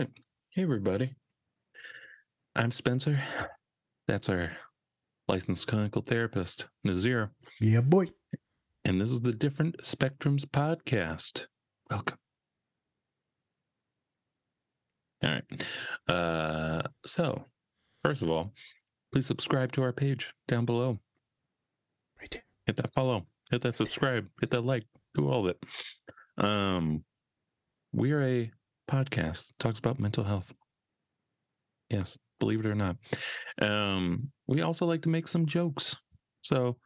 right. 0.00 0.08
Hey, 0.54 0.62
everybody. 0.62 1.14
I'm 2.56 2.70
Spencer. 2.70 3.20
That's 4.08 4.30
our 4.30 4.50
licensed 5.28 5.66
clinical 5.66 6.00
therapist, 6.00 6.68
Nazir. 6.84 7.32
Yeah, 7.60 7.82
boy. 7.82 8.06
And 8.86 8.98
this 8.98 9.10
is 9.10 9.20
the 9.20 9.32
Different 9.32 9.76
Spectrums 9.82 10.46
podcast. 10.46 11.48
Welcome. 11.90 12.16
All 15.22 15.32
right. 15.32 15.66
Uh, 16.08 16.82
so, 17.04 17.44
first 18.02 18.22
of 18.22 18.30
all, 18.30 18.54
please 19.12 19.26
subscribe 19.26 19.70
to 19.72 19.82
our 19.82 19.92
page 19.92 20.32
down 20.48 20.64
below. 20.64 20.98
Right 22.18 22.30
there. 22.30 22.44
Hit 22.64 22.76
that 22.76 22.94
follow, 22.94 23.26
hit 23.50 23.60
that 23.62 23.76
subscribe, 23.76 24.26
hit 24.40 24.50
that 24.50 24.62
like, 24.62 24.84
do 25.14 25.28
all 25.28 25.46
of 25.46 25.54
it. 25.54 26.42
Um, 26.42 27.04
we 27.92 28.12
are 28.12 28.22
a 28.22 28.50
podcast 28.90 29.52
talks 29.58 29.78
about 29.78 29.98
mental 30.00 30.24
health. 30.24 30.52
Yes, 31.90 32.18
believe 32.38 32.60
it 32.60 32.66
or 32.66 32.74
not. 32.74 32.96
Um, 33.60 34.30
we 34.46 34.62
also 34.62 34.86
like 34.86 35.02
to 35.02 35.08
make 35.08 35.28
some 35.28 35.46
jokes. 35.46 35.96
So, 36.42 36.76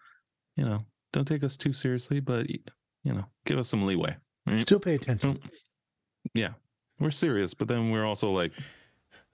you 0.56 0.64
know, 0.64 0.84
don't 1.12 1.27
take 1.27 1.44
us 1.44 1.56
too 1.56 1.72
seriously, 1.72 2.20
but 2.20 2.48
you 2.48 3.12
know, 3.12 3.24
give 3.46 3.58
us 3.58 3.68
some 3.68 3.84
leeway. 3.84 4.16
right? 4.46 4.58
Still 4.58 4.80
pay 4.80 4.94
attention. 4.94 5.38
Yeah, 6.34 6.50
we're 6.98 7.10
serious, 7.10 7.54
but 7.54 7.68
then 7.68 7.90
we're 7.90 8.05
also 8.06 8.30
like 8.30 8.52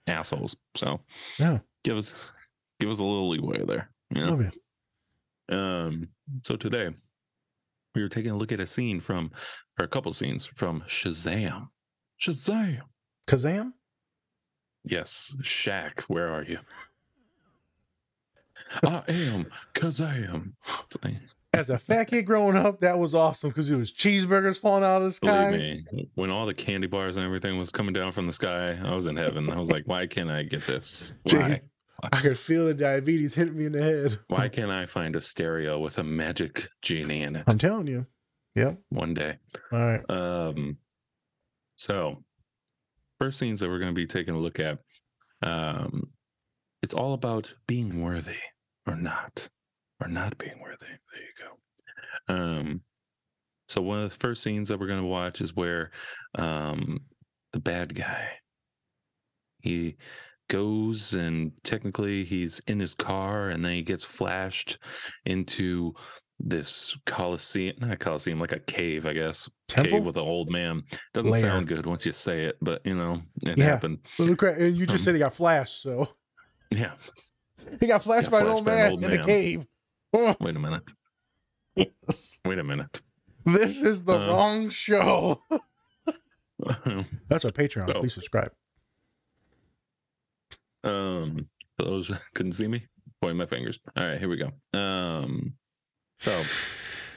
assholes. 0.07 0.55
So 0.75 0.99
Yeah. 1.39 1.59
give 1.83 1.97
us 1.97 2.13
give 2.79 2.89
us 2.89 2.99
a 2.99 3.03
little 3.03 3.29
leeway 3.29 3.65
there. 3.65 3.89
You 4.13 4.21
know? 4.21 4.29
Love 4.31 4.41
it. 4.41 4.57
Um, 5.55 6.07
so 6.43 6.55
today 6.55 6.89
we 7.95 8.01
were 8.01 8.09
taking 8.09 8.31
a 8.31 8.37
look 8.37 8.51
at 8.51 8.59
a 8.59 8.67
scene 8.67 8.99
from, 8.99 9.31
or 9.79 9.85
a 9.85 9.87
couple 9.87 10.11
scenes 10.13 10.45
from 10.45 10.81
Shazam. 10.87 11.67
Shazam. 12.21 12.81
Kazam? 13.27 13.73
Yes, 14.83 15.35
Shaq, 15.41 16.01
where 16.01 16.29
are 16.29 16.43
you? 16.43 16.59
I 18.83 19.03
am 19.07 19.47
Kazam. 19.73 20.53
As 21.53 21.69
a 21.69 21.77
fat 21.77 22.05
kid 22.05 22.25
growing 22.25 22.55
up, 22.55 22.79
that 22.79 22.97
was 22.97 23.13
awesome 23.13 23.49
because 23.49 23.69
it 23.69 23.75
was 23.75 23.91
cheeseburgers 23.91 24.59
falling 24.59 24.85
out 24.85 25.01
of 25.01 25.03
the 25.03 25.11
sky. 25.11 25.51
Believe 25.51 25.91
me, 25.91 26.09
when 26.15 26.29
all 26.29 26.45
the 26.45 26.53
candy 26.53 26.87
bars 26.87 27.17
and 27.17 27.25
everything 27.25 27.57
was 27.57 27.71
coming 27.71 27.91
down 27.91 28.13
from 28.13 28.25
the 28.25 28.31
sky, 28.31 28.79
I 28.81 28.95
was 28.95 29.05
in 29.05 29.17
heaven. 29.17 29.51
I 29.51 29.57
was 29.57 29.69
like, 29.69 29.85
why 29.85 30.07
can't 30.07 30.31
I 30.31 30.43
get 30.43 30.65
this? 30.65 31.13
Why? 31.23 31.33
Jeez. 31.33 31.67
I 32.03 32.17
could 32.17 32.39
feel 32.39 32.67
the 32.67 32.73
diabetes 32.73 33.35
hitting 33.35 33.57
me 33.57 33.65
in 33.65 33.73
the 33.73 33.83
head. 33.83 34.17
Why 34.27 34.49
can't 34.49 34.71
I 34.71 34.87
find 34.87 35.15
a 35.15 35.21
stereo 35.21 35.77
with 35.77 35.99
a 35.99 36.03
magic 36.03 36.67
genie 36.81 37.21
in 37.21 37.35
it 37.35 37.43
I'm 37.47 37.59
telling 37.59 37.85
you. 37.85 38.07
Yep. 38.55 38.79
one 38.89 39.13
day? 39.13 39.37
All 39.71 39.79
right. 39.79 40.09
Um, 40.09 40.77
so 41.81 42.23
first 43.17 43.39
scenes 43.39 43.59
that 43.59 43.67
we're 43.67 43.79
going 43.79 43.89
to 43.89 43.95
be 43.95 44.05
taking 44.05 44.35
a 44.35 44.39
look 44.39 44.59
at, 44.59 44.77
um, 45.41 46.11
it's 46.83 46.93
all 46.93 47.13
about 47.13 47.51
being 47.65 48.03
worthy 48.03 48.37
or 48.85 48.95
not, 48.95 49.49
or 49.99 50.07
not 50.07 50.37
being 50.37 50.61
worthy. 50.61 50.85
There 50.85 51.21
you 51.23 51.47
go. 52.27 52.33
Um, 52.35 52.81
so 53.67 53.81
one 53.81 53.97
of 53.97 54.11
the 54.11 54.19
first 54.19 54.43
scenes 54.43 54.69
that 54.69 54.79
we're 54.79 54.85
going 54.85 55.01
to 55.01 55.07
watch 55.07 55.41
is 55.41 55.55
where 55.55 55.89
um, 56.37 56.99
the 57.51 57.59
bad 57.59 57.95
guy 57.95 58.29
he 59.61 59.97
goes 60.49 61.15
and 61.15 61.51
technically 61.63 62.23
he's 62.23 62.59
in 62.67 62.79
his 62.79 62.93
car 62.93 63.49
and 63.49 63.65
then 63.65 63.73
he 63.73 63.81
gets 63.81 64.03
flashed 64.03 64.77
into 65.25 65.95
this 66.43 66.97
coliseum 67.05 67.75
not 67.79 67.91
a 67.91 67.95
coliseum 67.97 68.39
like 68.39 68.51
a 68.51 68.59
cave 68.59 69.05
i 69.05 69.13
guess 69.13 69.49
Temple? 69.67 69.99
cave 69.99 70.05
with 70.05 70.17
an 70.17 70.23
old 70.23 70.49
man. 70.49 70.83
Doesn't 71.13 71.29
Lair. 71.29 71.39
sound 71.41 71.67
good 71.67 71.85
once 71.85 72.05
you 72.05 72.11
say 72.11 72.43
it, 72.43 72.57
but 72.61 72.85
you 72.85 72.93
know, 72.93 73.21
it 73.43 73.57
Yeah. 73.57 73.63
happened. 73.65 73.99
Well, 74.19 74.27
look, 74.27 74.41
and 74.43 74.75
you 74.75 74.85
just 74.85 75.03
Um, 75.03 75.05
said 75.05 75.15
he 75.15 75.19
got 75.19 75.33
flashed, 75.33 75.81
so 75.81 76.09
Yeah. 76.71 76.93
he 77.79 77.87
got 77.87 78.03
flashed 78.03 78.29
Got 78.29 78.31
by 78.31 78.39
an 78.39 78.43
flashed 78.47 78.55
old 78.57 78.65
by 78.65 78.71
an 78.73 78.77
man 78.79 78.91
old 78.91 79.03
in 79.05 79.19
a 79.19 79.23
cave. 79.23 79.65
Oh, 80.11 80.35
Wait 80.41 80.57
a 80.57 80.59
minute. 80.59 80.91
yes. 81.77 82.37
Wait 82.43 82.59
a 82.59 82.63
minute. 82.65 83.01
This 83.45 83.81
is 83.81 84.03
the 84.03 84.17
Uh, 84.19 84.27
wrong 84.27 84.67
show. 84.67 85.41
That's 87.29 87.45
our 87.45 87.51
Patreon. 87.51 87.87
So- 87.93 87.99
Please 88.01 88.13
subscribe. 88.13 88.51
um, 90.83 91.47
for 91.77 91.85
those 91.85 92.11
couldn't 92.33 92.51
see 92.53 92.67
me, 92.67 92.87
pointing 93.21 93.37
my 93.37 93.45
fingers. 93.45 93.79
All 93.95 94.03
right, 94.05 94.19
here 94.19 94.27
we 94.29 94.35
go. 94.37 94.51
Um, 94.77 95.53
so 96.21 96.43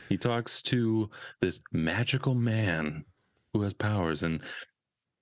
he 0.08 0.16
talks 0.16 0.62
to 0.62 1.10
this 1.42 1.60
magical 1.72 2.34
man 2.34 3.04
who 3.52 3.60
has 3.60 3.74
powers, 3.74 4.22
and 4.22 4.42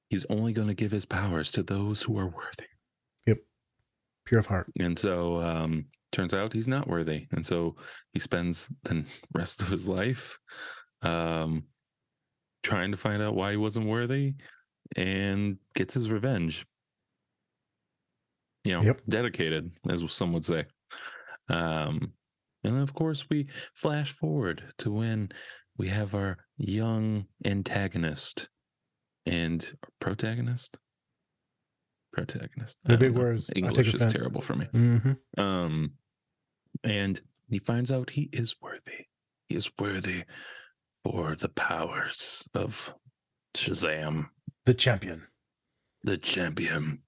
he's 0.08 0.24
only 0.26 0.52
going 0.52 0.68
to 0.68 0.74
give 0.74 0.92
his 0.92 1.04
powers 1.04 1.50
to 1.50 1.64
those 1.64 2.00
who 2.00 2.16
are 2.16 2.28
worthy. 2.28 2.66
Yep. 3.26 3.38
Pure 4.26 4.40
of 4.40 4.46
heart. 4.46 4.70
And 4.78 4.96
so 4.96 5.40
um 5.42 5.86
turns 6.12 6.32
out 6.32 6.52
he's 6.52 6.68
not 6.68 6.86
worthy. 6.86 7.26
And 7.32 7.44
so 7.44 7.74
he 8.12 8.20
spends 8.20 8.70
the 8.84 9.04
rest 9.34 9.60
of 9.62 9.68
his 9.68 9.88
life 9.88 10.38
um 11.02 11.64
trying 12.62 12.92
to 12.92 12.96
find 12.96 13.20
out 13.20 13.34
why 13.34 13.50
he 13.50 13.56
wasn't 13.56 13.86
worthy 13.86 14.34
and 14.94 15.58
gets 15.74 15.94
his 15.94 16.08
revenge. 16.08 16.66
You 18.62 18.74
know, 18.74 18.82
Yep. 18.82 19.00
dedicated, 19.08 19.72
as 19.88 20.04
some 20.12 20.32
would 20.34 20.44
say. 20.44 20.66
Um 21.48 22.12
and 22.64 22.74
then 22.74 22.82
of 22.82 22.94
course 22.94 23.28
we 23.30 23.46
flash 23.74 24.12
forward 24.12 24.62
to 24.78 24.90
when 24.90 25.30
we 25.76 25.88
have 25.88 26.14
our 26.14 26.38
young 26.58 27.26
antagonist 27.44 28.48
and 29.26 29.72
protagonist. 30.00 30.76
Protagonist. 32.12 32.76
The 32.84 32.98
big 32.98 33.16
words. 33.16 33.48
English 33.56 33.94
is 33.94 34.12
terrible 34.12 34.42
for 34.42 34.54
me. 34.54 34.66
Mm-hmm. 34.74 35.40
Um, 35.40 35.92
and 36.84 37.20
he 37.48 37.58
finds 37.58 37.90
out 37.90 38.10
he 38.10 38.28
is 38.32 38.56
worthy. 38.60 39.06
He 39.48 39.56
is 39.56 39.70
worthy 39.78 40.24
for 41.04 41.34
the 41.34 41.48
powers 41.50 42.48
of 42.54 42.94
Shazam, 43.56 44.28
The 44.66 44.74
champion. 44.74 45.26
the 46.04 46.16
champion. 46.18 47.00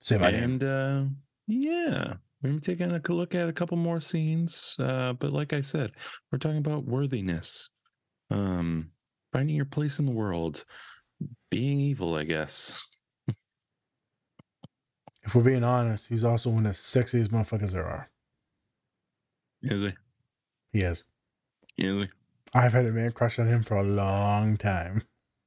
Say 0.00 0.18
my 0.18 0.30
name. 0.30 0.42
And 0.44 0.64
uh, 0.64 1.04
yeah, 1.46 2.14
we're 2.42 2.50
gonna 2.50 2.60
be 2.60 2.64
taking 2.66 2.90
a 2.92 3.00
look 3.12 3.34
at 3.34 3.48
a 3.48 3.52
couple 3.52 3.76
more 3.76 4.00
scenes. 4.00 4.76
Uh, 4.78 5.12
but 5.14 5.32
like 5.32 5.52
I 5.52 5.60
said, 5.60 5.92
we're 6.30 6.38
talking 6.38 6.58
about 6.58 6.84
worthiness, 6.84 7.70
um, 8.30 8.90
finding 9.32 9.56
your 9.56 9.64
place 9.64 9.98
in 9.98 10.06
the 10.06 10.12
world, 10.12 10.64
being 11.50 11.80
evil. 11.80 12.14
I 12.14 12.24
guess. 12.24 12.84
If 15.24 15.34
we're 15.34 15.42
being 15.42 15.64
honest, 15.64 16.08
he's 16.08 16.24
also 16.24 16.48
one 16.48 16.64
of 16.64 16.72
the 16.72 16.78
sexiest 16.78 17.28
motherfuckers 17.28 17.72
there 17.72 17.84
are. 17.86 18.08
Is 19.62 19.82
he? 19.82 19.92
He 20.72 20.80
is. 20.80 21.04
Is 21.76 21.98
he? 21.98 22.08
I've 22.54 22.72
had 22.72 22.86
a 22.86 22.92
man 22.92 23.12
crush 23.12 23.38
on 23.38 23.46
him 23.46 23.62
for 23.62 23.76
a 23.76 23.82
long 23.82 24.56
time. 24.56 25.02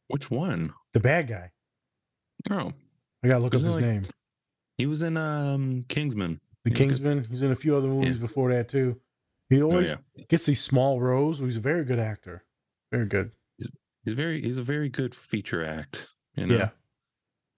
Which 0.10 0.30
one? 0.30 0.72
The 0.94 1.00
bad 1.00 1.28
guy. 1.28 1.50
Oh, 2.52 2.74
I 3.24 3.28
gotta 3.28 3.44
look 3.44 3.56
up 3.56 3.60
Isn't 3.64 3.68
it 3.70 3.70
his 3.70 3.78
like- 3.78 3.86
name. 3.86 4.08
he 4.78 4.86
was 4.86 5.02
in 5.02 5.18
um 5.18 5.84
Kingsman. 5.88 6.40
The 6.64 6.70
He's. 6.70 6.78
Kingsman. 6.78 7.26
He's 7.30 7.42
in 7.42 7.52
a 7.52 7.56
few 7.56 7.76
other 7.76 7.88
movies 7.88 8.20
before 8.20 8.52
that 8.52 8.70
too. 8.70 9.00
He 9.50 9.62
Oh 9.62 9.66
always 9.66 9.90
yeah. 9.90 10.24
gets 10.30 10.46
these 10.46 10.62
small 10.62 11.02
roles. 11.02 11.40
He's 11.40 11.58
a 11.58 11.62
very 11.62 11.84
good 11.84 12.00
actor. 12.00 12.44
Very 12.92 13.06
good. 13.08 13.32
He's 14.06 14.14
very 14.16 14.42
he's 14.42 14.58
a 14.58 14.64
very 14.64 14.90
good 14.90 15.14
feature 15.14 15.64
act. 15.66 16.08
You 16.36 16.48
know? 16.48 16.56
Yeah. 16.56 16.70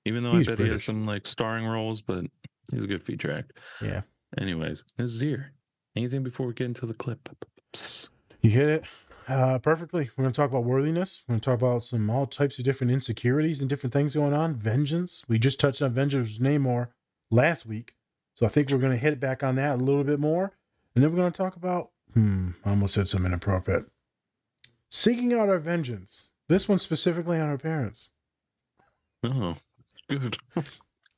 Even 0.06 0.24
though 0.24 0.34
He's 0.34 0.48
I 0.50 0.56
bet 0.56 0.66
he 0.66 0.72
has 0.72 0.84
some 0.84 1.06
like 1.06 1.26
starring 1.26 1.66
roles, 1.66 2.02
but 2.02 2.26
he's 2.72 2.84
a 2.84 2.88
good 2.88 3.04
feature 3.04 3.32
act. 3.32 3.54
Yeah. 3.82 4.02
Anyways, 4.38 4.84
Nazir. 4.98 5.54
Anything 5.96 6.24
before 6.24 6.48
we 6.48 6.54
get 6.54 6.66
into 6.66 6.86
the 6.86 6.94
clip? 6.94 7.30
Psst. 7.74 8.10
You 8.42 8.50
hit 8.50 8.68
it 8.68 8.86
uh, 9.28 9.60
perfectly. 9.60 10.10
We're 10.18 10.24
going 10.24 10.34
to 10.34 10.36
talk 10.36 10.50
about 10.50 10.66
worthiness. 10.66 11.24
We're 11.28 11.34
going 11.34 11.42
to 11.42 11.46
talk 11.46 11.60
about 11.60 11.84
some 11.84 12.10
all 12.10 12.26
types 12.26 12.60
of 12.60 12.66
different 12.66 12.92
insecurities 12.92 13.62
and 13.62 13.70
different 13.70 13.94
things 13.94 14.16
going 14.16 14.34
on. 14.34 14.56
Vengeance. 14.56 15.24
We 15.30 15.40
just 15.40 15.60
touched 15.60 15.82
on 15.82 15.94
Vengeance 15.94 16.40
Namor 16.40 16.90
last 17.32 17.66
week. 17.66 17.94
So 18.36 18.46
I 18.46 18.50
think 18.50 18.70
we're 18.72 18.78
going 18.80 18.92
to 18.92 18.98
hit 18.98 19.20
back 19.20 19.44
on 19.44 19.56
that 19.56 19.76
a 19.80 19.84
little 19.84 20.04
bit 20.04 20.20
more. 20.20 20.52
And 20.96 21.04
then 21.04 21.12
we're 21.12 21.18
going 21.18 21.32
to 21.32 21.38
talk 21.38 21.56
about, 21.56 21.90
hmm, 22.14 22.50
I 22.66 22.70
almost 22.72 22.94
said 22.94 23.08
something 23.08 23.28
inappropriate. 23.28 23.86
Seeking 24.90 25.34
out 25.34 25.50
our 25.50 25.60
vengeance. 25.60 26.30
This 26.50 26.68
one 26.70 26.80
specifically 26.80 27.40
on 27.40 27.48
our 27.50 27.58
parents. 27.58 28.10
Oh, 29.24 29.56
good. 30.10 30.38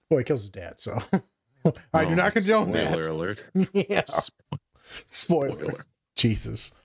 Boy, 0.10 0.20
he 0.20 0.24
kills 0.24 0.42
his 0.42 0.50
dad. 0.50 0.80
So 0.80 0.98
I 1.94 2.06
do 2.06 2.12
Oh, 2.12 2.16
not 2.16 2.34
condone 2.34 2.70
spoiler 2.70 2.74
that. 2.74 2.92
Spoiler 2.92 3.10
alert. 3.10 3.44
yeah. 3.74 4.02
Spo- 4.02 4.30
Spoilers. 5.08 5.60
Spoiler. 5.60 5.84
Jesus. 6.16 6.76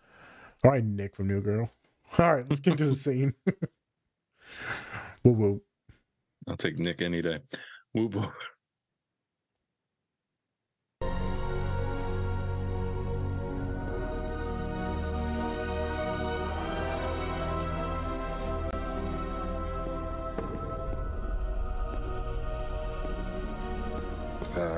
All 0.64 0.70
right, 0.70 0.84
Nick 0.84 1.14
from 1.14 1.28
New 1.28 1.40
Girl. 1.40 1.70
All 2.18 2.34
right, 2.34 2.46
let's 2.48 2.60
get 2.60 2.78
to 2.78 2.86
the 2.86 2.94
scene. 2.94 3.34
woo 5.24 5.32
woo. 5.32 5.62
I'll 6.48 6.56
take 6.56 6.78
Nick 6.78 7.02
any 7.02 7.22
day. 7.22 7.40
Woo 7.94 8.08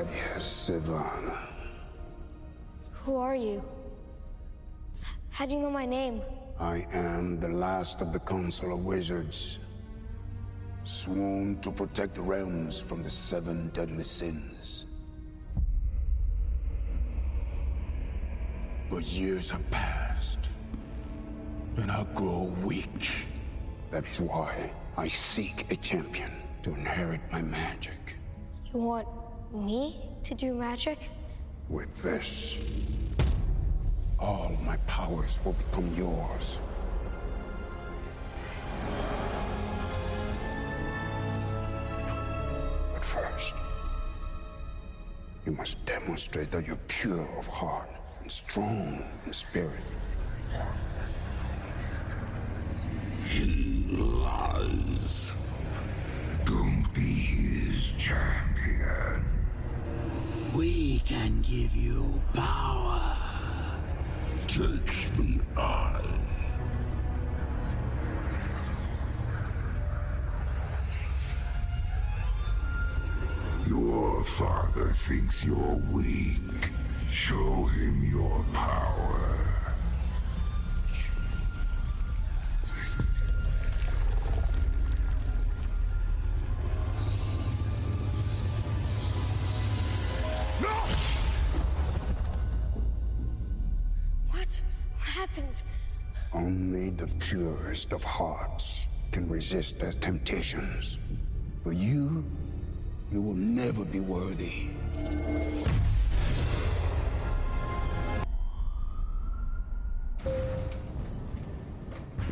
Sivana. 0.07 1.37
Who 2.93 3.17
are 3.17 3.37
you? 3.37 3.63
How 5.31 5.47
do 5.47 5.55
you 5.55 5.61
know 5.61 5.71
my 5.71 5.87
name? 5.87 6.21
I 6.59 6.87
am 6.93 7.41
the 7.41 7.49
last 7.49 8.01
of 8.01 8.13
the 8.13 8.21
Council 8.21 8.73
of 8.75 8.85
Wizards. 8.85 9.59
Sworn 10.85 11.61
to 11.61 11.73
protect 11.73 12.17
the 12.17 12.23
realms 12.23 12.81
from 12.81 13.03
the 13.03 13.11
seven 13.11 13.71
deadly 13.73 14.05
sins. 14.05 14.87
But 18.91 19.05
years 19.05 19.51
have 19.51 19.69
passed, 19.71 20.51
and 21.77 21.91
I 21.91 22.05
grow 22.15 22.53
weak. 22.63 23.27
That 23.91 24.07
is 24.07 24.21
why 24.21 24.73
I 24.97 25.09
seek 25.09 25.73
a 25.73 25.77
champion 25.77 26.31
to 26.63 26.75
inherit 26.75 27.21
my 27.31 27.43
magic. 27.43 28.17
You 28.73 28.81
want 28.81 29.09
me 29.53 30.11
to 30.23 30.35
do 30.35 30.55
magic? 30.55 31.09
With 31.69 31.95
this, 32.03 32.59
all 34.19 34.57
my 34.65 34.77
powers 34.87 35.41
will 35.45 35.53
become 35.53 35.93
yours. 35.95 36.59
But 42.93 43.05
first, 43.05 43.55
you 45.45 45.53
must 45.53 45.85
demonstrate 45.87 46.51
that 46.53 46.67
you're 46.67 46.77
pure 46.89 47.29
of 47.39 47.47
heart 47.47 47.89
and 48.21 48.31
strong 48.31 49.05
in 49.27 49.33
spirit. 49.33 49.81
He 53.25 53.97
lies. 53.97 55.33
Don't 56.45 56.85
be 56.95 57.01
his 57.01 57.93
champion. 57.99 59.32
We 60.55 60.99
can 60.99 61.41
give 61.41 61.75
you 61.75 62.21
power. 62.35 63.17
Take 64.47 65.11
the 65.17 65.41
eye. 65.57 66.05
Your 73.67 74.25
father 74.25 74.91
thinks 74.93 75.43
you're 75.43 75.83
weak. 75.91 76.41
Show 77.11 77.65
him 77.67 78.03
your 78.05 78.45
power. 78.53 79.52
Purest 97.73 97.95
of 97.95 98.05
hearts 98.05 98.87
can 99.13 99.27
resist 99.31 99.81
their 99.81 99.93
temptations. 99.93 100.99
But 101.65 101.75
you, 101.75 102.23
you 103.11 103.23
will 103.23 103.33
never 103.33 103.87
be 103.87 104.01
worthy. 104.01 104.69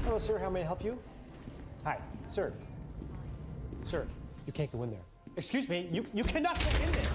Hello, 0.04 0.18
sir. 0.18 0.36
How 0.36 0.50
may 0.50 0.60
I 0.60 0.64
help 0.64 0.84
you? 0.84 0.98
Hi, 1.84 1.98
sir. 2.28 2.52
Sir, 3.82 4.06
you 4.46 4.52
can't 4.52 4.70
go 4.70 4.82
in 4.82 4.90
there. 4.90 5.00
Excuse 5.38 5.70
me, 5.70 5.88
you, 5.90 6.04
you 6.12 6.22
cannot 6.22 6.58
go 6.58 6.84
in 6.84 6.92
there. 6.92 7.10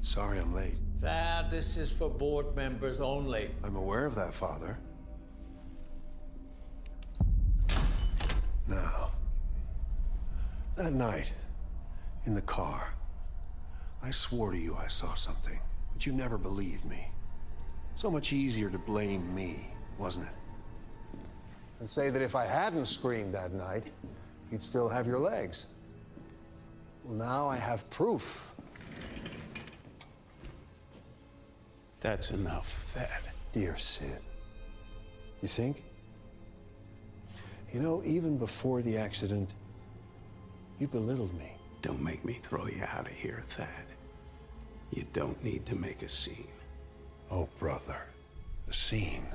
Sorry 0.00 0.38
I'm 0.38 0.54
late. 0.54 0.76
This 1.54 1.76
is 1.76 1.92
for 1.92 2.10
board 2.10 2.56
members 2.56 3.00
only. 3.00 3.48
I'm 3.62 3.76
aware 3.76 4.06
of 4.06 4.16
that, 4.16 4.34
Father. 4.34 4.76
Now, 8.66 9.12
that 10.74 10.92
night, 10.92 11.32
in 12.24 12.34
the 12.34 12.42
car, 12.42 12.92
I 14.02 14.10
swore 14.10 14.50
to 14.50 14.58
you 14.58 14.76
I 14.76 14.88
saw 14.88 15.14
something, 15.14 15.60
but 15.92 16.04
you 16.04 16.12
never 16.12 16.36
believed 16.36 16.84
me. 16.86 17.08
So 17.94 18.10
much 18.10 18.32
easier 18.32 18.68
to 18.68 18.78
blame 18.78 19.32
me, 19.32 19.68
wasn't 19.96 20.26
it? 20.26 21.20
And 21.78 21.88
say 21.88 22.10
that 22.10 22.20
if 22.20 22.34
I 22.34 22.46
hadn't 22.46 22.86
screamed 22.86 23.32
that 23.34 23.52
night, 23.52 23.92
you'd 24.50 24.64
still 24.64 24.88
have 24.88 25.06
your 25.06 25.20
legs. 25.20 25.66
Well, 27.04 27.14
now 27.14 27.48
I 27.48 27.58
have 27.58 27.88
proof. 27.90 28.53
That's 32.04 32.32
enough, 32.32 32.68
Thad. 32.68 33.32
Dear 33.50 33.78
Sid, 33.78 34.20
you 35.40 35.48
think? 35.48 35.82
You 37.72 37.80
know, 37.80 38.02
even 38.04 38.36
before 38.36 38.82
the 38.82 38.98
accident, 38.98 39.54
you 40.78 40.86
belittled 40.86 41.32
me. 41.38 41.56
Don't 41.80 42.02
make 42.02 42.22
me 42.22 42.34
throw 42.34 42.66
you 42.66 42.84
out 42.86 43.06
of 43.06 43.12
here, 43.14 43.42
Thad. 43.46 43.86
You 44.90 45.06
don't 45.14 45.42
need 45.42 45.64
to 45.64 45.76
make 45.76 46.02
a 46.02 46.08
scene. 46.10 46.52
Oh, 47.30 47.48
brother, 47.58 47.96
the 48.66 48.74
scene 48.74 49.26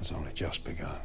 has 0.00 0.12
only 0.12 0.34
just 0.34 0.64
begun. 0.64 1.00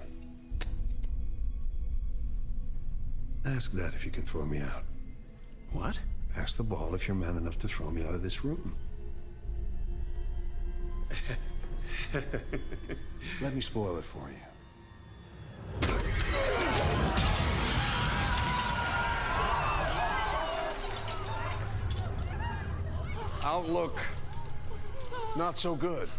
Ask 3.46 3.72
that 3.72 3.94
if 3.94 4.04
you 4.04 4.12
can 4.12 4.24
throw 4.24 4.44
me 4.44 4.60
out. 4.60 4.84
What? 5.72 5.98
Ask 6.36 6.58
the 6.58 6.64
ball 6.64 6.94
if 6.96 7.08
you're 7.08 7.16
man 7.16 7.38
enough 7.38 7.58
to 7.60 7.70
throw 7.70 7.90
me 7.90 8.06
out 8.06 8.14
of 8.14 8.22
this 8.22 8.44
room. 8.44 8.76
Let 13.42 13.54
me 13.54 13.62
spoil 13.62 13.98
it 13.98 14.06
for 14.06 14.30
you. 14.30 14.36
Outlook. 23.44 24.00
Not 25.36 25.60
so 25.60 25.76
good. 25.76 26.10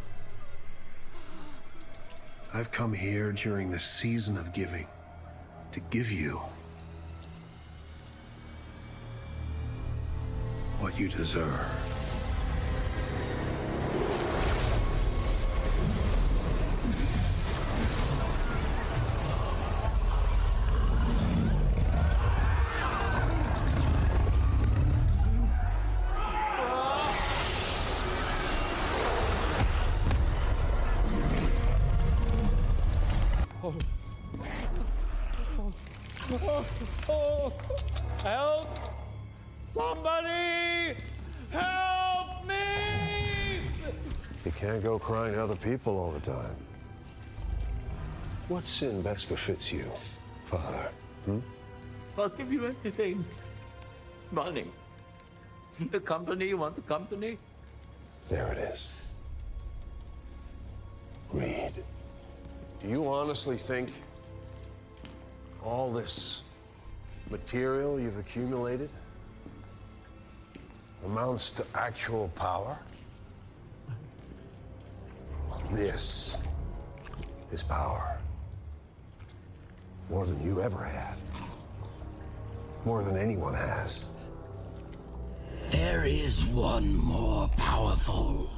I've 2.55 2.71
come 2.71 2.93
here 2.93 3.33
during 3.33 3.71
the 3.71 3.79
season 3.79 4.37
of 4.39 4.53
giving 4.53 4.87
to 5.73 5.81
give 5.91 6.11
you 6.11 6.41
what 10.81 10.99
you 10.99 11.09
deserve. 11.09 11.76
Crying 45.07 45.35
to 45.35 45.41
other 45.41 45.55
people 45.55 45.97
all 46.01 46.11
the 46.11 46.19
time. 46.19 46.57
What 48.49 48.65
sin 48.65 49.03
best 49.03 49.29
befits 49.29 49.73
you, 49.73 49.89
Father? 50.47 50.89
Hmm? 51.27 51.39
I'll 52.19 52.29
give 52.29 52.53
you 52.53 52.67
anything. 52.67 53.25
Money. 54.33 54.65
The 55.93 56.01
company, 56.01 56.49
you 56.49 56.57
want 56.57 56.75
the 56.75 56.83
company? 56.83 57.39
There 58.29 58.51
it 58.51 58.59
is. 58.59 58.95
Read. 61.33 61.85
Do 62.83 62.89
you 62.89 63.07
honestly 63.07 63.57
think 63.57 63.93
all 65.65 65.93
this 65.93 66.43
material 67.31 68.01
you've 68.01 68.19
accumulated 68.19 68.91
amounts 71.05 71.53
to 71.53 71.65
actual 71.77 72.27
power? 72.35 72.77
This 75.73 76.39
is 77.51 77.63
power. 77.63 78.19
More 80.09 80.25
than 80.25 80.41
you 80.41 80.61
ever 80.63 80.85
had. 80.85 81.17
More 82.85 83.03
than 83.03 83.17
anyone 83.17 83.55
has. 83.55 84.07
There 85.71 86.07
is 86.07 86.47
one 86.47 86.97
more 86.97 87.49
powerful. 87.57 88.49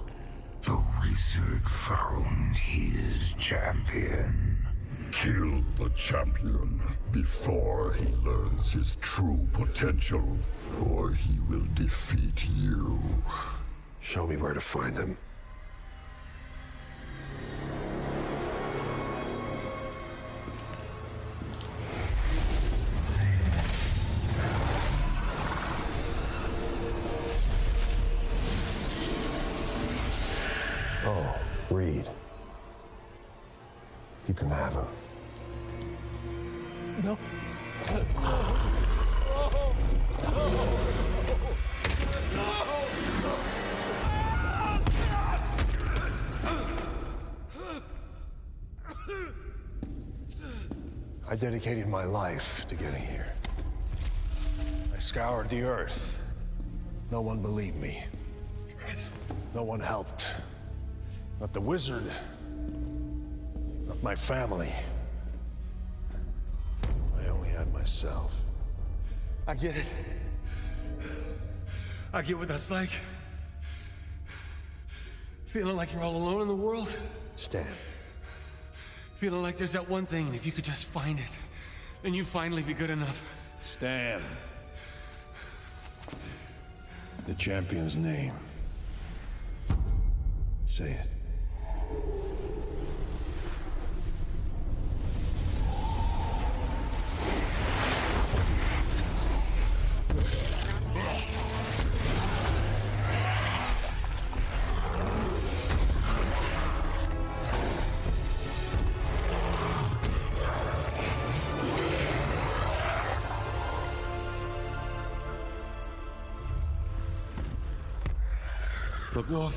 The 0.61 0.85
wizard 1.01 1.63
found 1.63 2.57
his 2.57 3.35
champion. 3.39 4.59
kill 5.11 5.63
the 5.79 5.91
champion 5.97 6.81
before 7.13 7.95
he 7.95 8.07
learns 8.17 8.73
his 8.73 8.97
true 9.01 9.49
potential, 9.53 10.37
or 10.91 11.13
he 11.13 11.39
will 11.49 11.67
defeat 11.75 12.47
you. 12.55 13.01
Show 14.01 14.27
me 14.27 14.37
where 14.37 14.53
to 14.53 14.61
find 14.61 14.97
him. 14.97 15.17
No. 37.09 37.17
I 51.27 51.37
dedicated 51.37 51.89
my 51.89 52.05
life 52.05 52.67
to 52.69 52.75
getting 52.75 53.01
here. 53.01 53.33
I 54.95 54.99
scoured 54.99 55.49
the 55.49 55.63
earth. 55.63 56.21
No 57.11 57.23
one 57.23 57.41
believed 57.41 57.77
me. 57.77 58.05
No 59.55 59.63
one 59.63 59.81
helped. 59.81 60.27
Not 61.41 61.55
the 61.55 61.61
wizard. 61.63 62.05
Not 63.87 64.03
my 64.03 64.15
family. 64.15 64.75
Myself. 67.89 68.35
I 69.47 69.55
get 69.55 69.75
it. 69.75 69.87
I 72.13 72.21
get 72.21 72.37
what 72.37 72.49
that's 72.49 72.71
like. 72.71 72.91
Feeling 75.47 75.75
like 75.75 75.95
you're 75.95 76.03
all 76.03 76.15
alone 76.15 76.43
in 76.43 76.49
the 76.49 76.55
world. 76.55 76.99
Stan. 77.37 77.65
Feeling 79.17 79.41
like 79.41 79.57
there's 79.57 79.73
that 79.73 79.89
one 79.89 80.05
thing, 80.05 80.27
and 80.27 80.37
if 80.37 80.45
you 80.45 80.53
could 80.53 80.65
just 80.65 80.85
find 80.87 81.19
it, 81.19 81.39
then 82.03 82.13
you'd 82.13 82.27
finally 82.27 82.63
be 82.63 82.75
good 82.75 82.91
enough. 82.91 83.25
Stan. 83.63 84.21
The 87.27 87.35
champion's 87.35 87.97
name. 87.97 88.35
Say 90.67 90.93
it. 90.93 91.18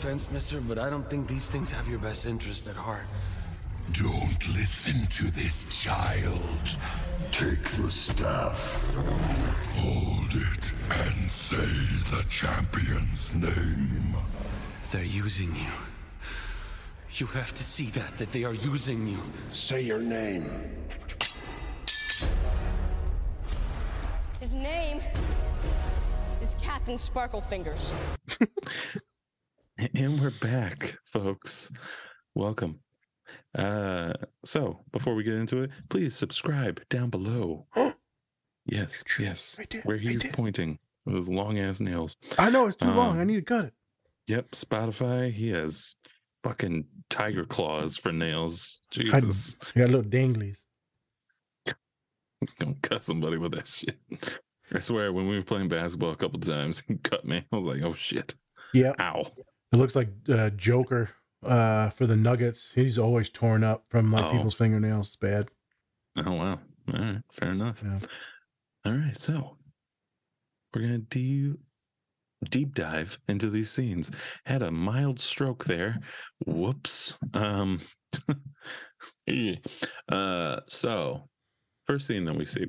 Offense, 0.04 0.32
mister, 0.32 0.60
but 0.62 0.80
I 0.80 0.90
don't 0.90 1.08
think 1.12 1.28
these 1.28 1.52
things 1.52 1.70
have 1.70 1.88
your 1.88 2.00
best 2.00 2.26
interest 2.26 2.68
at 2.68 2.76
heart. 2.76 3.06
Don't 3.92 4.48
listen 4.58 5.06
to 5.06 5.32
this 5.32 5.66
child. 5.84 6.66
Take 7.32 7.64
the 7.78 7.92
staff. 7.92 8.96
Hold 9.76 10.34
it 10.34 10.74
and 10.90 11.30
say 11.30 11.70
the 12.10 12.26
champion's 12.30 13.32
name. 13.36 14.16
They're 14.92 15.04
using 15.04 15.56
you. 15.56 15.72
You 17.12 17.28
have 17.28 17.54
to 17.54 17.64
see 17.64 17.92
that, 17.92 18.18
that 18.18 18.32
they 18.32 18.44
are 18.44 18.56
using 18.56 19.08
you. 19.08 19.22
Say 19.52 19.84
your 19.84 20.02
name. 20.02 20.50
His 24.40 24.56
name 24.56 25.00
is 26.42 26.56
Captain 26.56 26.96
Sparklefingers. 26.96 27.94
And 29.96 30.20
we're 30.20 30.32
back, 30.42 30.98
folks. 31.06 31.72
Welcome. 32.36 32.80
Uh, 33.58 34.14
so 34.46 34.80
before 34.92 35.16
we 35.16 35.24
get 35.24 35.34
into 35.36 35.62
it, 35.64 35.72
please 35.90 36.16
subscribe 36.16 36.82
down 36.90 37.10
below. 37.10 37.66
yes, 38.66 39.04
yes. 39.20 39.56
Right 39.58 39.70
there, 39.70 39.82
Where 39.84 39.98
he's 39.98 40.24
pointing 40.32 40.78
with 41.06 41.16
his 41.16 41.30
long 41.30 41.60
ass 41.60 41.80
nails. 41.80 42.16
I 42.38 42.50
know 42.50 42.68
it's 42.68 42.76
too 42.76 42.92
long. 42.92 43.18
I 43.18 43.22
Um, 43.22 43.28
need 43.28 43.36
to 43.38 43.42
cut 43.42 43.66
it. 43.66 43.74
Yep, 44.28 44.52
Spotify. 44.52 45.32
He 45.32 45.50
has 45.50 45.96
fucking 46.44 46.86
tiger 47.10 47.44
claws 47.46 47.98
for 47.98 48.12
nails. 48.12 48.82
Jesus, 48.92 49.58
I 49.76 49.80
got 49.80 49.90
little 49.90 50.04
danglies. 50.10 50.66
don't 52.60 52.82
cut 52.82 53.04
somebody 53.04 53.38
with 53.38 53.54
that 53.54 53.68
shit. 53.68 53.98
I 54.74 54.80
swear, 54.80 55.12
when 55.12 55.28
we 55.28 55.36
were 55.38 55.44
playing 55.44 55.70
basketball 55.70 56.12
a 56.12 56.16
couple 56.16 56.40
times, 56.40 56.82
he 56.88 56.96
cut 56.96 57.26
me. 57.26 57.44
I 57.52 57.56
was 57.58 57.68
like, 57.68 57.82
"Oh 57.84 57.94
shit! 57.94 58.36
Yeah, 58.74 58.94
Ow!" 59.00 59.26
It 59.74 59.78
looks 59.78 59.96
like 59.96 60.10
uh, 60.30 60.50
Joker 60.52 61.10
uh, 61.44 61.90
for 61.90 62.06
the 62.06 62.16
Nuggets. 62.16 62.72
He's 62.74 62.98
always 62.98 63.30
torn 63.30 63.64
up 63.64 63.86
from 63.90 64.12
like 64.12 64.26
Oh. 64.26 64.32
people's 64.32 64.56
fingernails. 64.56 65.08
It's 65.08 65.16
bad. 65.16 65.50
Oh 66.18 66.32
wow! 66.34 66.60
All 66.94 67.00
right, 67.00 67.22
fair 67.32 67.52
enough. 67.52 67.82
Yeah. 67.84 68.00
All 68.86 68.94
right, 68.94 69.18
so 69.18 69.58
we're 70.74 70.82
gonna 70.82 70.98
deep 71.00 71.58
deep 72.50 72.74
dive 72.74 73.18
into 73.28 73.50
these 73.50 73.70
scenes. 73.72 74.12
Had 74.46 74.62
a 74.62 74.72
mild 74.72 75.20
stroke 75.20 75.64
there. 75.66 76.00
Whoops. 76.46 77.18
Um. 77.34 77.80
uh. 80.10 80.60
So 80.68 81.30
first 81.86 82.08
scene 82.08 82.26
that 82.26 82.36
we 82.36 82.46
see, 82.46 82.66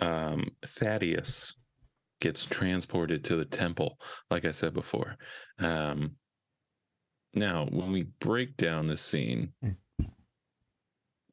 um, 0.00 0.48
Thaddeus 0.64 1.54
gets 2.20 2.46
transported 2.46 3.24
to 3.24 3.36
the 3.36 3.44
temple. 3.44 3.98
Like 4.30 4.44
I 4.44 4.52
said 4.52 4.74
before. 4.74 5.16
Um. 5.58 6.16
Now, 7.36 7.66
when 7.70 7.92
we 7.92 8.04
break 8.20 8.56
down 8.56 8.86
this 8.88 9.02
scene, 9.02 9.52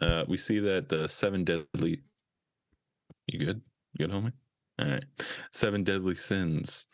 uh, 0.01 0.25
we 0.27 0.35
see 0.37 0.59
that 0.59 0.89
the 0.89 1.07
seven 1.07 1.45
deadly. 1.45 2.01
You 3.27 3.39
good? 3.39 3.61
You 3.97 4.05
good, 4.07 4.13
homie? 4.13 4.33
All 4.79 4.87
right. 4.89 5.05
Seven 5.51 5.83
deadly 5.83 6.15
sins 6.15 6.87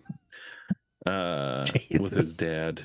uh, 1.07 1.65
with 2.01 2.13
his 2.13 2.37
dad, 2.37 2.83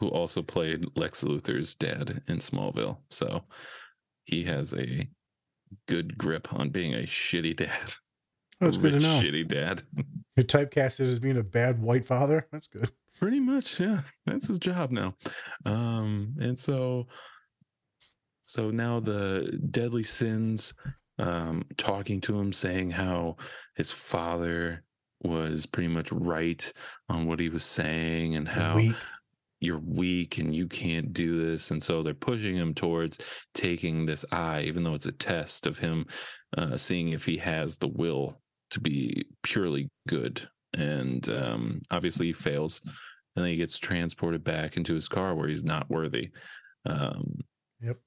who 0.00 0.08
also 0.08 0.42
played 0.42 0.86
Lex 0.96 1.24
Luthor's 1.24 1.74
dad 1.74 2.22
in 2.28 2.38
Smallville. 2.38 2.98
So 3.10 3.44
he 4.24 4.44
has 4.44 4.72
a 4.74 5.08
good 5.86 6.16
grip 6.18 6.52
on 6.52 6.70
being 6.70 6.94
a 6.94 7.06
shitty 7.06 7.56
dad. 7.56 7.94
Oh, 8.60 8.68
it's 8.68 8.78
good 8.78 8.92
to 8.92 8.98
Rich, 8.98 9.02
know. 9.02 9.20
Shitty 9.20 9.48
dad. 9.48 9.82
You're 10.36 10.44
typecasted 10.44 11.08
as 11.08 11.18
being 11.18 11.38
a 11.38 11.42
bad 11.42 11.82
white 11.82 12.04
father. 12.04 12.46
That's 12.52 12.68
good. 12.68 12.88
Pretty 13.18 13.40
much, 13.40 13.80
yeah. 13.80 14.02
That's 14.26 14.46
his 14.48 14.60
job 14.60 14.92
now. 14.92 15.14
Um, 15.66 16.36
and 16.40 16.56
so 16.58 17.08
so 18.44 18.70
now 18.70 19.00
the 19.00 19.58
deadly 19.72 20.04
sins 20.04 20.74
um 21.18 21.64
talking 21.76 22.20
to 22.22 22.38
him 22.38 22.52
saying 22.52 22.92
how 22.92 23.36
his 23.74 23.90
father 23.90 24.84
was 25.24 25.66
pretty 25.66 25.88
much 25.88 26.12
right 26.12 26.72
on 27.08 27.26
what 27.26 27.40
he 27.40 27.48
was 27.48 27.64
saying 27.64 28.36
and 28.36 28.46
how 28.46 28.76
Weak. 28.76 28.96
you're 29.60 29.78
weak 29.78 30.38
and 30.38 30.54
you 30.54 30.66
can't 30.68 31.12
do 31.12 31.42
this 31.42 31.70
and 31.70 31.82
so 31.82 32.02
they're 32.02 32.14
pushing 32.14 32.54
him 32.56 32.74
towards 32.74 33.18
taking 33.54 34.04
this 34.04 34.24
eye 34.32 34.62
even 34.62 34.82
though 34.82 34.94
it's 34.94 35.06
a 35.06 35.12
test 35.12 35.66
of 35.66 35.78
him 35.78 36.04
uh, 36.58 36.76
seeing 36.76 37.08
if 37.10 37.24
he 37.24 37.36
has 37.36 37.78
the 37.78 37.88
will 37.88 38.40
to 38.70 38.80
be 38.80 39.24
purely 39.42 39.88
good 40.08 40.46
and 40.76 41.28
um, 41.30 41.80
obviously 41.90 42.26
he 42.26 42.32
fails 42.32 42.80
and 42.84 43.44
then 43.44 43.50
he 43.50 43.56
gets 43.56 43.78
transported 43.78 44.44
back 44.44 44.76
into 44.76 44.94
his 44.94 45.08
car 45.08 45.34
where 45.34 45.48
he's 45.48 45.64
not 45.64 45.88
worthy 45.90 46.30
um, 46.86 47.34
Yep. 47.80 47.98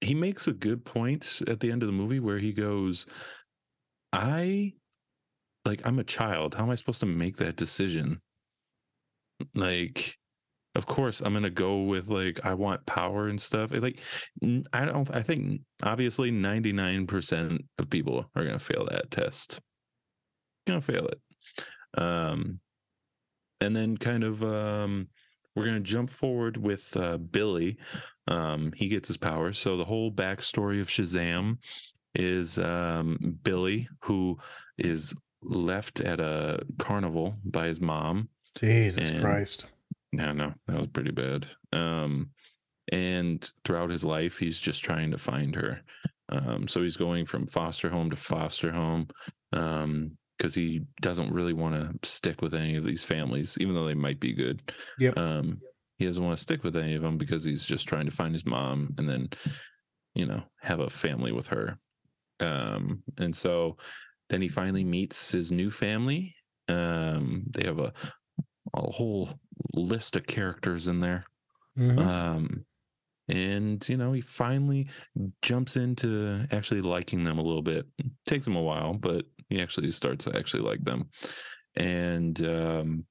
he 0.00 0.14
makes 0.14 0.48
a 0.48 0.52
good 0.52 0.84
point 0.84 1.42
at 1.46 1.60
the 1.60 1.70
end 1.70 1.82
of 1.82 1.86
the 1.86 1.92
movie 1.92 2.20
where 2.20 2.38
he 2.38 2.52
goes 2.52 3.06
i 4.12 4.72
like 5.66 5.82
i'm 5.84 5.98
a 5.98 6.04
child 6.04 6.54
how 6.54 6.62
am 6.62 6.70
i 6.70 6.74
supposed 6.74 7.00
to 7.00 7.06
make 7.06 7.36
that 7.36 7.56
decision 7.56 8.20
like 9.54 10.16
of 10.76 10.86
course 10.86 11.20
I'm 11.22 11.32
gonna 11.32 11.50
go 11.50 11.82
with 11.82 12.08
like 12.08 12.40
I 12.44 12.54
want 12.54 12.84
power 12.86 13.28
and 13.28 13.40
stuff. 13.40 13.72
Like 13.72 14.00
I 14.72 14.84
don't. 14.84 15.12
I 15.14 15.22
think 15.22 15.62
obviously 15.82 16.30
99% 16.30 17.58
of 17.78 17.90
people 17.90 18.30
are 18.36 18.44
gonna 18.44 18.58
fail 18.58 18.86
that 18.90 19.10
test. 19.10 19.60
Gonna 20.66 20.82
fail 20.82 21.08
it. 21.08 21.20
Um, 22.00 22.60
and 23.60 23.74
then 23.74 23.96
kind 23.96 24.22
of 24.22 24.42
um, 24.44 25.08
we're 25.54 25.64
gonna 25.64 25.80
jump 25.80 26.10
forward 26.10 26.58
with 26.58 26.94
uh, 26.96 27.16
Billy. 27.16 27.78
Um, 28.28 28.72
he 28.76 28.88
gets 28.88 29.08
his 29.08 29.16
powers. 29.16 29.58
So 29.58 29.78
the 29.78 29.84
whole 29.84 30.12
backstory 30.12 30.80
of 30.82 30.88
Shazam 30.88 31.56
is 32.14 32.58
um, 32.58 33.38
Billy, 33.42 33.88
who 34.02 34.36
is 34.76 35.14
left 35.48 36.00
at 36.00 36.20
a 36.20 36.60
carnival 36.78 37.36
by 37.44 37.66
his 37.66 37.80
mom. 37.80 38.28
Jesus 38.58 39.10
And- 39.10 39.20
Christ. 39.20 39.66
No, 40.12 40.32
no, 40.32 40.54
that 40.66 40.78
was 40.78 40.86
pretty 40.86 41.10
bad. 41.10 41.46
Um, 41.72 42.30
and 42.92 43.50
throughout 43.64 43.90
his 43.90 44.04
life, 44.04 44.38
he's 44.38 44.58
just 44.58 44.82
trying 44.82 45.10
to 45.10 45.18
find 45.18 45.54
her. 45.54 45.80
Um, 46.30 46.66
so 46.66 46.82
he's 46.82 46.96
going 46.96 47.26
from 47.26 47.46
foster 47.46 47.90
home 47.90 48.08
to 48.10 48.16
foster 48.16 48.72
home 48.72 49.08
um, 49.52 50.12
because 50.38 50.54
he 50.54 50.82
doesn't 51.02 51.32
really 51.32 51.52
want 51.52 51.74
to 51.74 52.08
stick 52.08 52.40
with 52.40 52.54
any 52.54 52.76
of 52.76 52.84
these 52.84 53.04
families, 53.04 53.56
even 53.60 53.74
though 53.74 53.86
they 53.86 53.94
might 53.94 54.20
be 54.20 54.32
good. 54.32 54.62
Yep. 54.98 55.18
Um, 55.18 55.60
he 55.98 56.06
doesn't 56.06 56.22
want 56.24 56.36
to 56.36 56.42
stick 56.42 56.62
with 56.62 56.76
any 56.76 56.94
of 56.94 57.02
them 57.02 57.18
because 57.18 57.44
he's 57.44 57.64
just 57.64 57.88
trying 57.88 58.06
to 58.06 58.12
find 58.12 58.32
his 58.32 58.46
mom 58.46 58.94
and 58.98 59.08
then, 59.08 59.28
you 60.14 60.26
know, 60.26 60.42
have 60.60 60.80
a 60.80 60.90
family 60.90 61.32
with 61.32 61.46
her. 61.48 61.78
Um, 62.40 63.02
and 63.18 63.34
so 63.34 63.76
then 64.28 64.42
he 64.42 64.48
finally 64.48 64.84
meets 64.84 65.30
his 65.30 65.52
new 65.52 65.70
family. 65.70 66.34
Um, 66.68 67.44
they 67.54 67.64
have 67.66 67.78
a 67.78 67.92
a 68.74 68.90
whole 68.90 69.30
list 69.74 70.16
of 70.16 70.26
characters 70.26 70.88
in 70.88 71.00
there. 71.00 71.24
Mhm. 71.76 71.98
Um, 71.98 72.66
and 73.28 73.88
you 73.88 73.96
know, 73.96 74.12
he 74.12 74.20
finally 74.20 74.88
jumps 75.42 75.76
into 75.76 76.46
actually 76.52 76.82
liking 76.82 77.24
them 77.24 77.38
a 77.38 77.42
little 77.44 77.62
bit. 77.62 77.86
takes 78.26 78.46
him 78.46 78.56
a 78.56 78.62
while, 78.62 78.94
but 78.94 79.26
he 79.50 79.60
actually 79.60 79.90
starts 79.92 80.24
to 80.26 80.36
actually 80.36 80.62
like 80.62 80.84
them. 80.84 81.10
And 81.76 82.42
um, 82.44 83.06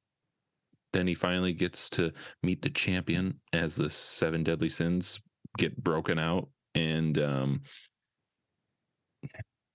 then 0.93 1.07
he 1.07 1.13
finally 1.13 1.53
gets 1.53 1.89
to 1.91 2.13
meet 2.43 2.61
the 2.61 2.69
champion 2.69 3.39
as 3.53 3.75
the 3.75 3.89
seven 3.89 4.43
deadly 4.43 4.69
sins 4.69 5.19
get 5.57 5.83
broken 5.83 6.17
out. 6.19 6.49
And 6.73 7.17
um, 7.17 7.63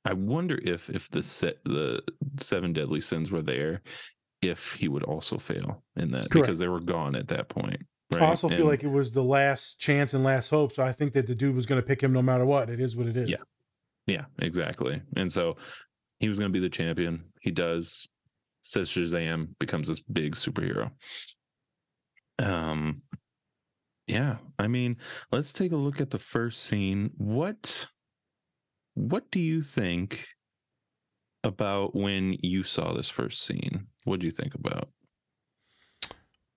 I 0.04 0.14
wonder 0.14 0.58
if 0.62 0.88
if 0.90 1.10
the 1.10 1.22
set 1.22 1.62
the 1.64 2.02
seven 2.38 2.72
deadly 2.72 3.00
sins 3.00 3.30
were 3.30 3.42
there, 3.42 3.82
if 4.42 4.72
he 4.72 4.88
would 4.88 5.02
also 5.02 5.38
fail 5.38 5.82
in 5.96 6.10
that 6.12 6.30
Correct. 6.30 6.46
because 6.46 6.58
they 6.58 6.68
were 6.68 6.80
gone 6.80 7.14
at 7.14 7.28
that 7.28 7.48
point. 7.48 7.82
Right? 8.12 8.22
I 8.22 8.26
also 8.26 8.48
feel 8.48 8.66
like 8.66 8.82
it 8.82 8.90
was 8.90 9.12
the 9.12 9.22
last 9.22 9.78
chance 9.78 10.14
and 10.14 10.24
last 10.24 10.50
hope. 10.50 10.72
So 10.72 10.82
I 10.82 10.92
think 10.92 11.12
that 11.12 11.26
the 11.26 11.34
dude 11.34 11.54
was 11.54 11.66
going 11.66 11.80
to 11.80 11.86
pick 11.86 12.02
him 12.02 12.12
no 12.12 12.22
matter 12.22 12.44
what. 12.44 12.68
It 12.68 12.80
is 12.80 12.96
what 12.96 13.06
it 13.06 13.16
is. 13.16 13.30
Yeah. 13.30 13.36
Yeah, 14.06 14.24
exactly. 14.40 15.00
And 15.16 15.30
so 15.30 15.56
he 16.18 16.26
was 16.26 16.38
going 16.38 16.50
to 16.50 16.52
be 16.52 16.60
the 16.60 16.70
champion. 16.70 17.24
He 17.40 17.52
does. 17.52 18.08
Says 18.62 18.90
Shazam 18.90 19.50
becomes 19.60 19.86
this 19.86 20.00
big 20.00 20.34
superhero. 20.34 20.90
Um, 22.40 23.02
yeah. 24.06 24.38
I 24.58 24.66
mean, 24.66 24.96
let's 25.30 25.52
take 25.52 25.72
a 25.72 25.76
look 25.76 26.00
at 26.00 26.10
the 26.10 26.18
first 26.18 26.64
scene. 26.64 27.10
What, 27.16 27.86
what 29.00 29.30
do 29.30 29.40
you 29.40 29.62
think 29.62 30.28
about 31.42 31.94
when 31.94 32.36
you 32.42 32.62
saw 32.62 32.92
this 32.92 33.08
first 33.08 33.42
scene? 33.42 33.86
What 34.04 34.20
do 34.20 34.26
you 34.26 34.30
think 34.30 34.54
about? 34.54 34.90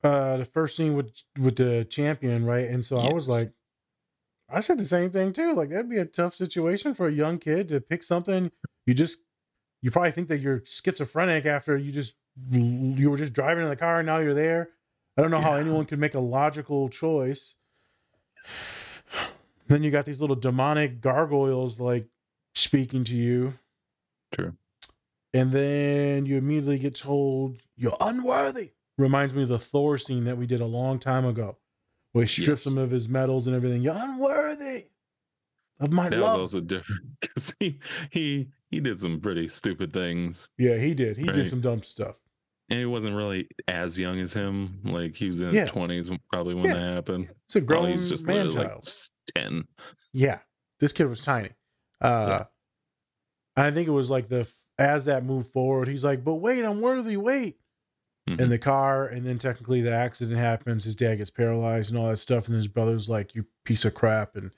Uh, 0.03 0.38
the 0.38 0.45
first 0.45 0.75
scene 0.75 0.95
with 0.95 1.23
with 1.39 1.55
the 1.55 1.86
champion, 1.86 2.45
right? 2.45 2.67
And 2.67 2.84
so 2.84 2.97
I 2.99 3.13
was 3.13 3.29
like, 3.29 3.53
I 4.49 4.60
said 4.60 4.77
the 4.77 4.86
same 4.86 5.10
thing 5.10 5.32
too. 5.32 5.53
Like 5.53 5.69
that'd 5.69 5.89
be 5.89 5.99
a 5.99 6.06
tough 6.06 6.36
situation 6.36 6.93
for 6.93 7.08
a 7.08 7.12
young 7.12 7.39
kid 7.39 7.69
to 7.69 7.79
pick 7.79 8.03
something. 8.03 8.51
You 8.86 8.93
just, 8.93 9.17
you 9.82 9.91
probably 9.91 10.12
think 10.12 10.27
that 10.27 10.39
you're 10.39 10.62
schizophrenic 10.65 11.45
after 11.45 11.77
you 11.77 11.93
just 11.93 12.15
you 12.51 13.10
were 13.10 13.17
just 13.17 13.32
driving 13.32 13.63
in 13.63 13.69
the 13.69 13.77
car 13.77 13.99
and 13.99 14.06
now 14.06 14.17
you're 14.17 14.34
there. 14.34 14.69
I 15.17 15.21
don't 15.21 15.32
know 15.32 15.39
how 15.39 15.53
anyone 15.53 15.86
could 15.86 15.99
make 15.99 16.15
a 16.15 16.19
logical 16.19 16.89
choice. 16.89 17.56
Then 19.65 19.82
you 19.82 19.91
got 19.91 20.03
these 20.03 20.19
little 20.19 20.36
demonic 20.36 20.99
gargoyles 20.99 21.79
like 21.79 22.06
speaking 22.54 23.04
to 23.06 23.16
you. 23.16 23.54
True. 24.32 24.54
And 25.34 25.52
then 25.52 26.26
you 26.26 26.38
immediately 26.38 26.78
get 26.80 26.96
told 26.96 27.58
you're 27.76 27.98
unworthy. 28.02 28.72
Reminds 28.98 29.34
me 29.34 29.44
of 29.44 29.50
the 29.50 29.58
Thor 29.60 29.98
scene 29.98 30.26
that 30.26 30.38
we 30.38 30.46
did 30.46 30.62
a 30.62 30.66
long 30.66 31.00
time 31.00 31.26
ago, 31.26 31.58
where 32.12 32.26
he 32.26 32.42
strips 32.44 32.68
him 32.68 32.78
of 32.78 32.92
his 32.92 33.10
medals 33.10 33.48
and 33.48 33.56
everything. 33.56 33.82
You're 33.82 33.96
unworthy 33.98 34.86
of 35.80 35.92
my 35.92 36.10
that 36.10 36.20
love. 36.20 36.39
was 36.39 36.54
also 36.54 36.62
different 36.63 37.02
because 37.22 37.56
he 37.60 37.80
he 38.12 38.50
he 38.70 38.80
did 38.80 39.00
some 39.00 39.20
pretty 39.20 39.48
stupid 39.48 39.92
things. 39.92 40.52
yeah, 40.60 40.76
he 40.78 40.94
did. 40.94 41.18
He 41.18 41.24
did 41.26 41.50
some 41.50 41.62
dumb 41.62 41.82
stuff. 41.82 42.16
and 42.70 42.78
he 42.78 42.86
wasn't 42.86 43.16
really 43.16 43.48
as 43.68 43.98
young 43.98 44.20
as 44.20 44.32
him. 44.32 44.80
Like 44.84 45.16
he 45.16 45.28
was 45.28 45.42
in 45.42 45.50
his 45.50 45.72
twenties 45.72 46.12
probably 46.32 46.54
when 46.54 46.66
Yeah. 46.66 46.74
that 46.76 46.94
happened. 46.94 47.30
It's 47.48 47.56
a 47.56 47.62
grown 47.62 47.94
he's 47.94 48.10
just 48.10 48.28
man 48.28 48.52
child. 48.52 48.86
like 48.86 48.94
ten. 49.36 49.63
Yeah, 50.13 50.38
this 50.80 50.94
kid 50.94 51.06
was 51.06 51.22
tiny. 51.22 51.50
Uh, 52.04 52.46
and 53.56 53.66
I 53.68 53.72
think 53.72 53.88
it 53.88 53.92
was 53.92 54.10
like 54.10 54.28
the 54.28 54.50
as 54.80 55.06
that 55.06 55.24
moved 55.24 55.52
forward, 55.52 55.88
he's 55.88 56.04
like, 56.04 56.24
"But 56.24 56.36
wait, 56.36 56.63
I'm 56.63 56.82
worthy. 56.82 57.18
Wait." 57.18 57.58
Mm-hmm. 58.30 58.39
In 58.42 58.50
the 58.50 58.58
car, 58.58 59.06
and 59.06 59.26
then 59.26 59.38
technically 59.38 59.82
the 59.82 59.92
accident 59.92 60.38
happens. 60.38 60.86
His 60.86 60.96
dad 60.96 61.18
gets 61.18 61.30
paralyzed 61.30 61.92
and 61.92 62.00
all 62.00 62.08
that 62.08 62.20
stuff, 62.20 62.48
and 62.48 62.56
his 62.56 62.70
brother's 62.70 63.10
like, 63.10 63.36
"You 63.36 63.46
piece 63.66 63.84
of 63.84 63.96
crap," 63.96 64.38
and 64.38 64.52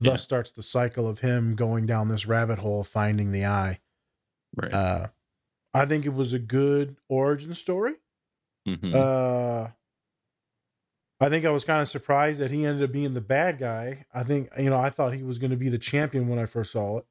thus 0.00 0.24
starts 0.24 0.50
the 0.50 0.62
cycle 0.64 1.06
of 1.06 1.20
him 1.20 1.54
going 1.54 1.86
down 1.86 2.08
this 2.08 2.26
rabbit 2.26 2.58
hole, 2.58 2.82
finding 2.82 3.30
the 3.30 3.46
eye. 3.46 3.78
Right. 4.56 4.72
Uh, 4.72 5.08
I 5.72 5.86
think 5.86 6.04
it 6.04 6.14
was 6.14 6.32
a 6.32 6.40
good 6.40 6.96
origin 7.08 7.54
story. 7.54 7.94
Mhm. 8.66 8.92
Uh, 8.92 9.70
I 11.22 11.28
think 11.28 11.44
I 11.44 11.50
was 11.50 11.64
kind 11.64 11.80
of 11.80 11.88
surprised 11.88 12.40
that 12.40 12.50
he 12.50 12.66
ended 12.66 12.82
up 12.82 12.92
being 12.92 13.14
the 13.14 13.20
bad 13.20 13.58
guy. 13.58 14.06
I 14.12 14.24
think 14.24 14.50
you 14.58 14.70
know 14.70 14.78
I 14.78 14.90
thought 14.90 15.14
he 15.14 15.22
was 15.22 15.38
going 15.38 15.52
to 15.52 15.56
be 15.56 15.68
the 15.68 15.78
champion 15.78 16.28
when 16.28 16.38
I 16.38 16.46
first 16.46 16.72
saw 16.72 16.98
it. 16.98 17.06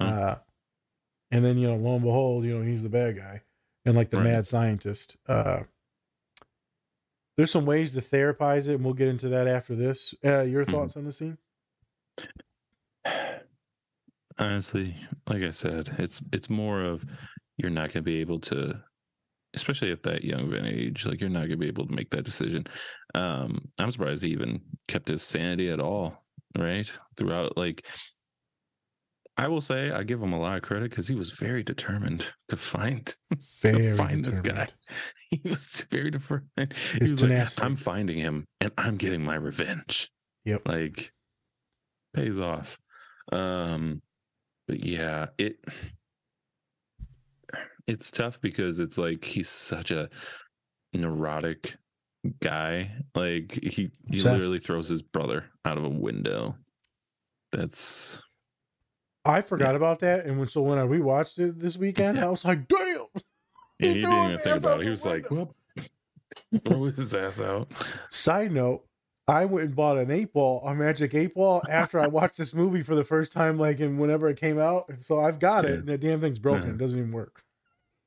Uh, 0.00 0.36
and 1.30 1.44
then 1.44 1.58
you 1.58 1.66
know 1.68 1.76
lo 1.76 1.94
and 1.96 2.04
behold, 2.04 2.44
you 2.44 2.58
know 2.58 2.64
he's 2.64 2.82
the 2.82 2.88
bad 2.90 3.16
guy 3.16 3.42
and 3.84 3.96
like 3.96 4.10
the 4.10 4.18
Right. 4.18 4.24
mad 4.24 4.46
scientist. 4.46 5.16
Uh, 5.28 5.64
there's 7.36 7.50
some 7.50 7.66
ways 7.66 7.92
to 7.92 8.00
therapize 8.00 8.68
it, 8.68 8.74
and 8.74 8.84
we'll 8.84 8.94
get 8.94 9.08
into 9.08 9.28
that 9.30 9.46
after 9.46 9.74
this. 9.74 10.14
Uh, 10.24 10.42
your 10.42 10.64
Mhm. 10.66 10.70
thoughts 10.70 10.96
on 10.96 11.04
the 11.04 11.12
scene? 11.12 11.38
Honestly, 14.38 14.94
like 15.26 15.42
I 15.42 15.50
said, 15.50 15.94
it's 15.98 16.22
it's 16.32 16.48
more 16.48 16.82
of 16.82 17.04
you're 17.58 17.70
not 17.70 17.92
gonna 17.92 18.02
be 18.02 18.20
able 18.20 18.40
to 18.40 18.82
especially 19.54 19.92
at 19.92 20.02
that 20.04 20.24
young 20.24 20.42
of 20.48 20.52
an 20.54 20.66
age, 20.66 21.06
like 21.06 21.20
you're 21.20 21.30
not 21.30 21.42
gonna 21.42 21.56
be 21.58 21.68
able 21.68 21.86
to 21.86 21.92
make 21.94 22.10
that 22.10 22.24
decision. 22.24 22.64
Um, 23.14 23.68
I'm 23.78 23.90
surprised 23.90 24.22
he 24.22 24.30
even 24.30 24.60
kept 24.88 25.08
his 25.08 25.22
sanity 25.22 25.68
at 25.70 25.80
all, 25.80 26.24
right? 26.56 26.90
Throughout 27.16 27.56
like 27.56 27.86
I 29.36 29.48
will 29.48 29.60
say 29.60 29.90
I 29.90 30.02
give 30.02 30.22
him 30.22 30.32
a 30.32 30.38
lot 30.40 30.56
of 30.56 30.62
credit 30.62 30.90
because 30.90 31.08
he 31.08 31.14
was 31.14 31.30
very 31.30 31.62
determined 31.62 32.30
to 32.48 32.56
find 32.56 33.14
Very 33.62 33.82
to 33.90 33.94
find 33.96 34.24
this 34.24 34.40
guy. 34.40 34.66
determined. 34.66 34.74
He 35.30 35.40
was 35.48 35.86
very 35.92 36.10
determined. 36.10 36.74
He 36.92 36.98
His 36.98 37.12
was 37.12 37.22
like, 37.22 37.30
tenacity. 37.30 37.62
I'm 37.64 37.76
finding 37.76 38.18
him 38.18 38.46
and 38.60 38.72
I'm 38.76 38.96
getting 38.96 39.22
my 39.24 39.36
revenge. 39.36 40.10
Yep. 40.44 40.62
Like 40.66 41.12
pays 42.14 42.38
off. 42.40 42.76
Um 43.32 44.02
but 44.66 44.84
yeah, 44.84 45.26
it 45.38 45.56
it's 47.86 48.10
tough 48.10 48.40
because 48.40 48.78
it's 48.80 48.98
like 48.98 49.24
he's 49.24 49.48
such 49.48 49.90
a 49.90 50.08
neurotic 50.92 51.76
guy. 52.40 52.90
Like 53.14 53.58
he 53.62 53.90
he 54.08 54.16
Obsessed. 54.18 54.34
literally 54.34 54.58
throws 54.58 54.88
his 54.88 55.02
brother 55.02 55.44
out 55.64 55.78
of 55.78 55.84
a 55.84 55.88
window. 55.88 56.56
That's 57.52 58.22
I 59.24 59.42
forgot 59.42 59.76
about 59.76 60.00
that, 60.00 60.24
and 60.26 60.38
when 60.38 60.48
so 60.48 60.62
when 60.62 60.78
I 60.78 60.82
rewatched 60.82 61.38
it 61.38 61.58
this 61.58 61.76
weekend, 61.76 62.18
I 62.18 62.30
was 62.30 62.44
like, 62.44 62.66
"Damn!" 62.68 62.78
yeah, 63.78 63.88
he 63.88 63.92
threw 63.92 64.02
didn't 64.02 64.24
even 64.26 64.38
think 64.38 64.56
about 64.56 64.80
it. 64.80 64.84
He 64.84 64.90
was 64.90 65.04
like, 65.04 65.30
well, 65.30 65.54
throw 66.66 66.84
his 66.84 67.14
ass 67.14 67.40
out. 67.40 67.70
Side 68.08 68.52
note, 68.52 68.86
I 69.28 69.44
went 69.44 69.66
and 69.66 69.76
bought 69.76 69.98
an 69.98 70.10
eight 70.10 70.32
ball, 70.32 70.66
a 70.66 70.74
magic 70.74 71.14
eight 71.14 71.34
ball, 71.34 71.62
after 71.68 72.00
I 72.00 72.06
watched 72.06 72.38
this 72.38 72.54
movie 72.54 72.82
for 72.82 72.94
the 72.94 73.04
first 73.04 73.32
time, 73.32 73.58
like 73.58 73.80
and 73.80 73.98
whenever 73.98 74.28
it 74.30 74.38
came 74.38 74.58
out. 74.58 74.88
And 74.88 75.02
so 75.02 75.20
I've 75.20 75.38
got 75.38 75.64
it, 75.64 75.80
and 75.80 75.86
the 75.86 75.98
damn 75.98 76.20
thing's 76.20 76.38
broken. 76.38 76.68
Yeah. 76.68 76.74
It 76.74 76.78
doesn't 76.78 76.98
even 76.98 77.12
work. 77.12 77.42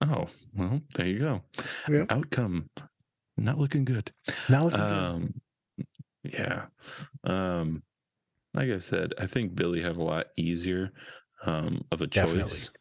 Oh, 0.02 0.26
well, 0.56 0.82
there 0.96 1.06
you 1.06 1.20
go. 1.20 1.42
Yeah. 1.88 2.06
Outcome 2.10 2.70
not 3.38 3.58
looking 3.58 3.86
good. 3.86 4.12
Not 4.50 4.66
looking 4.66 4.80
good. 4.80 4.90
um, 4.90 5.34
Yeah. 6.24 6.68
Um, 7.24 7.84
like 8.54 8.70
I 8.70 8.78
said, 8.78 9.14
I 9.18 9.26
think 9.28 9.56
Billy 9.56 9.82
had 9.82 9.96
a 9.96 10.04
lot 10.04 10.28
easier 10.38 10.92
um, 11.46 11.84
of 11.92 12.02
a 12.02 12.08
choice. 12.08 12.72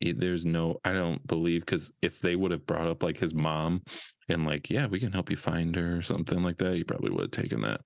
It- 0.00 0.20
there's 0.20 0.46
no, 0.46 0.78
I 0.84 0.92
don't 0.92 1.26
believe, 1.26 1.62
because 1.62 1.92
if 2.02 2.20
they 2.20 2.36
would 2.36 2.50
have 2.50 2.66
brought 2.66 2.88
up 2.88 3.02
like 3.02 3.16
his 3.18 3.34
mom 3.34 3.82
and 4.28 4.46
like, 4.46 4.70
yeah, 4.70 4.86
we 4.86 5.00
can 5.00 5.12
help 5.12 5.30
you 5.30 5.36
find 5.36 5.74
her 5.76 5.96
or 5.96 6.02
something 6.02 6.42
like 6.42 6.58
that, 6.58 6.76
you 6.76 6.84
probably 6.84 7.10
would 7.10 7.22
have 7.22 7.30
taken 7.30 7.62
that 7.62 7.80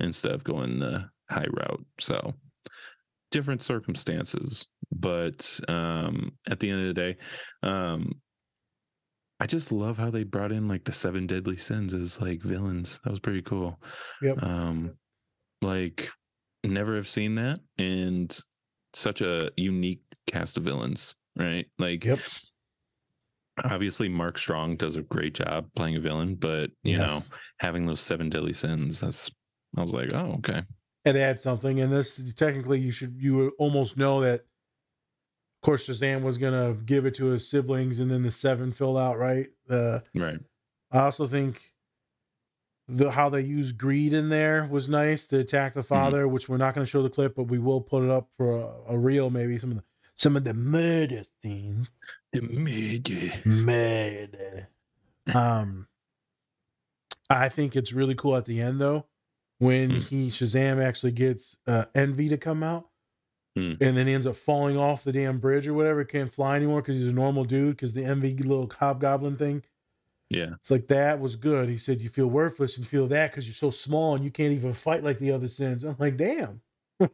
instead 0.00 0.32
of 0.32 0.44
going 0.44 0.78
the 0.78 1.08
high 1.30 1.46
route. 1.50 1.84
So 2.00 2.34
different 3.30 3.62
circumstances, 3.62 4.66
but 4.92 5.58
um, 5.68 6.38
at 6.48 6.60
the 6.60 6.70
end 6.70 6.80
of 6.82 6.94
the 6.94 6.94
day, 6.94 7.16
um, 7.62 8.20
I 9.44 9.46
just 9.46 9.70
love 9.70 9.98
how 9.98 10.08
they 10.08 10.24
brought 10.24 10.52
in 10.52 10.68
like 10.68 10.84
the 10.84 10.92
seven 10.92 11.26
deadly 11.26 11.58
sins 11.58 11.92
as 11.92 12.18
like 12.18 12.40
villains. 12.40 12.98
That 13.04 13.10
was 13.10 13.20
pretty 13.20 13.42
cool. 13.42 13.78
Yep. 14.22 14.42
Um, 14.42 14.96
like 15.60 16.08
never 16.64 16.96
have 16.96 17.06
seen 17.06 17.34
that, 17.34 17.60
and 17.76 18.34
such 18.94 19.20
a 19.20 19.50
unique 19.58 20.00
cast 20.26 20.56
of 20.56 20.62
villains, 20.64 21.14
right? 21.36 21.66
Like, 21.78 22.06
Yep. 22.06 22.20
obviously 23.64 24.08
Mark 24.08 24.38
Strong 24.38 24.78
does 24.78 24.96
a 24.96 25.02
great 25.02 25.34
job 25.34 25.68
playing 25.76 25.96
a 25.96 26.00
villain, 26.00 26.36
but 26.36 26.70
you 26.82 26.96
know, 26.96 27.18
having 27.58 27.84
those 27.84 28.00
seven 28.00 28.30
deadly 28.30 28.54
sins, 28.54 28.98
that's 29.00 29.30
I 29.76 29.82
was 29.82 29.92
like, 29.92 30.14
oh, 30.14 30.36
okay. 30.38 30.62
It 31.04 31.16
adds 31.16 31.42
something, 31.42 31.80
and 31.80 31.92
this 31.92 32.32
technically 32.32 32.80
you 32.80 32.92
should 32.92 33.20
you 33.20 33.52
almost 33.58 33.98
know 33.98 34.22
that. 34.22 34.46
Of 35.64 35.66
course, 35.66 35.88
Shazam 35.88 36.20
was 36.20 36.36
gonna 36.36 36.74
give 36.84 37.06
it 37.06 37.14
to 37.14 37.24
his 37.28 37.48
siblings, 37.48 37.98
and 37.98 38.10
then 38.10 38.22
the 38.22 38.30
seven 38.30 38.70
fill 38.70 38.98
out 38.98 39.16
right. 39.18 39.46
Uh, 39.66 40.00
Right. 40.14 40.38
I 40.92 40.98
also 41.00 41.26
think 41.26 41.72
the 42.86 43.10
how 43.10 43.30
they 43.30 43.40
use 43.40 43.72
greed 43.72 44.12
in 44.12 44.28
there 44.28 44.66
was 44.66 44.90
nice 44.90 45.26
to 45.28 45.38
attack 45.38 45.72
the 45.72 45.82
father, 45.82 46.28
which 46.28 46.50
we're 46.50 46.58
not 46.58 46.74
going 46.74 46.84
to 46.84 46.90
show 46.90 47.02
the 47.02 47.08
clip, 47.08 47.34
but 47.34 47.44
we 47.44 47.58
will 47.58 47.80
put 47.80 48.04
it 48.04 48.10
up 48.10 48.28
for 48.36 48.58
a, 48.60 48.92
a 48.92 48.98
reel 48.98 49.30
maybe 49.30 49.56
some 49.56 49.70
of 49.70 49.78
the 49.78 49.84
some 50.14 50.36
of 50.36 50.44
the 50.44 50.52
murder 50.52 51.22
scenes. 51.42 51.88
The 52.34 52.42
murder. 52.42 53.40
Murder. 53.46 54.68
Um, 55.34 55.88
I 57.30 57.48
think 57.48 57.74
it's 57.74 57.94
really 57.94 58.14
cool 58.14 58.36
at 58.36 58.44
the 58.44 58.60
end 58.60 58.82
though 58.82 59.06
when 59.60 59.92
Hmm. 59.92 59.96
he 59.96 60.28
Shazam 60.28 60.84
actually 60.84 61.12
gets 61.12 61.56
uh, 61.66 61.86
Envy 61.94 62.28
to 62.28 62.36
come 62.36 62.62
out. 62.62 62.90
Hmm. 63.56 63.74
And 63.80 63.96
then 63.96 64.06
he 64.08 64.14
ends 64.14 64.26
up 64.26 64.34
falling 64.36 64.76
off 64.76 65.04
the 65.04 65.12
damn 65.12 65.38
bridge 65.38 65.66
or 65.68 65.74
whatever. 65.74 66.02
Can't 66.04 66.32
fly 66.32 66.56
anymore 66.56 66.82
because 66.82 66.96
he's 66.96 67.06
a 67.06 67.12
normal 67.12 67.44
dude. 67.44 67.76
Because 67.76 67.92
the 67.92 68.04
envy 68.04 68.34
little 68.34 68.68
hobgoblin 68.78 69.36
thing, 69.36 69.62
Yeah. 70.28 70.54
it's 70.54 70.72
like 70.72 70.88
that 70.88 71.20
was 71.20 71.36
good. 71.36 71.68
He 71.68 71.78
said 71.78 72.00
you 72.00 72.08
feel 72.08 72.26
worthless 72.26 72.76
and 72.78 72.86
feel 72.86 73.06
that 73.08 73.30
because 73.30 73.46
you're 73.46 73.54
so 73.54 73.70
small 73.70 74.16
and 74.16 74.24
you 74.24 74.30
can't 74.32 74.52
even 74.52 74.72
fight 74.72 75.04
like 75.04 75.18
the 75.18 75.30
other 75.30 75.46
sins. 75.48 75.84
I'm 75.84 75.94
like, 76.00 76.16
damn. 76.16 76.60
Why 76.98 77.08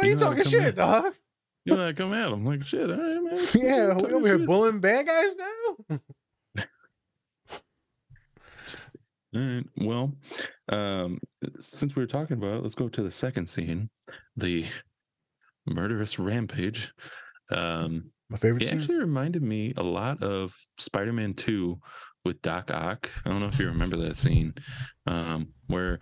are 0.00 0.04
you, 0.04 0.10
You 0.10 0.16
know 0.16 0.24
how 0.26 0.30
talking 0.30 0.44
shit, 0.44 0.62
back. 0.62 0.74
dog? 0.74 1.14
You 1.64 1.76
know, 1.76 1.86
I 1.88 1.92
come 1.92 2.12
at 2.12 2.30
him 2.32 2.44
like 2.44 2.64
shit. 2.64 2.90
All 2.90 2.96
right, 2.96 3.22
man. 3.22 3.46
Yeah, 3.54 3.94
we 3.94 4.00
Talking 4.00 4.14
over 4.14 4.26
here 4.26 4.38
shit. 4.38 4.46
bullying 4.46 4.80
bad 4.80 5.06
guys 5.06 5.36
now. 5.36 5.98
All 9.34 9.40
right. 9.40 9.64
Well, 9.78 10.12
um, 10.68 11.18
since 11.58 11.96
we 11.96 12.02
were 12.02 12.06
talking 12.06 12.36
about 12.36 12.56
it, 12.58 12.62
let's 12.62 12.74
go 12.74 12.88
to 12.88 13.02
the 13.02 13.12
second 13.12 13.48
scene, 13.48 13.88
the 14.36 14.66
murderous 15.66 16.18
rampage. 16.18 16.92
Um, 17.50 18.10
My 18.28 18.36
favorite 18.36 18.62
it 18.62 18.66
scenes. 18.68 18.82
actually 18.84 19.00
reminded 19.00 19.42
me 19.42 19.72
a 19.76 19.82
lot 19.82 20.22
of 20.22 20.54
Spider-Man 20.78 21.34
Two 21.34 21.78
with 22.24 22.40
Doc 22.42 22.70
Ock. 22.70 23.10
I 23.24 23.30
don't 23.30 23.40
know 23.40 23.46
if 23.48 23.58
you 23.58 23.66
remember 23.66 23.96
that 23.98 24.16
scene, 24.16 24.54
um, 25.06 25.48
where 25.66 25.98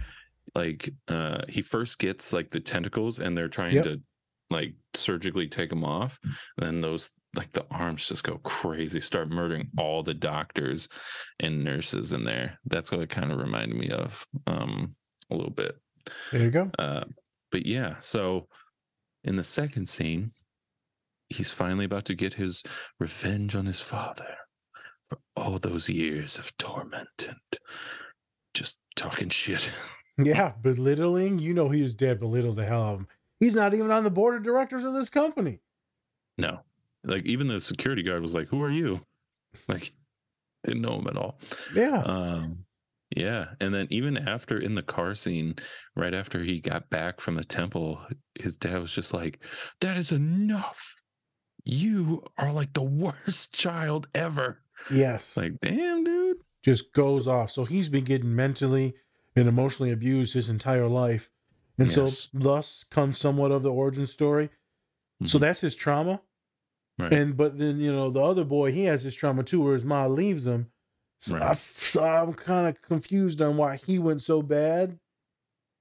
like 0.54 0.90
uh, 1.08 1.42
he 1.48 1.62
first 1.62 1.98
gets 1.98 2.32
like 2.32 2.50
the 2.50 2.60
tentacles 2.60 3.20
and 3.20 3.36
they're 3.38 3.48
trying 3.48 3.74
Yep. 3.74 3.84
to 3.84 4.00
like 4.50 4.74
surgically 4.94 5.46
take 5.46 5.70
them 5.70 5.84
off. 5.84 6.18
then 6.58 6.80
those 6.80 7.10
like 7.34 7.52
the 7.52 7.66
arms 7.70 8.08
just 8.08 8.24
go 8.24 8.38
crazy, 8.38 9.00
start 9.00 9.30
murdering 9.30 9.68
all 9.78 10.02
the 10.02 10.14
doctors 10.14 10.88
and 11.38 11.62
nurses 11.62 12.12
in 12.12 12.24
there. 12.24 12.58
That's 12.66 12.90
what 12.90 13.00
it 13.00 13.08
kind 13.08 13.30
of 13.30 13.38
reminded 13.38 13.76
me 13.78 13.90
of 13.90 14.26
um, 14.46 14.94
a 15.30 15.34
little 15.36 15.52
bit. 15.52 15.76
There 16.32 16.42
you 16.42 16.50
go. 16.50 16.70
Uh, 16.78 17.04
but 17.52 17.66
yeah, 17.66 17.94
so 18.00 18.48
in 19.24 19.36
the 19.36 19.42
second 19.42 19.88
scene, 19.88 20.32
he's 21.28 21.50
finally 21.50 21.84
about 21.84 22.04
to 22.06 22.14
get 22.14 22.34
his 22.34 22.62
revenge 22.98 23.54
on 23.54 23.66
his 23.66 23.80
father 23.80 24.34
for 25.08 25.18
all 25.36 25.58
those 25.58 25.88
years 25.88 26.36
of 26.38 26.56
torment 26.58 27.08
and 27.28 27.58
just 28.54 28.78
talking 28.96 29.28
shit. 29.28 29.70
Yeah, 30.22 30.52
belittling. 30.60 31.38
You 31.38 31.54
know 31.54 31.70
he 31.70 31.80
was 31.80 31.94
dead. 31.94 32.20
Belittled 32.20 32.56
the 32.56 32.66
hell 32.66 32.82
out 32.82 32.92
of 32.92 33.00
him. 33.00 33.06
He's 33.38 33.54
not 33.54 33.72
even 33.72 33.90
on 33.90 34.04
the 34.04 34.10
board 34.10 34.34
of 34.34 34.42
directors 34.42 34.84
of 34.84 34.92
this 34.92 35.08
company. 35.08 35.60
no, 36.36 36.58
like 37.04 37.24
even 37.26 37.48
the 37.48 37.60
security 37.60 38.02
guard 38.02 38.22
was 38.22 38.34
like, 38.34 38.48
"Who 38.48 38.62
are 38.62 38.70
you?" 38.70 39.00
Like, 39.68 39.92
didn't 40.64 40.82
know 40.82 40.98
him 40.98 41.08
at 41.08 41.16
all. 41.16 41.40
Yeah. 41.74 42.02
Um, 42.02 42.64
yeah, 43.16 43.54
and 43.60 43.74
then 43.74 43.88
even 43.90 44.16
after 44.16 44.58
in 44.60 44.74
the 44.76 44.82
car 44.82 45.14
scene, 45.16 45.56
right 45.96 46.14
after 46.14 46.42
he 46.44 46.60
got 46.60 46.88
back 46.90 47.20
from 47.20 47.34
the 47.34 47.44
temple, 47.44 48.00
his 48.38 48.56
dad 48.56 48.78
was 48.80 48.92
just 48.92 49.12
like, 49.14 49.42
"That 49.80 49.96
is 49.96 50.12
enough. 50.12 50.94
You 51.64 52.24
are 52.38 52.52
like 52.52 52.72
the 52.74 52.82
worst 52.82 53.54
child 53.54 54.08
ever." 54.14 54.62
Yes. 54.90 55.36
Like, 55.36 55.54
damn, 55.62 56.04
dude. 56.04 56.38
just 56.62 56.92
goes 56.92 57.26
off. 57.26 57.50
So 57.50 57.64
he's 57.64 57.88
been 57.88 58.04
getting 58.04 58.34
mentally 58.34 58.94
and 59.36 59.48
emotionally 59.48 59.90
abused 59.92 60.34
his 60.34 60.50
entire 60.50 60.88
life. 60.88 61.30
And 61.78 61.90
Yes. 61.90 62.28
so 62.30 62.38
thus 62.38 62.84
comes 62.84 63.18
somewhat 63.18 63.50
of 63.52 63.62
the 63.62 63.72
origin 63.72 64.06
story. 64.06 64.50
So 65.24 65.38
Mhm. 65.38 65.40
that's 65.42 65.60
his 65.62 65.74
trauma. 65.74 66.22
Right. 67.00 67.12
And 67.12 67.36
but 67.36 67.58
then, 67.58 67.80
you 67.80 67.92
know, 67.92 68.10
the 68.10 68.22
other 68.22 68.44
boy, 68.44 68.72
he 68.72 68.84
has 68.84 69.02
his 69.02 69.14
trauma 69.14 69.42
too, 69.42 69.62
where 69.62 69.72
his 69.72 69.84
mom 69.84 70.14
leaves 70.14 70.46
him. 70.46 70.70
So, 71.20 71.36
I, 71.36 71.52
so 71.54 72.02
I'm 72.02 72.32
kind 72.32 72.66
of 72.66 72.80
confused 72.82 73.42
on 73.42 73.56
why 73.56 73.76
he 73.76 73.98
went 73.98 74.22
so 74.22 74.40
bad. 74.42 74.98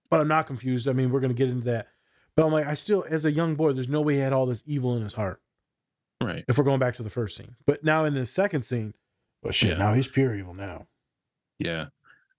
But 0.09 0.21
I'm 0.21 0.27
not 0.27 0.47
confused. 0.47 0.87
I 0.87 0.93
mean, 0.93 1.11
we're 1.11 1.19
gonna 1.19 1.33
get 1.33 1.49
into 1.49 1.65
that. 1.65 1.87
But 2.35 2.45
I'm 2.45 2.51
like, 2.51 2.65
I 2.67 2.73
still, 2.73 3.05
as 3.09 3.25
a 3.25 3.31
young 3.31 3.55
boy, 3.55 3.73
there's 3.73 3.89
no 3.89 4.01
way 4.01 4.15
he 4.15 4.19
had 4.19 4.33
all 4.33 4.45
this 4.45 4.63
evil 4.65 4.95
in 4.95 5.03
his 5.03 5.13
heart. 5.13 5.41
right. 6.21 6.43
If 6.47 6.57
we're 6.57 6.63
going 6.65 6.79
back 6.79 6.95
to 6.95 7.03
the 7.03 7.09
first 7.09 7.37
scene. 7.37 7.55
But 7.65 7.83
now 7.83 8.05
in 8.05 8.13
the 8.13 8.25
second 8.25 8.61
scene, 8.61 8.93
but 9.43 9.55
shit, 9.55 9.71
Yeah. 9.71 9.77
now 9.77 9.93
he's 9.93 10.07
pure 10.07 10.35
evil 10.35 10.53
now. 10.53 10.87
Yeah. 11.59 11.85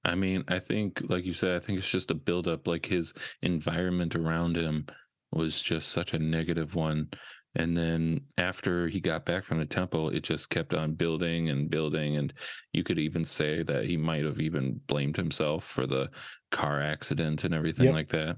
I 0.05 0.15
mean, 0.15 0.45
I 0.49 0.59
think, 0.59 1.03
like 1.09 1.25
you 1.25 1.33
said, 1.33 1.55
I 1.57 1.59
think 1.61 1.79
it's 1.79 1.91
just 1.91 2.11
a 2.11 2.15
buildup. 2.15 2.67
Like 2.67 2.87
his 2.87 3.13
environment 3.43 4.17
around 4.17 4.57
him 4.57 4.87
was 5.33 5.61
just 5.63 5.89
such 5.91 6.13
a 6.15 6.19
negative 6.19 6.75
one. 6.75 7.09
And 7.57 7.77
then 7.77 8.27
after 8.39 8.87
he 8.89 9.01
got 9.01 9.25
back 9.27 9.45
from 9.45 9.59
the 9.59 9.67
temple, 9.67 10.09
it 10.11 10.21
just 10.23 10.51
kept 10.51 10.73
on 10.73 10.95
building 10.95 11.49
and 11.49 11.69
building. 11.69 12.17
And 12.17 12.33
you 12.73 12.85
could 12.85 12.99
even 12.99 13.25
say 13.25 13.63
that 13.65 13.87
he 13.87 13.97
might 13.97 14.25
have 14.25 14.41
even 14.41 14.75
blamed 14.87 15.17
himself 15.17 15.65
for 15.65 15.87
the 15.87 16.11
car 16.53 16.81
accident 16.81 17.45
and 17.45 17.55
everything 17.55 17.91
Yep. 17.91 17.93
like 17.93 18.09
that. 18.11 18.37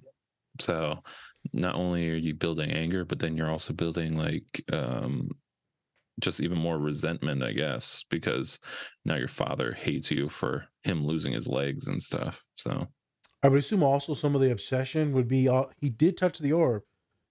So 0.61 1.03
not 1.53 1.75
only 1.77 2.11
are 2.11 2.17
you 2.17 2.35
building 2.35 2.71
anger, 2.73 3.05
but 3.05 3.19
then 3.21 3.37
you're 3.37 3.51
also 3.51 3.73
building 3.75 4.17
like 4.17 4.63
um 4.73 5.31
just 6.21 6.41
even 6.41 6.59
more 6.59 6.79
resentment, 6.79 7.43
I 7.43 7.53
guess, 7.53 8.05
because 8.11 8.61
now 9.05 9.17
your 9.17 9.29
father 9.29 9.73
hates 9.73 10.11
you 10.11 10.29
for 10.29 10.67
him 10.85 11.05
losing 11.07 11.33
his 11.33 11.49
legs 11.49 11.89
and 11.89 12.03
stuff. 12.03 12.45
So 12.57 12.89
I 13.43 13.49
would 13.49 13.59
assume 13.59 13.83
also 13.83 14.15
some 14.15 14.35
of 14.35 14.41
the 14.41 14.51
obsession 14.51 15.13
would 15.13 15.29
be 15.29 15.49
uh, 15.49 15.67
he 15.77 15.91
did 15.91 16.17
touch 16.17 16.39
the 16.39 16.53
orb, 16.53 16.83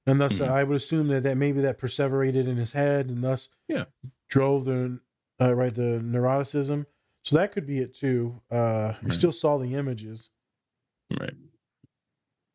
and 0.08 0.20
thus 0.20 0.40
Mhm. 0.40 0.48
I 0.50 0.64
would 0.64 0.76
assume 0.76 1.08
that 1.10 1.24
that 1.24 1.38
maybe 1.38 1.62
that 1.62 1.78
perseverated 1.78 2.48
in 2.48 2.58
his 2.58 2.72
head, 2.72 3.10
and 3.10 3.24
thus 3.24 3.50
Yeah. 3.68 3.86
drove 4.28 4.66
the 4.66 5.00
uh, 5.40 5.54
right 5.56 5.74
the 5.74 6.00
neuroticism. 6.04 6.86
So 7.24 7.36
that 7.38 7.52
could 7.52 7.66
be 7.66 7.80
it 7.80 7.94
too. 7.96 8.42
Uh, 8.52 8.94
You 9.02 9.08
Right. 9.08 9.14
still 9.14 9.32
saw 9.32 9.58
the 9.58 9.74
images. 9.76 10.30
right. 11.20 11.34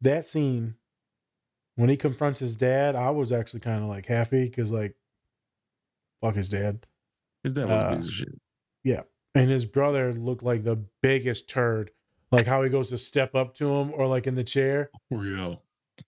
That 0.00 0.24
scene 0.24 0.76
when 1.74 1.88
he 1.90 1.96
confronts 1.96 2.40
his 2.40 2.56
dad, 2.56 2.94
I 2.94 3.10
was 3.10 3.32
actually 3.32 3.60
kind 3.60 3.82
of 3.82 3.88
like 3.88 4.06
happy 4.06 4.44
because 4.44 4.72
like, 4.72 4.96
fuck 6.22 6.34
his 6.36 6.48
dad. 6.48 6.86
His 7.42 7.52
dad 7.54 7.66
was 7.68 7.72
Uh, 7.82 7.86
a 7.92 7.96
piece 7.96 8.08
of 8.08 8.14
shit. 8.14 8.40
Yeah. 8.84 9.02
And 9.34 9.50
his 9.50 9.66
brother 9.66 10.12
looked 10.14 10.42
like 10.42 10.62
the 10.64 10.76
biggest 11.02 11.48
turd. 11.50 11.90
Like 12.32 12.46
how 12.46 12.62
he 12.62 12.70
goes 12.70 12.88
to 12.90 12.98
step 12.98 13.34
up 13.34 13.54
to 13.56 13.68
him 13.74 13.92
or 13.92 14.06
like 14.06 14.26
in 14.26 14.34
the 14.36 14.44
chair. 14.44 14.90
Real. 15.10 15.62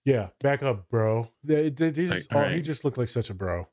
Yeah, 0.05 0.27
back 0.41 0.63
up, 0.63 0.87
bro. 0.89 1.29
They, 1.43 1.69
they, 1.69 1.89
they 1.91 2.07
just, 2.07 2.31
Like, 2.33 2.47
oh, 2.47 2.49
he 2.49 2.61
just 2.61 2.85
looked 2.85 2.97
like 2.97 3.09
such 3.09 3.29
a 3.29 3.33
bro. 3.33 3.67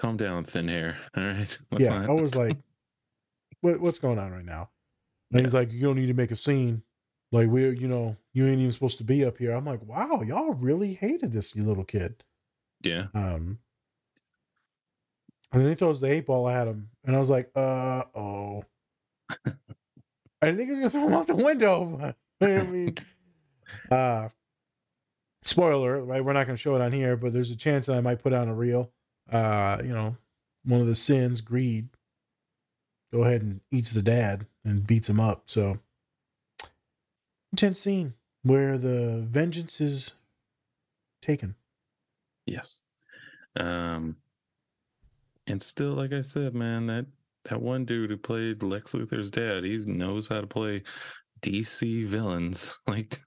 Calm 0.00 0.16
down, 0.16 0.44
thin 0.44 0.68
hair. 0.68 0.96
All 1.16 1.22
right. 1.22 1.58
Let's 1.70 1.84
yeah, 1.84 1.98
not- 1.98 2.10
I 2.10 2.12
was 2.12 2.36
like, 2.36 2.56
what, 3.60 3.80
what's 3.80 3.98
going 3.98 4.18
on 4.18 4.32
right 4.32 4.44
now? 4.44 4.70
And 5.30 5.40
he's 5.40 5.54
like, 5.54 5.72
you 5.72 5.80
don't 5.80 5.96
need 5.96 6.08
to 6.08 6.14
make 6.14 6.30
a 6.30 6.36
scene. 6.36 6.82
Like 7.30 7.48
we're, 7.48 7.72
you 7.72 7.88
know, 7.88 8.16
you 8.34 8.46
ain't 8.46 8.60
even 8.60 8.72
supposed 8.72 8.98
to 8.98 9.04
be 9.04 9.24
up 9.24 9.38
here. 9.38 9.52
I'm 9.52 9.64
like, 9.64 9.82
wow, 9.86 10.20
y'all 10.20 10.52
really 10.52 10.92
hated 10.92 11.32
this 11.32 11.56
you 11.56 11.64
little 11.64 11.84
kid. 11.84 12.22
yeah. 12.82 13.06
Um, 13.14 13.58
and 15.52 15.62
then 15.62 15.70
he 15.70 15.74
throws 15.74 16.00
the 16.00 16.10
eight 16.10 16.26
ball 16.26 16.48
at 16.48 16.66
him, 16.66 16.88
and 17.04 17.14
I 17.16 17.18
was 17.18 17.30
like, 17.30 17.50
uh 17.54 18.04
oh. 18.14 18.64
I 19.46 19.52
didn't 20.42 20.56
think 20.56 20.66
he 20.66 20.70
was 20.70 20.78
gonna 20.78 20.90
throw 20.90 21.06
him 21.06 21.14
out 21.14 21.26
the 21.26 21.36
window. 21.36 22.14
but, 22.38 22.50
I 22.50 22.62
mean, 22.64 22.94
uh, 23.90 24.28
spoiler, 25.44 26.02
right? 26.04 26.24
We're 26.24 26.32
not 26.32 26.46
gonna 26.46 26.56
show 26.56 26.74
it 26.76 26.80
on 26.82 26.92
here, 26.92 27.16
but 27.16 27.32
there's 27.32 27.50
a 27.50 27.56
chance 27.56 27.86
that 27.86 27.96
I 27.96 28.00
might 28.00 28.22
put 28.22 28.32
on 28.32 28.48
a 28.48 28.54
reel. 28.54 28.92
Uh, 29.30 29.78
you 29.82 29.92
know, 29.92 30.16
one 30.64 30.80
of 30.80 30.86
the 30.86 30.94
sins, 30.94 31.40
greed. 31.40 31.88
go 33.12 33.22
ahead 33.24 33.42
and 33.42 33.60
eats 33.70 33.92
the 33.92 34.02
dad 34.02 34.46
and 34.64 34.86
beats 34.86 35.08
him 35.08 35.20
up. 35.20 35.42
So 35.46 35.78
intense 37.52 37.80
scene 37.80 38.14
where 38.42 38.78
the 38.78 39.18
vengeance 39.20 39.80
is 39.80 40.14
taken. 41.20 41.54
Yes. 42.46 42.80
Um 43.56 44.16
and 45.46 45.60
still 45.62 45.92
like 45.94 46.12
I 46.12 46.22
said, 46.22 46.54
man, 46.54 46.86
that 46.86 47.06
that 47.44 47.60
one 47.60 47.84
dude 47.84 48.10
who 48.10 48.16
played 48.16 48.62
Lex 48.62 48.92
Luthor's 48.92 49.30
dad, 49.30 49.64
he 49.64 49.78
knows 49.78 50.28
how 50.28 50.40
to 50.40 50.46
play 50.46 50.82
DC 51.42 52.06
villains, 52.06 52.78
like 52.86 53.18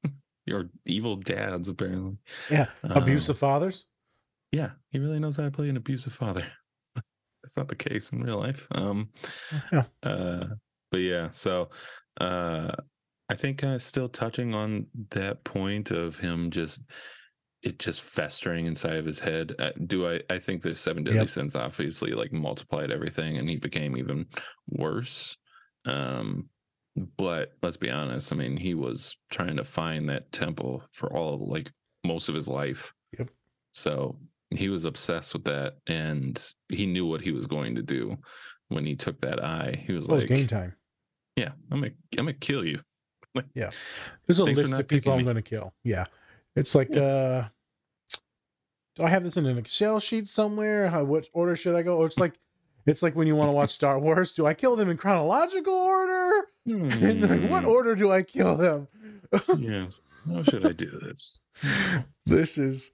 your 0.45 0.69
evil 0.85 1.15
dads 1.17 1.69
apparently. 1.69 2.17
Yeah, 2.49 2.71
abusive 2.93 3.37
Um, 3.37 3.37
fathers. 3.37 3.85
Yeah, 4.51 4.73
he 4.91 4.99
really 4.99 5.19
knows 5.19 5.37
how 5.37 5.43
to 5.45 5.51
play 5.51 5.69
an 5.69 5.77
abusive 5.77 6.13
father. 6.13 6.51
That's 7.43 7.57
not 7.57 7.67
the 7.67 7.75
case 7.75 8.11
in 8.11 8.21
real 8.21 8.39
life. 8.39 8.67
Um 8.71 9.11
Yeah. 9.71 9.87
uh 10.03 10.47
but 10.91 10.99
yeah, 11.01 11.29
so 11.31 11.69
uh 12.21 12.71
I 13.29 13.35
think 13.35 13.59
kind 13.59 13.75
of 13.75 13.81
still 13.81 14.09
touching 14.09 14.53
on 14.55 14.87
that 15.11 15.43
point 15.45 15.91
of 15.91 16.17
him 16.19 16.51
just 16.51 16.83
it 17.63 17.79
just 17.79 18.01
festering 18.03 18.67
inside 18.67 18.97
of 18.97 19.05
his 19.05 19.19
head. 19.19 19.55
Uh, 19.59 19.71
do 19.87 20.07
I? 20.07 20.21
I 20.29 20.39
think 20.39 20.61
the 20.63 20.75
seven 20.75 21.03
deadly 21.03 21.27
Yep. 21.27 21.27
sins 21.27 21.55
obviously 21.55 22.11
like 22.13 22.31
multiplied 22.33 22.91
everything, 22.91 23.37
and 23.37 23.49
he 23.49 23.57
became 23.57 23.97
even 23.97 24.27
worse. 24.69 25.37
Um, 25.85 26.49
but 27.17 27.53
let's 27.61 27.77
be 27.77 27.89
honest. 27.89 28.31
I 28.31 28.35
mean, 28.35 28.57
he 28.57 28.73
was 28.73 29.17
trying 29.31 29.57
to 29.57 29.63
find 29.63 30.09
that 30.09 30.31
temple 30.31 30.83
for 30.91 31.15
all 31.15 31.37
like 31.47 31.71
most 32.05 32.29
of 32.29 32.35
his 32.35 32.47
life. 32.47 32.93
Yep. 33.17 33.29
So 33.71 34.15
he 34.51 34.69
was 34.69 34.85
obsessed 34.85 35.33
with 35.33 35.43
that, 35.45 35.75
and 35.87 36.41
he 36.69 36.85
knew 36.85 37.05
what 37.05 37.21
he 37.21 37.31
was 37.31 37.47
going 37.47 37.75
to 37.75 37.81
do 37.81 38.17
when 38.69 38.85
he 38.85 38.95
took 38.95 39.19
that 39.21 39.43
eye. 39.43 39.83
He 39.85 39.93
was 39.93 40.07
Well, 40.07 40.19
like, 40.19 40.27
game 40.27 40.47
time. 40.47 40.73
"Yeah, 41.35 41.51
I'm 41.71 41.81
gonna, 41.81 41.91
I'm 42.17 42.25
gonna 42.25 42.33
kill 42.33 42.65
you." 42.65 42.79
Like, 43.33 43.45
Yeah. 43.53 43.71
There's 44.25 44.39
a 44.39 44.45
list 44.45 44.73
of 44.73 44.87
people 44.87 45.11
I'm 45.13 45.25
me. 45.25 45.33
to 45.33 45.41
kill. 45.41 45.73
Yeah. 45.83 46.05
It's 46.55 46.73
like, 46.73 46.95
uh, 46.95 47.43
do 48.95 49.03
I 49.03 49.09
have 49.09 49.23
this 49.23 49.35
in 49.35 49.45
an 49.45 49.57
Excel 49.57 49.99
sheet 49.99 50.29
somewhere? 50.29 50.87
How, 50.89 51.03
what 51.03 51.27
order 51.33 51.55
should 51.57 51.75
I 51.75 51.81
go? 51.81 51.97
Or 51.97 52.05
it's 52.05 52.17
like, 52.17 52.39
it's 52.85 53.01
like 53.03 53.15
when 53.15 53.27
you 53.27 53.35
want 53.35 53.49
to 53.49 53.53
watch 53.53 53.71
Star 53.71 53.99
Wars. 53.99 54.33
Do 54.33 54.45
I 54.45 54.53
kill 54.53 54.75
them 54.75 54.89
in 54.89 54.97
chronological 54.97 55.73
order? 55.73 56.47
And 56.67 57.21
like, 57.21 57.49
what 57.51 57.63
Hmm. 57.63 57.69
order 57.69 57.95
do 57.95 58.11
I 58.11 58.23
kill 58.23 58.57
them? 58.57 58.87
yes. 59.59 60.09
How 60.27 60.41
should 60.43 60.65
I 60.65 60.71
do 60.71 60.99
this? 61.03 61.41
this 62.25 62.57
is, 62.57 62.91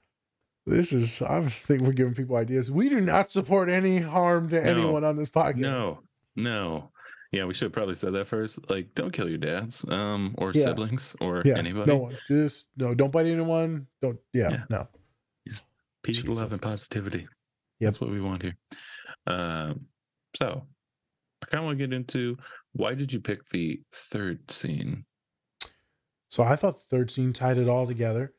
this 0.66 0.92
is. 0.92 1.22
I 1.22 1.42
think 1.48 1.82
we're 1.84 1.94
giving 1.94 2.14
people 2.14 2.36
ideas. 2.36 2.70
We 2.72 2.90
do 2.90 3.00
not 3.00 3.32
support 3.32 3.70
any 3.70 3.98
harm 4.00 4.50
to 4.50 4.62
No. 4.62 4.70
anyone 4.70 5.04
on 5.06 5.16
this 5.16 5.30
podcast. 5.30 5.60
No, 5.60 6.00
no. 6.36 6.92
Yeah, 7.32 7.46
we 7.46 7.54
should 7.54 7.68
have 7.68 7.72
probably 7.72 7.96
said 7.96 8.12
that 8.14 8.28
first. 8.28 8.60
Like, 8.70 8.94
don't 8.94 9.12
kill 9.14 9.30
your 9.30 9.38
dads, 9.38 9.86
um, 9.88 10.36
or 10.38 10.52
Yeah. 10.54 10.66
siblings, 10.66 11.16
or 11.22 11.42
Yeah. 11.46 11.58
anybody. 11.58 11.90
No 11.90 11.98
one. 11.98 12.18
Just 12.28 12.68
no. 12.76 12.94
Don't 12.94 13.10
bite 13.12 13.26
anyone. 13.26 13.88
Don't. 14.02 14.20
Yeah. 14.34 14.50
Yeah. 14.52 14.64
No. 14.70 14.88
Peace, 16.04 16.28
love, 16.28 16.52
and 16.52 16.62
positivity. 16.62 17.20
Yep. 17.20 17.28
That's 17.80 18.02
what 18.02 18.10
we 18.10 18.20
want 18.20 18.42
here. 18.42 18.58
Um, 19.28 19.88
so 20.36 20.68
I 21.44 21.48
kind 21.48 21.60
of 21.62 21.66
want 21.66 21.80
to 21.80 21.88
get 21.88 21.94
into 21.96 22.38
why 22.74 22.96
did 22.96 23.14
you 23.14 23.22
pick 23.22 23.46
the 23.48 23.84
third 23.94 24.52
scene? 24.52 25.06
So 26.30 26.44
I 26.44 26.56
thought 26.56 26.76
the 26.76 26.82
third 26.98 27.12
scene 27.12 27.34
tied 27.34 27.58
it 27.58 27.68
all 27.68 27.86
together. 27.88 28.34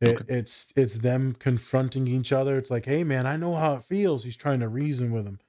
It, 0.00 0.22
Okay. 0.22 0.26
It's 0.28 0.72
it's 0.76 0.96
them 0.98 1.34
confronting 1.34 2.06
each 2.08 2.32
other. 2.32 2.58
It's 2.58 2.70
like, 2.70 2.86
hey 2.86 3.04
man, 3.04 3.26
I 3.26 3.36
know 3.36 3.54
how 3.56 3.76
it 3.76 3.84
feels. 3.84 4.24
He's 4.24 4.36
trying 4.36 4.60
to 4.60 4.68
reason 4.68 5.12
with 5.12 5.26
him. 5.26 5.40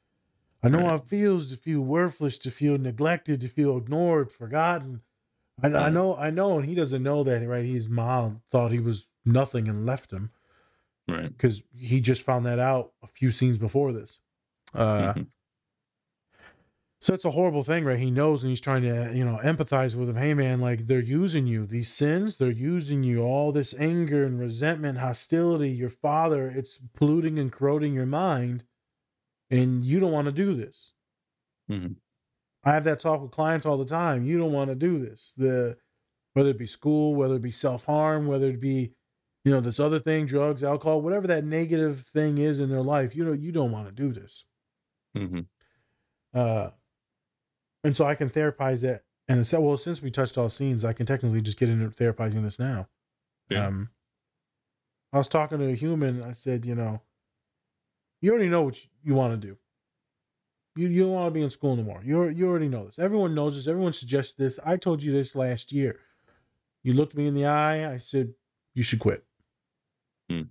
I 0.63 0.69
know 0.69 0.85
how 0.87 0.95
Right. 0.95 0.97
it 0.97 1.07
feels 1.07 1.49
to 1.51 1.57
feel 1.57 1.81
worthless, 1.81 2.37
to 2.39 2.51
feel 2.51 2.77
neglected, 2.77 3.41
to 3.41 3.49
feel 3.49 3.77
ignored, 3.77 4.31
forgotten. 4.31 5.03
I, 5.63 5.69
I 5.69 5.89
know, 5.89 6.15
I 6.17 6.31
know, 6.31 6.59
and 6.59 6.67
he 6.67 6.75
doesn't 6.75 7.03
know 7.03 7.23
that, 7.25 7.47
right? 7.47 7.65
His 7.65 7.89
mom 7.89 8.43
thought 8.51 8.71
he 8.71 8.79
was 8.79 9.09
nothing 9.25 9.67
and 9.69 9.85
left 9.85 10.11
him 10.13 10.31
Right. 11.07 11.33
because 11.37 11.63
he 11.77 12.01
just 12.01 12.21
found 12.23 12.45
that 12.45 12.59
out 12.59 12.93
a 13.03 13.07
few 13.07 13.31
scenes 13.31 13.57
before 13.57 13.93
this. 13.93 14.21
Uh, 14.73 15.15
Mhm. 15.15 15.29
so 16.99 17.13
it's 17.13 17.25
a 17.25 17.29
horrible 17.31 17.63
thing, 17.63 17.85
right? 17.85 17.99
He 17.99 18.09
knows 18.09 18.43
and 18.43 18.49
he's 18.49 18.61
trying 18.61 18.81
to, 18.81 19.11
you 19.15 19.23
know, 19.23 19.39
empathize 19.43 19.95
with 19.95 20.09
him. 20.09 20.15
Hey, 20.15 20.33
man, 20.33 20.59
like 20.59 20.81
they're 20.81 20.99
using 20.99 21.45
you. 21.45 21.65
These 21.67 21.89
sins, 21.93 22.37
they're 22.37 22.51
using 22.51 23.03
you. 23.03 23.21
All 23.21 23.51
this 23.51 23.73
anger 23.75 24.25
and 24.25 24.39
resentment, 24.39 24.97
hostility, 24.97 25.69
your 25.69 25.91
father, 25.91 26.49
it's 26.49 26.79
polluting 26.95 27.37
and 27.37 27.51
corroding 27.51 27.93
your 27.93 28.07
mind. 28.07 28.65
And 29.51 29.85
you 29.85 29.99
don't 29.99 30.13
want 30.13 30.27
to 30.27 30.33
do 30.33 30.55
this. 30.55 30.93
Mhm. 31.69 31.97
I 32.63 32.73
have 32.73 32.83
that 32.85 32.99
talk 32.99 33.21
with 33.21 33.31
clients 33.31 33.65
all 33.65 33.77
the 33.77 33.85
time. 33.85 34.25
You 34.25 34.37
don't 34.37 34.51
want 34.51 34.69
to 34.69 34.75
do 34.75 34.99
this. 34.99 35.33
The 35.37 35.77
whether 36.33 36.51
it 36.51 36.59
be 36.59 36.67
school, 36.67 37.15
whether 37.15 37.35
it 37.37 37.43
be 37.43 37.51
self 37.51 37.85
harm, 37.85 38.27
whether 38.27 38.47
it 38.49 38.61
be, 38.61 38.95
you 39.45 39.51
know, 39.51 39.61
this 39.61 39.79
other 39.81 39.99
thing, 39.99 40.27
drugs, 40.27 40.63
alcohol, 40.63 41.03
whatever 41.03 41.27
that 41.27 41.45
negative 41.45 41.99
thing 42.01 42.39
is 42.39 42.61
in 42.61 42.69
their 42.71 42.83
life, 42.83 43.15
you 43.15 43.25
know, 43.25 43.33
you 43.33 43.53
don't 43.53 43.73
want 43.73 43.87
to 43.89 43.93
do 43.93 44.13
this. 44.13 44.46
Mhm. 45.17 45.47
Uh, 46.33 46.71
and 47.83 47.95
so 47.95 48.05
I 48.05 48.15
can 48.15 48.29
therapize 48.29 48.83
it. 48.83 49.03
And 49.27 49.39
I 49.39 49.43
said, 49.43 49.59
well, 49.59 49.77
since 49.77 50.01
we 50.01 50.11
touched 50.11 50.37
all 50.37 50.49
scenes, 50.49 50.85
I 50.85 50.93
can 50.93 51.05
technically 51.05 51.41
just 51.41 51.59
get 51.59 51.69
into 51.69 51.89
therapizing 51.89 52.43
this 52.43 52.59
now. 52.59 52.87
Yeah. 53.49 53.67
Um, 53.67 53.89
I 55.11 55.17
was 55.17 55.27
talking 55.27 55.59
to 55.59 55.65
a 55.67 55.75
human. 55.75 56.23
I 56.23 56.31
said, 56.31 56.65
you 56.65 56.75
know, 56.75 57.01
you 58.21 58.31
already 58.31 58.49
know 58.49 58.63
what 58.63 58.77
you 59.03 59.13
want 59.15 59.39
to 59.39 59.47
do. 59.47 59.57
You 60.75 60.89
you 60.89 61.03
don't 61.03 61.13
want 61.13 61.27
to 61.27 61.37
be 61.39 61.43
in 61.43 61.49
school 61.49 61.75
no 61.75 61.83
more. 61.83 62.01
You 62.03 62.29
you 62.29 62.47
already 62.47 62.69
know 62.69 62.85
this. 62.85 62.99
Everyone 62.99 63.33
knows 63.33 63.55
this. 63.55 63.67
Everyone 63.67 63.93
suggests 63.93 64.33
this. 64.33 64.59
I 64.63 64.77
told 64.77 65.01
you 65.01 65.11
this 65.11 65.35
last 65.35 65.71
year. 65.71 65.99
You 66.83 66.93
looked 66.93 67.15
me 67.15 67.27
in 67.27 67.33
the 67.33 67.45
eye. 67.45 67.91
I 67.91 67.97
said 67.97 68.33
you 68.75 68.83
should 68.83 68.99
quit. 68.99 69.25
Hmm. 70.29 70.43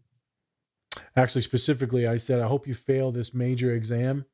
Actually, 1.17 1.43
specifically, 1.43 2.07
I 2.07 2.17
said 2.17 2.41
I 2.41 2.47
hope 2.47 2.67
you 2.67 2.75
fail 2.75 3.11
this 3.11 3.35
major 3.35 3.75
exam, 3.75 4.25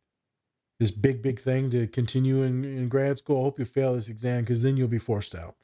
this 0.82 0.90
big 0.90 1.22
big 1.22 1.38
thing 1.38 1.70
to 1.70 1.86
continue 1.86 2.42
in, 2.42 2.64
in 2.64 2.88
grad 2.88 3.16
school. 3.18 3.38
I 3.38 3.44
hope 3.44 3.60
you 3.60 3.64
fail 3.64 3.94
this 3.94 4.08
exam 4.08 4.40
because 4.40 4.64
then 4.64 4.76
you'll 4.76 4.88
be 4.88 4.98
forced 4.98 5.36
out. 5.36 5.54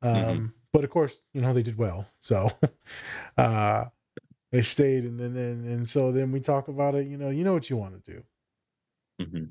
Um, 0.00 0.14
Mhm. 0.14 0.52
But 0.72 0.84
of 0.84 0.90
course, 0.90 1.20
you 1.34 1.42
know 1.42 1.52
they 1.52 1.62
did 1.62 1.76
well, 1.76 2.06
so 2.18 2.50
uh, 3.36 3.84
they 4.50 4.62
stayed, 4.62 5.04
and 5.04 5.20
then 5.20 5.34
then 5.34 5.64
and 5.70 5.86
so 5.86 6.12
then 6.12 6.32
we 6.32 6.40
talk 6.40 6.68
about 6.68 6.94
it. 6.94 7.06
You 7.06 7.18
know, 7.18 7.28
you 7.28 7.44
know 7.44 7.52
what 7.52 7.68
you 7.68 7.76
want 7.76 8.02
to 8.02 8.12
do 8.12 8.24
Mhm. 9.20 9.50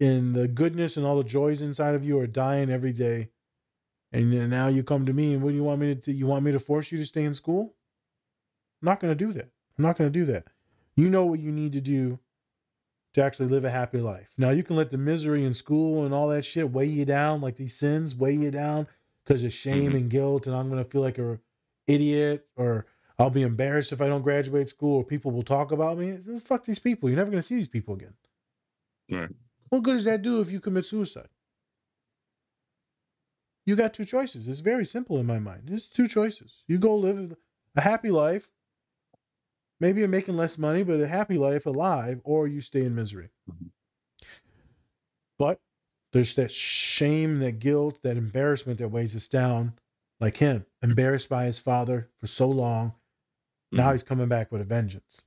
and 0.00 0.34
the 0.34 0.46
goodness 0.46 0.96
and 0.96 1.04
all 1.04 1.16
the 1.16 1.28
joys 1.28 1.60
inside 1.60 1.94
of 1.96 2.04
you 2.04 2.18
are 2.20 2.26
dying 2.28 2.70
every 2.70 2.92
day. 2.92 3.30
And 4.12 4.30
now 4.48 4.68
you 4.68 4.82
come 4.84 5.04
to 5.06 5.12
me 5.12 5.34
and 5.34 5.42
what 5.42 5.50
do 5.50 5.56
you 5.56 5.64
want 5.64 5.80
me 5.80 5.88
to 5.88 6.00
do? 6.00 6.12
You 6.12 6.26
want 6.26 6.44
me 6.44 6.52
to 6.52 6.58
force 6.60 6.92
you 6.92 6.98
to 6.98 7.06
stay 7.06 7.24
in 7.24 7.34
school? 7.34 7.74
I'm 8.80 8.86
not 8.86 9.00
going 9.00 9.10
to 9.16 9.24
do 9.26 9.32
that. 9.32 9.50
I'm 9.76 9.82
not 9.84 9.98
going 9.98 10.10
to 10.10 10.18
do 10.18 10.24
that. 10.32 10.46
You 10.96 11.10
know 11.10 11.26
what 11.26 11.40
you 11.40 11.52
need 11.52 11.72
to 11.72 11.80
do 11.80 12.18
to 13.16 13.24
actually 13.24 13.48
live 13.48 13.64
a 13.64 13.70
happy 13.70 13.98
life. 13.98 14.34
Now 14.36 14.50
you 14.50 14.62
can 14.62 14.76
let 14.76 14.90
the 14.90 14.98
misery 14.98 15.42
in 15.42 15.54
school 15.54 16.04
and 16.04 16.12
all 16.12 16.28
that 16.28 16.44
shit 16.44 16.70
weigh 16.70 16.84
you 16.84 17.06
down, 17.06 17.40
like 17.40 17.56
these 17.56 17.74
sins 17.74 18.14
weigh 18.14 18.34
you 18.34 18.50
down 18.50 18.86
because 19.24 19.42
of 19.42 19.54
shame 19.54 19.92
Mhm. 19.92 19.96
and 19.96 20.10
guilt, 20.10 20.46
and 20.46 20.54
I'm 20.54 20.68
going 20.68 20.84
to 20.84 20.90
feel 20.90 21.00
like 21.00 21.16
an 21.16 21.40
idiot 21.86 22.46
or 22.56 22.84
I'll 23.18 23.30
be 23.30 23.40
embarrassed 23.40 23.90
if 23.92 24.02
I 24.02 24.08
don't 24.08 24.20
graduate 24.20 24.68
school 24.68 24.98
or 24.98 25.04
people 25.04 25.30
will 25.30 25.42
talk 25.42 25.72
about 25.72 25.96
me. 25.96 26.14
Fuck 26.40 26.64
these 26.64 26.78
people. 26.78 27.08
You're 27.08 27.16
never 27.16 27.30
going 27.30 27.38
to 27.40 27.46
see 27.46 27.56
these 27.56 27.68
people 27.68 27.94
again. 27.94 28.12
Right. 29.10 29.30
What 29.70 29.82
good 29.82 29.94
does 29.94 30.04
that 30.04 30.20
do 30.20 30.42
if 30.42 30.50
you 30.50 30.60
commit 30.60 30.84
suicide? 30.84 31.28
You 33.64 33.76
got 33.76 33.94
two 33.94 34.04
choices. 34.04 34.46
It's 34.46 34.60
very 34.60 34.84
simple 34.84 35.18
in 35.18 35.24
my 35.26 35.38
mind. 35.38 35.70
It's 35.70 35.88
two 35.88 36.06
choices. 36.06 36.64
You 36.68 36.78
go 36.78 36.94
live 36.96 37.34
a 37.74 37.80
happy 37.80 38.10
life. 38.10 38.50
Maybe 39.80 40.00
you're 40.00 40.08
making 40.08 40.36
less 40.36 40.58
money, 40.58 40.82
but 40.82 41.00
a 41.00 41.06
happy 41.06 41.38
life 41.38 41.66
alive, 41.66 42.20
or 42.24 42.46
you 42.48 42.60
stay 42.60 42.84
in 42.84 42.94
misery. 42.94 43.30
But 45.38 45.60
there's 46.12 46.34
that 46.36 46.50
shame, 46.50 47.40
that 47.40 47.58
guilt, 47.58 48.00
that 48.02 48.16
embarrassment 48.16 48.78
that 48.78 48.88
weighs 48.88 49.14
us 49.14 49.28
down, 49.28 49.78
like 50.18 50.38
him, 50.38 50.66
embarrassed 50.82 51.28
by 51.28 51.44
his 51.44 51.58
father 51.58 52.10
for 52.18 52.26
so 52.26 52.48
long. 52.48 52.94
Now 53.70 53.90
Mhm. 53.90 53.92
he's 53.92 54.02
coming 54.02 54.28
back 54.28 54.50
with 54.50 54.62
a 54.62 54.64
vengeance. 54.64 55.24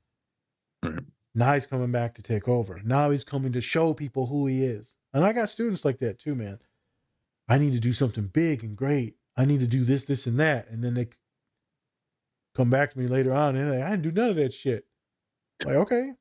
Right. 0.83 1.03
Now 1.35 1.53
he's 1.53 1.67
coming 1.67 1.91
back 1.91 2.15
to 2.15 2.23
take 2.23 2.47
over. 2.47 2.81
Now 2.83 3.12
he's 3.12 3.23
coming 3.23 3.51
to 3.51 3.62
show 3.62 3.93
people 3.93 4.25
who 4.27 4.47
he 4.47 4.63
is. 4.63 4.95
And 5.13 5.23
I 5.23 5.33
got 5.33 5.49
students 5.49 5.85
like 5.85 5.99
that 5.99 6.17
too, 6.17 6.35
man. 6.35 6.59
I 7.47 7.57
need 7.57 7.73
to 7.73 7.79
do 7.79 7.93
something 7.93 8.27
big 8.27 8.63
and 8.63 8.75
great. 8.75 9.17
I 9.38 9.45
need 9.45 9.59
to 9.59 9.67
do 9.67 9.85
this, 9.85 10.05
this, 10.05 10.27
and 10.27 10.39
that. 10.39 10.67
And 10.69 10.83
then 10.83 10.95
they 10.95 11.09
come 12.55 12.69
back 12.69 12.91
to 12.91 12.99
me 12.99 13.07
later 13.07 13.33
on 13.33 13.55
and 13.55 13.71
like, 13.71 13.81
I 13.81 13.91
didn't 13.91 14.03
do 14.03 14.12
none 14.12 14.29
of 14.29 14.35
that 14.38 14.53
shit. 14.53 14.85
Like, 15.63 15.75
okay, 15.75 16.13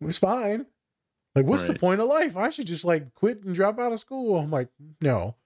it's 0.00 0.18
fine. 0.18 0.66
Like, 1.34 1.44
what's 1.46 1.64
the 1.64 1.74
point 1.74 2.00
of 2.00 2.08
life? 2.08 2.36
I 2.36 2.50
should 2.50 2.66
just 2.66 2.84
like 2.84 3.12
quit 3.14 3.42
and 3.44 3.54
drop 3.54 3.78
out 3.78 3.92
of 3.92 4.00
school. 4.00 4.38
I'm 4.38 4.50
like, 4.50 4.68
no. 5.00 5.36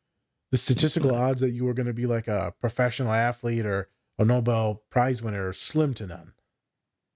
The 0.53 0.59
statistical 0.59 1.15
odds 1.15 1.41
that 1.41 1.51
you 1.51 1.65
were 1.65 1.75
going 1.75 1.87
to 1.87 1.93
be 1.93 2.07
like 2.07 2.27
a 2.29 2.55
professional 2.61 3.13
athlete 3.13 3.67
or 3.67 3.89
a 4.19 4.25
Nobel 4.25 4.83
Prize 4.91 5.23
winner 5.23 5.49
are 5.49 5.53
slim 5.53 5.95
to 5.95 6.07
none 6.07 6.33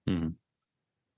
Mhm. 0.08 0.34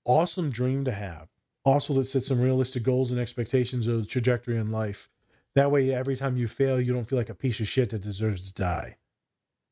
awesome 0.05 0.49
dream 0.49 0.85
to 0.85 0.91
have. 0.91 1.29
Also, 1.65 1.93
that 1.95 2.05
set 2.05 2.23
some 2.23 2.39
realistic 2.39 2.83
goals 2.83 3.11
and 3.11 3.19
expectations 3.19 3.87
of 3.87 3.99
the 3.99 4.05
trajectory 4.05 4.57
in 4.57 4.69
life 4.71 5.09
That 5.55 5.71
way, 5.71 5.91
every 5.91 6.15
time 6.15 6.37
you 6.37 6.47
fail, 6.47 6.79
you 6.79 6.93
don't 6.93 7.05
feel 7.05 7.17
like 7.17 7.29
a 7.29 7.35
piece 7.35 7.59
of 7.59 7.67
shit 7.67 7.89
that 7.89 8.01
deserves 8.01 8.51
to 8.51 8.53
die. 8.53 8.97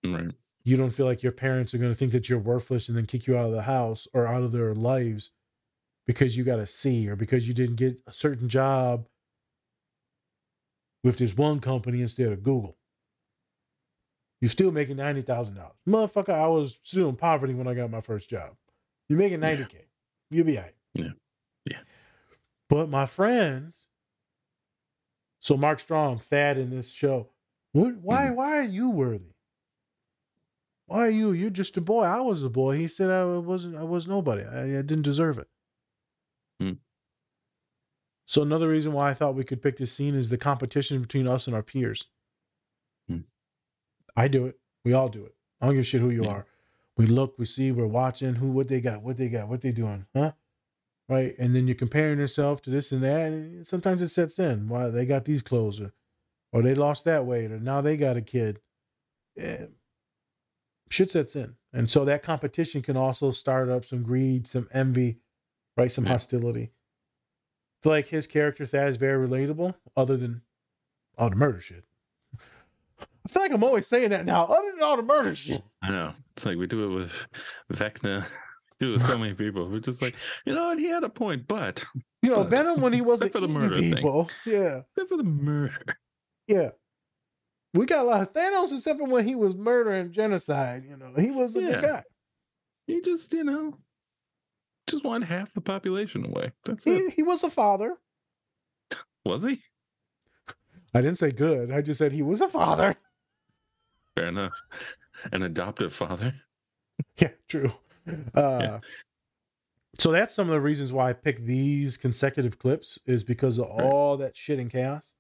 Right. 0.04 0.32
You 0.66 0.78
don't 0.78 0.90
feel 0.90 1.06
like 1.06 1.22
your 1.22 1.32
parents 1.32 1.74
are 1.74 1.78
going 1.78 1.92
to 1.92 1.98
think 1.98 2.12
that 2.12 2.28
you're 2.28 2.40
worthless 2.40 2.90
and 2.90 2.98
then 2.98 3.06
kick 3.06 3.28
you 3.28 3.38
out 3.38 3.46
of 3.46 3.52
the 3.52 3.62
house 3.62 4.08
or 4.14 4.26
out 4.26 4.42
of 4.42 4.52
their 4.52 4.74
lives 4.74 5.32
because 6.08 6.36
you 6.36 6.44
got 6.44 6.60
a 6.60 6.66
C 6.68 7.08
or 7.08 7.16
because 7.16 7.48
you 7.48 7.54
didn't 7.54 7.76
get 7.76 8.02
a 8.08 8.12
certain 8.12 8.50
job 8.50 9.08
with 11.04 11.18
this 11.18 11.38
one 11.38 11.60
company 11.60 12.02
instead 12.02 12.32
of 12.32 12.42
Google. 12.42 12.78
You're 14.42 14.50
still 14.50 14.72
making 14.72 14.98
ninety 14.98 15.22
thousand 15.22 15.56
dollars, 15.56 15.78
motherfucker. 15.88 16.34
I 16.34 16.48
was 16.48 16.80
still 16.84 17.10
in 17.10 17.16
poverty 17.16 17.54
when 17.54 17.68
I 17.68 17.76
got 17.76 17.92
my 17.92 18.02
first 18.02 18.30
job. 18.30 18.56
You're 19.08 19.20
making 19.20 19.40
ninety 19.40 19.66
k. 19.66 19.86
You'll 20.32 20.46
be 20.46 20.58
all 20.58 20.64
right. 20.64 20.74
Yeah. 20.96 21.10
Yeah. 21.70 21.78
But 22.70 22.90
my 22.90 23.06
friends, 23.06 23.88
so 25.40 25.56
Mark 25.56 25.80
Strong, 25.80 26.20
Thad 26.20 26.58
in 26.58 26.72
this 26.72 26.92
show, 26.92 27.30
what, 27.72 27.96
why 27.98 28.26
mm-hmm. 28.26 28.36
why 28.36 28.58
are 28.58 28.64
you 28.64 28.90
worthy? 28.90 29.35
Why 30.88 31.00
are 31.00 31.10
you? 31.10 31.32
You're 31.32 31.50
just 31.50 31.78
a 31.78 31.82
boy. 31.82 32.04
I 32.04 32.22
was 32.22 32.44
a 32.44 32.50
boy. 32.50 32.78
He 32.78 32.88
said 32.88 33.10
I 33.10 33.26
wasn't. 33.26 33.76
I 33.76 33.84
was 33.84 34.08
nobody. 34.08 34.44
I, 34.44 34.64
I 34.64 34.82
didn't 34.82 35.02
deserve 35.02 35.38
it. 35.40 35.48
Hmm. 36.60 36.74
So 38.28 38.42
another 38.42 38.68
reason 38.70 38.94
why 38.94 39.10
I 39.10 39.14
thought 39.14 39.36
we 39.36 39.44
could 39.44 39.62
pick 39.62 39.78
this 39.78 39.92
scene 39.92 40.16
is 40.16 40.30
the 40.30 40.38
competition 40.38 41.02
between 41.02 41.28
us 41.28 41.48
and 41.48 41.56
our 41.56 41.64
peers. 41.64 42.06
Hmm. 43.08 43.20
I 44.16 44.28
do 44.28 44.46
it. 44.46 44.60
We 44.84 44.94
all 44.94 45.10
do 45.10 45.26
it. 45.26 45.36
I 45.62 45.66
don't 45.66 45.76
give 45.76 45.82
a 45.82 45.86
shit 45.86 46.02
who 46.02 46.10
you 46.10 46.24
Yeah. 46.24 46.30
are. 46.32 46.46
We 46.98 47.08
look, 47.08 47.38
we 47.38 47.46
see, 47.46 47.72
we're 47.72 47.88
watching 47.88 48.36
who, 48.36 48.52
what 48.52 48.68
they 48.70 48.80
got, 48.80 49.02
what 49.02 49.18
they 49.18 49.28
got, 49.28 49.50
what 49.50 49.62
they 49.62 49.72
doing, 49.72 50.06
huh? 50.16 50.32
Right, 51.10 51.36
and 51.38 51.54
then 51.56 51.68
you're 51.68 51.76
comparing 51.76 52.18
yourself 52.18 52.62
to 52.64 52.70
this 52.70 52.92
and 52.92 53.04
that. 53.04 53.32
And 53.34 53.68
sometimes 53.68 54.02
it 54.02 54.10
sets 54.10 54.40
in. 54.40 54.70
Why 54.70 54.90
they 54.90 55.06
got 55.06 55.26
these 55.26 55.42
clothes, 55.42 55.82
or, 55.82 55.94
or 56.54 56.62
they 56.62 56.74
lost 56.74 57.04
that 57.06 57.26
weight, 57.26 57.52
or 57.52 57.60
now 57.60 57.82
they 57.82 57.98
got 57.98 58.18
a 58.18 58.22
kid. 58.22 58.60
Yeah. 59.36 59.66
Shit 60.92 61.12
sets 61.12 61.36
in, 61.36 61.56
and 61.74 61.90
so 61.90 62.06
that 62.06 62.22
competition 62.24 62.82
can 62.82 62.96
also 62.96 63.32
start 63.32 63.70
up 63.70 63.86
some 63.86 64.04
greed, 64.04 64.46
some 64.48 64.68
envy, 64.72 65.18
right? 65.78 65.92
Some 65.92 66.06
Yeah. 66.06 66.12
hostility. 66.12 66.72
I 66.72 67.78
feel 67.84 67.92
like 67.92 68.08
his 68.08 68.28
character 68.28 68.66
Thad 68.66 68.90
is 68.90 68.98
very 68.98 69.28
relatable, 69.28 69.76
other 69.98 70.16
than 70.18 70.42
all 71.18 71.30
the 71.30 71.36
murder 71.36 71.60
shit. 71.60 71.84
I 73.02 73.28
feel 73.28 73.42
like 73.42 73.52
I'm 73.52 73.64
always 73.64 73.88
saying 73.88 74.12
that 74.12 74.26
now, 74.26 74.44
other 74.46 74.72
than 74.72 74.84
all 74.84 74.98
the 74.98 75.04
murder 75.04 75.34
shit. 75.34 75.64
I 75.82 75.90
know. 75.90 76.14
It's 76.36 76.46
like 76.46 76.58
we 76.58 76.68
do 76.68 76.92
it 76.92 76.96
with 76.96 77.28
Vecna, 77.74 78.26
do 78.80 78.90
it 78.90 78.94
with 78.94 79.06
so 79.08 79.18
many 79.18 79.34
people. 79.34 79.68
We're 79.70 79.80
just 79.80 80.02
like, 80.02 80.16
you 80.46 80.54
know 80.54 80.68
what? 80.68 80.78
He 80.80 80.86
had 80.86 81.04
a 81.04 81.10
point, 81.10 81.48
but 81.48 81.84
You 82.22 82.30
know, 82.32 82.44
But- 82.44 82.50
Venom 82.52 82.82
when 82.82 82.94
he 82.94 83.02
wasn't 83.02 83.32
for 83.32 83.40
the 83.40 83.48
murder 83.48 83.76
thing. 83.82 83.96
people. 83.96 84.30
Yeah, 84.46 84.82
except 84.92 85.10
for 85.10 85.18
the 85.18 85.24
murder. 85.24 85.74
yeah. 86.48 86.70
We 87.76 87.86
got 87.86 88.06
a 88.06 88.08
lot 88.08 88.22
of 88.22 88.34
Thanos 88.34 88.72
except 88.72 89.00
for 89.00 89.06
when 89.06 89.28
he 89.28 89.36
was 89.36 89.56
murdering 89.56 90.12
genocide. 90.12 90.86
You 90.86 90.96
know, 90.96 91.14
he 91.18 91.30
was 91.30 91.56
a 91.56 91.62
Yeah. 91.62 91.70
good 91.72 91.82
guy. 91.82 92.04
He 92.88 93.02
just, 93.02 93.34
you 93.34 93.44
know, 93.44 93.78
just 94.88 95.04
wanted 95.04 95.28
half 95.28 95.52
the 95.54 95.62
population 95.62 96.26
away. 96.26 96.52
That's 96.64 96.84
He, 96.86 96.92
it. 96.96 97.14
he 97.14 97.24
was 97.24 97.44
a 97.44 97.50
father. 97.50 97.98
Was 99.26 99.44
he? 99.44 99.62
I 100.94 101.02
didn't 101.02 101.18
say 101.18 101.32
good. 101.32 101.72
I 101.72 101.82
just 101.82 101.98
said 101.98 102.12
he 102.14 102.22
was 102.22 102.40
a 102.42 102.48
father. 102.48 102.96
Fair 104.16 104.28
enough. 104.28 104.54
An 105.34 105.44
adoptive 105.44 105.92
father. 105.94 106.34
Yeah, 107.18 107.32
true. 107.50 107.74
Uh, 108.34 108.80
So 109.98 110.12
that's 110.12 110.34
some 110.34 110.48
of 110.48 110.54
the 110.54 110.62
reasons 110.62 110.94
why 110.94 111.10
I 111.10 111.14
picked 111.14 111.46
these 111.46 111.98
consecutive 111.98 112.58
clips 112.60 113.00
is 113.06 113.24
because 113.24 113.58
of 113.58 113.66
Right. 113.68 113.82
all 113.84 114.18
that 114.18 114.38
shit 114.38 114.60
and 114.60 114.70
chaos. 114.72 115.16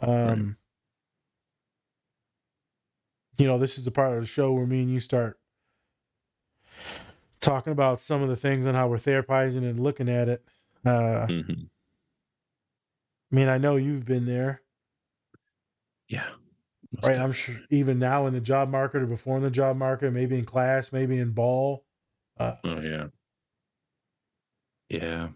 Um, 0.00 0.56
You 3.38 3.46
know, 3.46 3.58
this 3.58 3.78
is 3.78 3.84
the 3.84 3.90
part 3.90 4.12
of 4.14 4.20
the 4.20 4.26
show 4.26 4.52
where 4.52 4.66
me 4.66 4.82
and 4.82 4.90
you 4.90 5.00
start 5.00 5.38
talking 7.40 7.72
about 7.72 8.00
some 8.00 8.22
of 8.22 8.28
the 8.28 8.36
things 8.36 8.66
and 8.66 8.76
how 8.76 8.88
we're 8.88 8.96
therapizing 8.96 9.68
and 9.68 9.80
looking 9.80 10.08
at 10.08 10.28
it. 10.28 10.44
Uh, 10.84 11.26
hmm 11.26 11.52
I 13.32 13.34
mean, 13.34 13.48
I 13.48 13.58
know 13.58 13.74
you've 13.76 14.04
been 14.04 14.24
there, 14.24 14.62
Yeah. 16.08 16.28
Right? 17.02 17.18
I'm 17.18 17.32
sure 17.32 17.56
even 17.70 17.98
now 17.98 18.26
in 18.26 18.32
the 18.32 18.40
job 18.40 18.70
market 18.70 19.02
or 19.02 19.06
before 19.06 19.36
in 19.36 19.42
the 19.42 19.50
job 19.50 19.76
market, 19.76 20.12
maybe 20.12 20.38
in 20.38 20.44
class, 20.44 20.92
maybe 20.92 21.18
in 21.18 21.32
ball. 21.32 21.84
Uh, 22.38 22.54
Oh 22.64 22.80
yeah. 22.80 23.08
Yeah. 24.88 25.28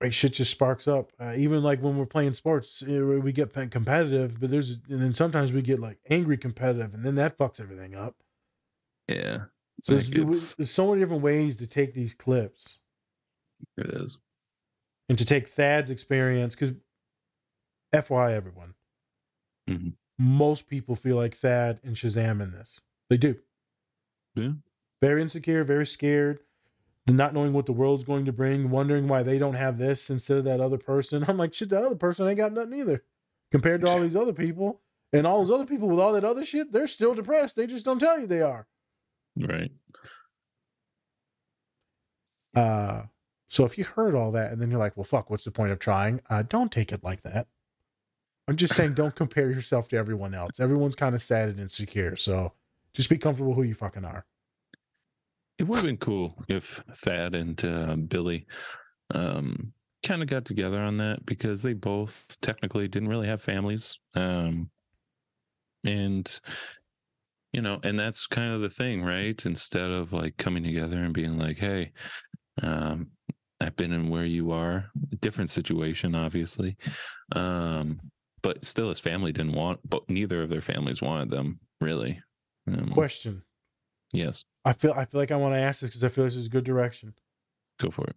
Right 0.00 0.14
shit 0.14 0.32
just 0.34 0.50
sparks 0.50 0.86
up 0.86 1.12
uh, 1.20 1.34
even 1.36 1.62
like 1.62 1.80
when 1.82 1.96
we're 1.96 2.06
playing 2.06 2.34
sports 2.34 2.82
eh, 2.86 3.00
we 3.00 3.32
get 3.32 3.52
competitive 3.70 4.38
but 4.40 4.50
there's 4.50 4.70
and 4.88 5.02
then 5.02 5.12
sometimes 5.14 5.52
we 5.52 5.62
get 5.62 5.80
like 5.80 5.98
angry 6.10 6.36
competitive 6.36 6.94
and 6.94 7.04
then 7.04 7.16
that 7.16 7.36
fucks 7.36 7.60
everything 7.60 7.94
up 7.94 8.16
Yeah. 9.08 9.46
so 9.82 9.94
there's, 9.94 10.08
Like, 10.08 10.18
it's- 10.18 10.54
there's 10.54 10.70
so 10.70 10.88
many 10.88 11.00
different 11.00 11.22
ways 11.22 11.56
to 11.56 11.66
take 11.66 11.94
these 11.94 12.14
clips 12.14 12.80
It 13.76 13.86
is. 13.90 14.18
and 15.08 15.18
to 15.18 15.24
take 15.24 15.48
thad's 15.48 15.90
experience 15.90 16.54
because 16.54 16.74
fyi 17.94 18.32
everyone 18.32 18.74
Mhm. 19.68 19.94
most 20.18 20.68
people 20.68 20.94
feel 20.94 21.16
like 21.16 21.34
thad 21.34 21.80
and 21.82 21.96
shazam 21.96 22.42
in 22.42 22.52
this 22.52 22.80
they 23.10 23.16
do 23.16 23.34
Yeah. 24.34 24.52
very 25.02 25.22
insecure 25.22 25.64
very 25.64 25.86
scared 25.86 26.40
not 27.16 27.32
knowing 27.34 27.52
what 27.52 27.66
the 27.66 27.72
world's 27.72 28.04
going 28.04 28.24
to 28.26 28.32
bring 28.32 28.70
wondering 28.70 29.08
why 29.08 29.22
they 29.22 29.38
don't 29.38 29.54
have 29.54 29.78
this 29.78 30.10
instead 30.10 30.38
of 30.38 30.44
that 30.44 30.60
other 30.60 30.78
person. 30.78 31.24
I'm 31.28 31.38
like 31.38 31.54
shit 31.54 31.70
that 31.70 31.84
other 31.84 31.96
person 31.96 32.26
ain't 32.28 32.36
got 32.36 32.52
nothing 32.52 32.74
either. 32.74 33.04
Compared 33.50 33.80
to 33.80 33.88
all 33.88 34.00
these 34.00 34.16
other 34.16 34.32
people 34.34 34.82
and 35.12 35.26
all 35.26 35.38
those 35.38 35.50
other 35.50 35.64
people 35.66 35.88
with 35.88 36.00
all 36.00 36.12
that 36.12 36.24
other 36.24 36.44
shit 36.44 36.72
they're 36.72 36.86
still 36.86 37.14
depressed. 37.14 37.56
They 37.56 37.66
just 37.66 37.84
don't 37.84 37.98
tell 37.98 38.20
you 38.20 38.26
they 38.26 38.42
are. 38.42 38.66
Right. 39.36 39.72
uh 42.54 43.02
so 43.46 43.64
if 43.64 43.78
you 43.78 43.84
heard 43.84 44.14
all 44.14 44.32
that 44.32 44.52
and 44.52 44.60
then 44.60 44.70
you're 44.70 44.80
like 44.80 44.96
well 44.96 45.04
fuck 45.04 45.30
what's 45.30 45.44
the 45.44 45.50
point 45.50 45.72
of 45.72 45.78
trying? 45.78 46.20
Uh 46.28 46.42
don't 46.42 46.72
take 46.72 46.92
it 46.92 47.04
like 47.04 47.22
that. 47.22 47.46
I'm 48.48 48.56
just 48.56 48.74
saying 48.74 48.94
don't 48.94 49.14
compare 49.14 49.50
yourself 49.50 49.88
to 49.88 49.96
everyone 49.96 50.34
else. 50.34 50.58
Everyone's 50.60 50.96
kind 50.96 51.14
of 51.14 51.22
sad 51.22 51.48
and 51.48 51.60
insecure 51.60 52.16
so 52.16 52.52
just 52.92 53.08
be 53.08 53.18
comfortable 53.18 53.54
who 53.54 53.62
you 53.62 53.74
fucking 53.74 54.04
are 54.04 54.26
It 55.58 55.66
would 55.66 55.76
have 55.76 55.86
been 55.86 55.96
cool 55.96 56.42
if 56.48 56.82
Thad 56.94 57.34
and 57.34 57.62
uh, 57.64 57.96
Billy 57.96 58.46
um, 59.14 59.72
kind 60.04 60.22
of 60.22 60.28
got 60.28 60.44
together 60.44 60.80
on 60.80 60.96
that 60.98 61.26
because 61.26 61.62
they 61.62 61.74
both 61.74 62.40
technically 62.40 62.86
didn't 62.86 63.08
really 63.08 63.26
have 63.26 63.42
families. 63.42 63.98
Um, 64.14 64.70
and, 65.84 66.40
you 67.52 67.60
know, 67.60 67.80
and 67.82 67.98
that's 67.98 68.28
kind 68.28 68.54
of 68.54 68.60
the 68.60 68.70
thing, 68.70 69.02
right? 69.02 69.44
Instead 69.46 69.90
of 69.90 70.12
like 70.12 70.36
coming 70.36 70.62
together 70.62 70.98
and 70.98 71.12
being 71.12 71.36
like, 71.38 71.58
hey, 71.58 71.90
um, 72.62 73.08
I've 73.60 73.76
been 73.76 73.92
in 73.92 74.08
where 74.08 74.24
you 74.24 74.52
are, 74.52 74.86
different 75.20 75.50
situation, 75.50 76.14
obviously. 76.14 76.76
Um, 77.34 78.00
but 78.42 78.64
still, 78.64 78.90
his 78.90 79.00
family 79.00 79.32
didn't 79.32 79.54
want, 79.54 79.80
but 79.88 80.08
neither 80.08 80.42
of 80.42 80.50
their 80.50 80.60
families 80.60 81.02
wanted 81.02 81.30
them, 81.30 81.58
really. 81.80 82.22
Um, 82.68 82.90
question 82.90 83.42
yes, 84.12 84.44
i 84.64 84.72
feel 84.72 84.92
i 84.92 85.04
feel 85.04 85.20
like 85.20 85.30
i 85.30 85.36
want 85.36 85.54
to 85.54 85.60
ask 85.60 85.80
this 85.80 85.90
because 85.90 86.04
i 86.04 86.08
feel 86.08 86.24
this 86.24 86.36
is 86.36 86.46
a 86.46 86.50
good 86.50 86.64
direction 86.64 87.14
go 87.78 87.90
for 87.90 88.04
it. 88.06 88.16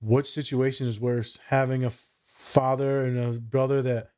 what 0.00 0.26
situation 0.26 0.86
is 0.86 1.00
worse 1.00 1.38
having 1.48 1.84
a 1.84 1.90
father 1.90 3.04
and 3.04 3.18
a 3.18 3.38
brother 3.40 3.82
that 3.82 4.10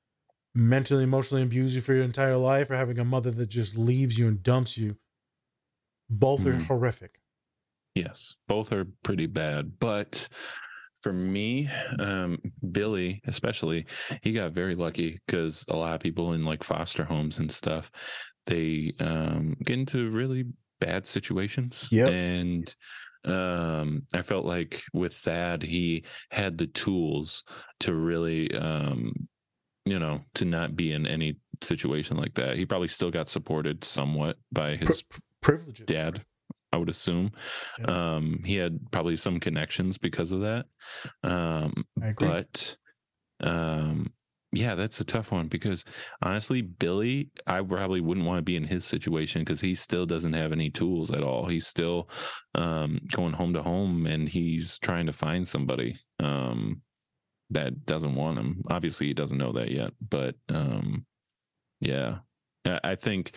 mentally 0.55 1.05
emotionally 1.05 1.43
abuse 1.43 1.75
you 1.75 1.81
for 1.83 1.95
your 1.95 2.05
entire 2.05 2.37
life 2.37 2.71
or 2.71 2.77
having 2.77 2.99
a 2.99 3.05
mother 3.05 3.31
that 3.31 3.47
just 3.47 3.77
leaves 3.77 4.19
you 4.19 4.27
and 4.29 4.43
dumps 4.43 4.77
you 4.79 4.97
both 6.09 6.47
are 6.47 6.55
Mhm. 6.55 6.66
horrific 6.66 7.20
Yes, 7.95 8.35
both 8.47 8.72
are 8.72 8.85
pretty 9.05 9.24
bad. 9.27 9.79
But 9.79 10.29
for 11.01 11.14
me, 11.14 11.68
um, 11.99 12.39
Billy, 12.70 13.22
especially, 13.27 13.87
he 14.22 14.33
got 14.33 14.53
very 14.53 14.74
lucky 14.74 15.18
because 15.27 15.64
a 15.68 15.77
lot 15.77 15.95
of 15.95 16.01
people 16.01 16.35
in 16.35 16.45
like 16.45 16.62
foster 16.62 17.05
homes 17.05 17.39
and 17.39 17.51
stuff, 17.51 17.91
they 18.45 18.93
um, 19.01 19.57
get 19.64 19.79
into 19.79 20.11
really 20.11 20.45
bad 20.81 21.07
situations. 21.07 21.89
Yep. 21.91 22.09
And 22.09 22.77
um, 23.24 24.03
I 24.14 24.22
felt 24.22 24.45
like 24.45 24.83
with 24.93 25.14
Thad, 25.14 25.62
he 25.62 26.05
had 26.31 26.59
the 26.59 26.68
tools 26.68 27.43
to 27.81 27.95
really, 27.95 28.55
um, 28.57 29.29
you 29.85 29.99
know, 29.99 30.20
to 30.35 30.45
not 30.45 30.77
be 30.77 30.93
in 30.93 31.07
any 31.07 31.37
situation 31.62 32.16
like 32.16 32.35
that. 32.35 32.57
He 32.57 32.66
probably 32.66 32.89
still 32.89 33.11
got 33.11 33.29
supported 33.29 33.83
somewhat 33.85 34.37
by 34.53 34.77
his 34.77 35.03
pri- 35.03 35.20
privileges 35.43 35.87
dad 35.87 36.24
i 36.72 36.77
would 36.77 36.89
assume 36.89 37.31
Yeah. 37.79 38.16
um 38.16 38.43
he 38.45 38.57
had 38.57 38.81
probably 38.91 39.16
some 39.16 39.39
connections 39.39 39.97
because 39.97 40.33
of 40.33 40.41
that 40.41 40.66
um 41.22 41.85
but 42.18 42.77
um 43.41 44.12
yeah 44.53 44.74
that's 44.74 45.01
a 45.01 45.05
tough 45.05 45.32
one 45.32 45.49
because 45.49 45.84
honestly 46.22 46.62
billy 46.62 47.30
i 47.47 47.61
probably 47.61 48.01
wouldn't 48.01 48.26
want 48.26 48.38
to 48.38 48.42
be 48.42 48.57
in 48.57 48.64
his 48.64 48.84
situation 48.84 49.42
because 49.42 49.61
he 49.61 49.74
still 49.74 50.07
doesn't 50.07 50.32
have 50.32 50.53
any 50.53 50.70
tools 50.70 51.11
at 51.11 51.22
all 51.22 51.47
he's 51.47 51.66
still 51.66 52.09
um 52.55 52.99
going 53.12 53.32
home 53.32 53.53
to 53.53 53.62
home 53.62 54.07
and 54.07 54.28
he's 54.28 54.78
trying 54.78 55.05
to 55.05 55.12
find 55.12 55.47
somebody 55.47 55.97
um 56.20 56.80
that 57.51 57.86
doesn't 57.86 58.14
want 58.14 58.38
him. 58.38 58.62
Obviously, 58.70 59.07
he 59.07 59.14
doesn't 59.14 59.38
know 59.38 59.53
that 59.53 59.70
yet, 59.70 59.92
but 60.11 60.34
um, 60.49 61.07
yeah, 61.80 62.18
I 62.64 62.97
think 62.97 63.36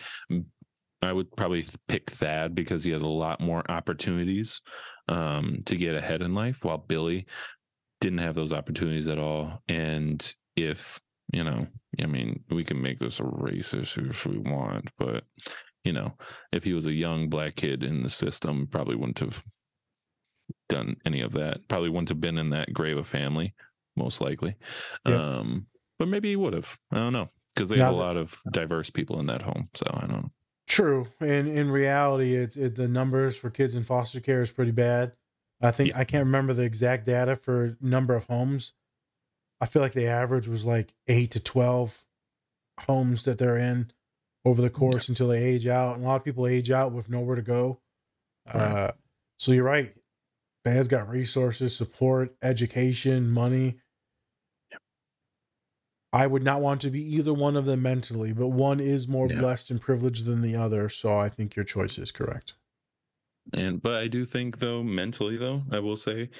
I 1.02 1.12
would 1.12 1.34
probably 1.36 1.64
pick 1.88 2.10
Thad 2.10 2.54
because 2.54 2.82
he 2.82 2.90
had 2.90 3.02
a 3.02 3.06
lot 3.06 3.40
more 3.40 3.68
opportunities 3.70 4.60
um, 5.08 5.62
to 5.66 5.76
get 5.76 5.94
ahead 5.94 6.22
in 6.22 6.34
life, 6.34 6.64
while 6.64 6.78
Billy 6.78 7.26
didn't 8.00 8.18
have 8.18 8.34
those 8.34 8.52
opportunities 8.52 9.08
at 9.08 9.18
all. 9.18 9.62
And 9.68 10.34
if 10.64 11.00
you 11.32 11.44
know, 11.44 11.66
I 12.00 12.06
mean, 12.06 12.42
we 12.50 12.64
can 12.64 12.80
make 12.80 12.98
this 12.98 13.20
a 13.20 13.24
race 13.24 13.72
issue 13.72 14.08
if 14.10 14.26
we 14.26 14.38
want, 14.38 14.90
but 14.98 15.24
you 15.84 15.92
know, 15.92 16.12
if 16.52 16.64
he 16.64 16.72
was 16.72 16.86
a 16.86 16.92
young 16.92 17.28
black 17.28 17.56
kid 17.56 17.82
in 17.82 18.02
the 18.02 18.10
system, 18.10 18.66
probably 18.66 18.96
wouldn't 18.96 19.20
have 19.20 19.42
done 20.68 20.96
any 21.06 21.20
of 21.20 21.32
that. 21.32 21.66
Probably 21.68 21.88
wouldn't 21.88 22.08
have 22.08 22.20
been 22.20 22.38
in 22.38 22.50
that 22.50 22.72
grave 22.72 22.98
of 22.98 23.06
family, 23.06 23.54
most 23.96 24.20
likely. 24.20 24.56
Yeah. 25.06 25.38
Um, 25.38 25.66
but 25.98 26.08
maybe 26.08 26.30
he 26.30 26.36
would 26.36 26.54
have. 26.54 26.76
I 26.90 26.96
don't 26.96 27.12
know 27.12 27.30
because 27.54 27.68
they 27.68 27.76
Now 27.76 27.86
had 27.86 27.94
a 27.94 27.96
lot 27.96 28.16
of 28.16 28.36
diverse 28.52 28.90
people 28.90 29.20
in 29.20 29.26
that 29.26 29.42
home. 29.42 29.66
So 29.74 29.86
I 29.92 30.00
don't 30.00 30.22
know. 30.22 30.30
True, 30.66 31.06
and 31.20 31.48
in 31.48 31.70
reality, 31.70 32.36
it's 32.36 32.56
it, 32.56 32.76
the 32.76 32.86
numbers 32.86 33.36
for 33.36 33.50
kids 33.50 33.74
in 33.74 33.82
foster 33.82 34.20
care 34.20 34.42
is 34.42 34.52
pretty 34.52 34.70
bad. 34.70 35.12
I 35.60 35.72
think 35.72 35.94
I 35.96 36.04
can't 36.04 36.24
remember 36.24 36.54
the 36.54 36.62
exact 36.62 37.04
data 37.04 37.36
for 37.36 37.76
number 37.80 38.14
of 38.14 38.24
homes. 38.24 38.72
I 39.60 39.66
feel 39.66 39.82
like 39.82 39.92
the 39.92 40.06
average 40.06 40.48
was 40.48 40.64
like 40.64 40.94
eight 41.08 41.32
to 41.32 41.40
twelve 41.40 42.04
homes 42.80 43.24
that 43.24 43.38
they're 43.38 43.58
in 43.58 43.90
over 44.44 44.62
the 44.62 44.70
course 44.70 45.08
until 45.08 45.28
they 45.28 45.42
age 45.44 45.66
out. 45.66 45.96
And 45.96 46.04
a 46.04 46.08
lot 46.08 46.16
of 46.16 46.24
people 46.24 46.46
age 46.46 46.70
out 46.70 46.92
with 46.92 47.10
nowhere 47.10 47.36
to 47.36 47.42
go. 47.42 47.80
Right. 48.46 48.62
Uh, 48.62 48.90
so 49.38 49.52
you're 49.52 49.64
right. 49.64 49.94
Thad's 50.64 50.88
got 50.88 51.08
resources, 51.08 51.76
support, 51.76 52.34
education, 52.42 53.30
money. 53.30 53.78
I 56.12 56.26
would 56.26 56.42
not 56.42 56.60
want 56.60 56.80
to 56.82 56.90
be 56.90 57.02
either 57.16 57.32
one 57.32 57.56
of 57.56 57.66
them 57.66 57.82
mentally, 57.82 58.32
but 58.32 58.48
one 58.48 58.80
is 58.80 59.06
more 59.06 59.28
Yeah. 59.30 59.38
blessed 59.40 59.70
and 59.70 59.80
privileged 59.80 60.24
than 60.24 60.40
the 60.40 60.56
other. 60.56 60.88
So 60.88 61.16
I 61.16 61.28
think 61.28 61.54
your 61.54 61.64
choice 61.64 61.98
is 61.98 62.10
correct. 62.10 62.54
And 63.52 63.80
but 63.80 63.94
I 64.00 64.08
do 64.08 64.24
think 64.24 64.58
though 64.58 64.82
mentally 64.82 65.36
though 65.36 65.62
I 65.70 65.78
will 65.78 65.96
say 65.96 66.30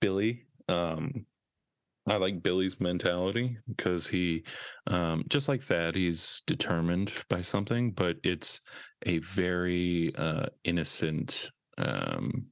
Billy 0.00 0.44
um 0.68 1.26
I 2.06 2.16
like 2.16 2.42
Billy's 2.42 2.80
mentality 2.80 3.58
because 3.68 4.06
he 4.06 4.44
um 4.86 5.24
just 5.28 5.48
like 5.48 5.66
that 5.66 5.94
he's 5.94 6.42
determined 6.46 7.12
by 7.28 7.42
something 7.42 7.90
but 7.90 8.16
it's 8.22 8.60
a 9.04 9.18
very 9.18 10.14
uh 10.16 10.46
innocent 10.64 11.50
um 11.78 12.46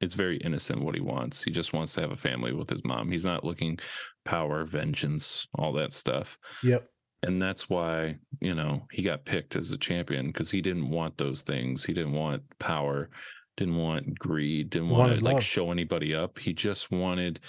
it's 0.00 0.14
very 0.14 0.38
innocent 0.38 0.80
what 0.82 0.94
he 0.94 1.00
wants. 1.00 1.42
He 1.42 1.50
just 1.50 1.72
wants 1.72 1.92
to 1.94 2.00
have 2.00 2.10
a 2.10 2.16
family 2.16 2.52
with 2.52 2.70
his 2.70 2.84
mom. 2.84 3.10
He's 3.10 3.26
not 3.26 3.44
looking 3.44 3.78
power, 4.24 4.64
vengeance, 4.64 5.46
all 5.54 5.72
that 5.74 5.92
stuff. 5.92 6.38
Yep. 6.62 6.88
And 7.22 7.40
that's 7.40 7.68
why, 7.68 8.16
you 8.40 8.54
know, 8.54 8.86
he 8.90 9.02
got 9.02 9.26
picked 9.26 9.56
as 9.56 9.72
a 9.72 9.78
champion 9.78 10.28
because 10.28 10.50
he 10.50 10.62
didn't 10.62 10.88
want 10.88 11.18
those 11.18 11.42
things. 11.42 11.84
He 11.84 11.92
didn't 11.92 12.14
want 12.14 12.42
power, 12.58 13.10
didn't 13.58 13.76
want 13.76 14.18
greed, 14.18 14.70
didn't 14.70 14.88
want 14.88 15.12
to 15.12 15.22
like 15.22 15.42
show 15.42 15.70
anybody 15.70 16.14
up. 16.14 16.38
He 16.38 16.54
just 16.54 16.90
wanted, 16.90 17.40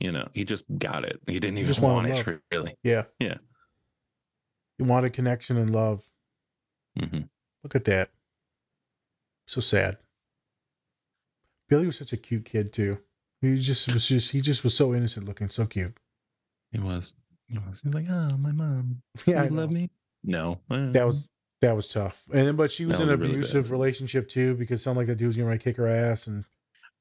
you 0.00 0.12
know, 0.12 0.28
he 0.34 0.44
just 0.44 0.64
got 0.78 1.04
it. 1.04 1.20
He 1.26 1.40
didn't 1.40 1.58
even 1.58 1.66
just 1.66 1.80
want 1.80 2.08
wanted 2.08 2.26
it 2.26 2.40
really. 2.52 2.76
Yeah. 2.82 3.04
Yeah. 3.18 3.38
He 4.78 4.84
wanted 4.84 5.12
connection 5.12 5.56
and 5.56 5.70
love. 5.70 6.04
hmm 6.98 7.22
Look 7.64 7.74
at 7.74 7.84
that. 7.86 8.10
So 9.46 9.60
sad. 9.60 9.98
Billy 11.68 11.86
was 11.86 11.98
such 11.98 12.12
a 12.12 12.16
cute 12.16 12.44
kid 12.44 12.72
too. 12.72 12.98
He 13.40 13.56
just 13.56 13.92
was 13.92 14.06
just 14.06 14.30
he 14.30 14.40
just 14.40 14.62
was 14.64 14.74
so 14.74 14.94
innocent 14.94 15.26
looking, 15.26 15.48
so 15.48 15.66
cute. 15.66 15.96
He 16.72 16.78
was. 16.78 17.14
He 17.48 17.58
was. 17.58 17.80
He 17.80 17.88
was 17.88 17.94
like, 17.94 18.06
oh, 18.08 18.36
my 18.36 18.52
mom. 18.52 19.02
Yeah, 19.26 19.44
you 19.44 19.50
love 19.50 19.70
me? 19.70 19.90
No. 20.22 20.60
That 20.68 21.06
was 21.06 21.28
that 21.60 21.74
was 21.74 21.88
tough. 21.88 22.22
And 22.32 22.46
then 22.46 22.56
but 22.56 22.70
she 22.70 22.86
was 22.86 22.98
That 22.98 23.04
in 23.04 23.08
was 23.08 23.14
an 23.14 23.20
really 23.20 23.32
abusive 23.34 23.70
relationship 23.70 24.28
too 24.28 24.54
because 24.54 24.80
it 24.80 24.82
sounded 24.82 25.00
like 25.00 25.06
that 25.08 25.16
dude 25.16 25.26
was 25.26 25.36
gonna 25.36 25.58
kick 25.58 25.76
her 25.76 25.88
ass 25.88 26.26
and 26.26 26.44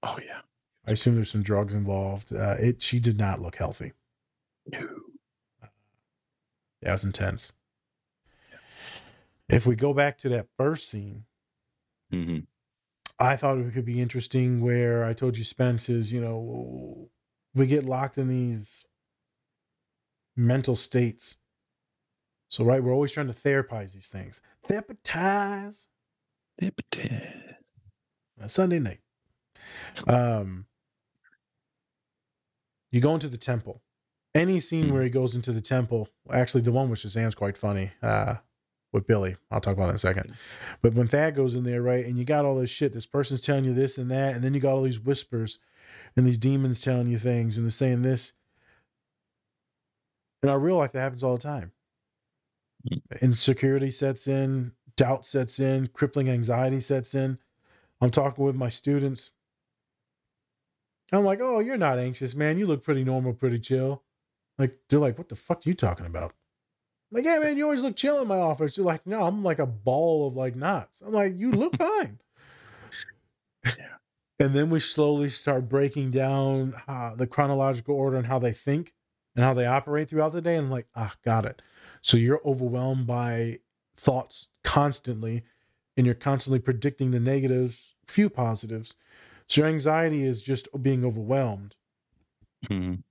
Oh 0.03 0.17
yeah. 0.23 0.39
I 0.87 0.91
assume 0.91 1.15
there's 1.15 1.29
some 1.29 1.43
drugs 1.43 1.73
involved. 1.73 2.33
Uh, 2.33 2.55
it 2.59 2.81
she 2.81 2.99
did 2.99 3.17
not 3.17 3.41
look 3.41 3.57
healthy. 3.57 3.91
No. 4.71 4.87
That 6.81 6.93
was 6.93 7.03
intense. 7.03 7.53
If 9.49 9.65
we 9.65 9.75
go 9.75 9.93
back 9.93 10.17
to 10.19 10.29
that 10.29 10.47
first 10.57 10.89
scene, 10.89 11.25
hmm 12.11 12.39
I 13.19 13.35
thought 13.35 13.57
it 13.57 13.73
could 13.73 13.85
be 13.85 13.99
interesting 13.99 14.61
where 14.61 15.03
I 15.03 15.13
told 15.13 15.37
you 15.37 15.43
Spence 15.43 15.89
is, 15.89 16.13
you 16.13 16.21
know, 16.21 17.09
we 17.55 17.65
get 17.65 17.83
locked 17.83 18.19
in 18.19 18.27
these 18.27 18.85
mental 20.35 20.75
states. 20.75 21.37
So, 22.49 22.63
right, 22.63 22.81
we're 22.81 22.93
always 22.93 23.11
trying 23.11 23.27
to 23.27 23.33
therapize 23.33 23.95
these 23.95 24.07
things. 24.07 24.39
Therapize 24.67 25.87
on 28.39 28.49
Sunday 28.49 28.79
night. 28.79 28.99
Um, 30.07 30.67
you 32.91 33.01
go 33.01 33.13
into 33.13 33.27
the 33.27 33.37
temple. 33.37 33.81
Any 34.35 34.59
scene 34.59 34.87
hmm. 34.87 34.93
where 34.93 35.03
he 35.03 35.09
goes 35.09 35.35
into 35.35 35.51
the 35.51 35.61
temple, 35.61 36.09
actually, 36.31 36.61
the 36.61 36.71
one 36.71 36.89
with 36.89 36.99
Shazam's 36.99 37.35
quite 37.35 37.57
funny. 37.57 37.91
Uh, 38.01 38.35
with 38.93 39.05
Billy, 39.05 39.35
I'll 39.51 39.59
talk 39.59 39.73
about 39.73 39.85
that 39.85 39.91
in 39.91 39.95
a 39.95 39.99
second. 39.99 40.27
Hmm. 40.27 40.33
But 40.81 40.93
when 40.93 41.07
Thad 41.07 41.35
goes 41.35 41.55
in 41.55 41.63
there, 41.63 41.81
right, 41.81 42.05
and 42.05 42.17
you 42.17 42.25
got 42.25 42.45
all 42.45 42.55
this 42.55 42.69
shit, 42.69 42.93
this 42.93 43.05
person's 43.05 43.41
telling 43.41 43.65
you 43.65 43.73
this 43.73 43.97
and 43.97 44.09
that, 44.11 44.35
and 44.35 44.43
then 44.43 44.53
you 44.53 44.59
got 44.59 44.73
all 44.73 44.83
these 44.83 44.99
whispers 44.99 45.59
and 46.15 46.25
these 46.25 46.37
demons 46.37 46.79
telling 46.79 47.07
you 47.07 47.17
things 47.17 47.57
and 47.57 47.65
they're 47.65 47.71
saying 47.71 48.01
this. 48.01 48.33
In 50.43 50.49
our 50.49 50.59
real 50.59 50.77
life, 50.77 50.91
that 50.93 51.01
happens 51.01 51.23
all 51.23 51.35
the 51.35 51.43
time. 51.43 51.71
Hmm. 52.87 52.97
Insecurity 53.21 53.89
sets 53.91 54.27
in, 54.27 54.71
doubt 54.95 55.25
sets 55.25 55.59
in, 55.59 55.87
crippling 55.87 56.29
anxiety 56.29 56.79
sets 56.79 57.13
in. 57.15 57.37
I'm 58.01 58.11
talking 58.11 58.43
with 58.43 58.55
my 58.55 58.69
students. 58.69 59.33
I'm 61.11 61.23
like, 61.23 61.39
oh, 61.41 61.59
you're 61.59 61.77
not 61.77 61.99
anxious, 61.99 62.35
man. 62.35 62.57
You 62.57 62.67
look 62.67 62.83
pretty 62.83 63.03
normal, 63.03 63.33
pretty 63.33 63.59
chill. 63.59 64.03
Like, 64.57 64.77
they're 64.89 64.99
like, 64.99 65.17
what 65.17 65.29
the 65.29 65.35
fuck 65.35 65.65
are 65.65 65.69
you 65.69 65.73
talking 65.73 66.05
about? 66.05 66.33
I'm 67.11 67.17
like, 67.17 67.25
yeah, 67.25 67.39
man, 67.39 67.57
you 67.57 67.63
always 67.63 67.81
look 67.81 67.95
chill 67.95 68.21
in 68.21 68.27
my 68.27 68.39
office. 68.39 68.75
You're 68.75 68.85
like, 68.85 69.07
no, 69.07 69.23
I'm 69.23 69.43
like 69.43 69.59
a 69.59 69.65
ball 69.65 70.27
of 70.27 70.35
like 70.35 70.55
knots. 70.55 71.01
I'm 71.01 71.13
like, 71.13 71.37
you 71.37 71.51
look 71.51 71.77
fine. 71.77 72.19
And 74.39 74.53
then 74.53 74.69
we 74.69 74.79
slowly 74.79 75.29
start 75.29 75.67
breaking 75.67 76.11
down 76.11 76.75
uh, 76.87 77.15
the 77.15 77.25
chronological 77.25 77.95
order 77.95 78.17
and 78.17 78.27
how 78.27 78.37
they 78.37 78.51
think 78.53 78.93
and 79.35 79.43
how 79.43 79.55
they 79.55 79.65
operate 79.65 80.09
throughout 80.09 80.31
the 80.31 80.41
day. 80.41 80.57
And 80.57 80.65
I'm 80.65 80.71
like, 80.71 80.87
ah, 80.95 81.15
got 81.25 81.45
it. 81.45 81.61
So 82.01 82.17
you're 82.17 82.41
overwhelmed 82.45 83.07
by 83.07 83.59
thoughts 83.97 84.49
constantly, 84.63 85.43
and 85.95 86.05
you're 86.05 86.13
constantly 86.13 86.59
predicting 86.59 87.09
the 87.09 87.19
negatives, 87.19 87.95
few 88.07 88.29
positives. 88.29 88.95
So 89.49 89.61
your 89.61 89.69
anxiety 89.69 90.23
is 90.23 90.41
just 90.41 90.67
being 90.81 91.05
overwhelmed. 91.05 91.75
hmm 92.69 93.03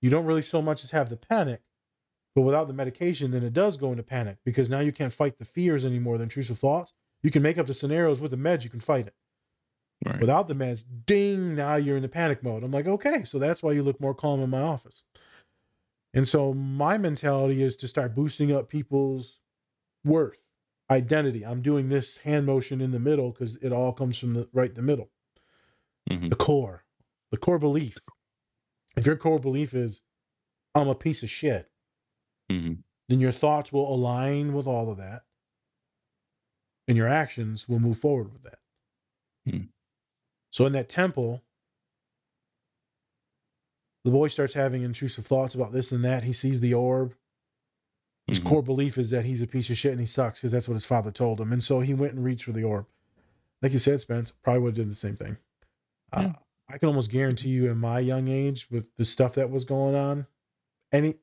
You 0.00 0.10
don't 0.10 0.26
really 0.26 0.42
so 0.42 0.60
much 0.60 0.84
as 0.84 0.90
have 0.90 1.08
the 1.08 1.16
panic, 1.16 1.62
but 2.34 2.42
without 2.42 2.66
the 2.66 2.74
medication, 2.74 3.30
then 3.30 3.44
it 3.44 3.52
does 3.52 3.76
go 3.76 3.90
into 3.90 4.02
panic 4.02 4.38
because 4.44 4.68
now 4.68 4.80
you 4.80 4.92
can't 4.92 5.12
fight 5.12 5.38
the 5.38 5.44
fears 5.44 5.84
anymore, 5.84 6.18
the 6.18 6.24
intrusive 6.24 6.58
thoughts. 6.58 6.92
You 7.22 7.30
can 7.30 7.42
make 7.42 7.58
up 7.58 7.66
the 7.66 7.74
scenarios 7.74 8.20
with 8.20 8.32
the 8.32 8.36
meds, 8.36 8.64
you 8.64 8.70
can 8.70 8.80
fight 8.80 9.06
it. 9.06 9.14
Right. 10.04 10.20
Without 10.20 10.48
the 10.48 10.54
meds, 10.54 10.84
ding, 11.06 11.54
now 11.54 11.76
you're 11.76 11.96
in 11.96 12.02
the 12.02 12.08
panic 12.08 12.42
mode. 12.42 12.64
I'm 12.64 12.72
like, 12.72 12.86
okay, 12.86 13.24
so 13.24 13.38
that's 13.38 13.62
why 13.62 13.72
you 13.72 13.82
look 13.82 14.00
more 14.00 14.14
calm 14.14 14.40
in 14.40 14.50
my 14.50 14.60
office. 14.60 15.04
And 16.14 16.26
so 16.28 16.52
my 16.52 16.98
mentality 16.98 17.62
is 17.62 17.76
to 17.78 17.88
start 17.88 18.14
boosting 18.14 18.52
up 18.52 18.68
people's 18.68 19.40
worth, 20.04 20.51
identity. 20.90 21.44
I'm 21.44 21.62
doing 21.62 21.88
this 21.88 22.18
hand 22.18 22.46
motion 22.46 22.80
in 22.80 22.90
the 22.90 23.00
middle 23.00 23.30
because 23.30 23.56
it 23.56 23.72
all 23.72 23.92
comes 23.92 24.18
from 24.18 24.34
the 24.34 24.48
right 24.52 24.74
the 24.74 24.82
middle. 24.82 25.10
Mhm. 26.10 26.28
The 26.28 26.36
core, 26.36 26.84
the 27.30 27.38
core 27.38 27.58
belief. 27.58 27.98
If 28.96 29.06
your 29.06 29.16
core 29.16 29.38
belief 29.40 29.74
is, 29.74 30.02
I'm 30.74 30.88
a 30.88 30.94
piece 30.94 31.22
of 31.22 31.30
shit, 31.30 31.70
hmm 32.50 32.74
then 33.08 33.20
your 33.20 33.32
thoughts 33.32 33.72
will 33.72 33.92
align 33.92 34.54
with 34.54 34.66
all 34.66 34.90
of 34.90 34.96
that. 34.96 35.24
And 36.88 36.96
your 36.96 37.08
actions 37.08 37.68
will 37.68 37.80
move 37.80 37.98
forward 37.98 38.32
with 38.32 38.42
that. 38.44 38.58
Hmm. 39.44 39.64
So 40.50 40.66
in 40.66 40.72
that 40.72 40.88
temple, 40.88 41.42
the 44.04 44.10
boy 44.10 44.28
starts 44.28 44.54
having 44.54 44.82
intrusive 44.82 45.26
thoughts 45.26 45.54
about 45.54 45.72
this 45.72 45.92
and 45.92 46.04
that. 46.04 46.24
He 46.24 46.32
sees 46.32 46.60
the 46.60 46.74
orb. 46.74 47.14
His 48.28 48.40
Mhm. 48.40 48.44
core 48.44 48.62
belief 48.62 48.98
is 48.98 49.10
that 49.10 49.24
he's 49.24 49.42
a 49.42 49.46
piece 49.46 49.68
of 49.70 49.76
shit 49.76 49.90
and 49.92 50.00
he 50.00 50.06
sucks 50.06 50.38
because 50.40 50.52
that's 50.52 50.68
what 50.68 50.74
his 50.74 50.86
father 50.86 51.10
told 51.10 51.40
him. 51.40 51.52
And 51.52 51.62
so 51.62 51.80
he 51.80 51.92
went 51.94 52.14
and 52.14 52.24
reached 52.24 52.44
for 52.44 52.52
the 52.52 52.62
orb. 52.64 52.86
Like 53.60 53.72
you 53.72 53.78
said, 53.78 54.00
Spence, 54.00 54.30
probably 54.30 54.60
would 54.62 54.76
have 54.76 54.84
done 54.84 54.88
the 54.88 54.94
same 54.94 55.16
thing. 55.16 55.36
Uh, 56.12 56.32
I 56.68 56.78
can 56.78 56.88
almost 56.88 57.10
guarantee 57.10 57.50
you, 57.50 57.70
in 57.70 57.78
my 57.78 57.98
young 58.00 58.28
age, 58.28 58.70
with 58.70 58.94
the 58.96 59.04
stuff 59.04 59.34
that 59.34 59.50
was 59.50 59.64
going 59.64 59.94
on, 59.94 60.26
any 60.92 61.18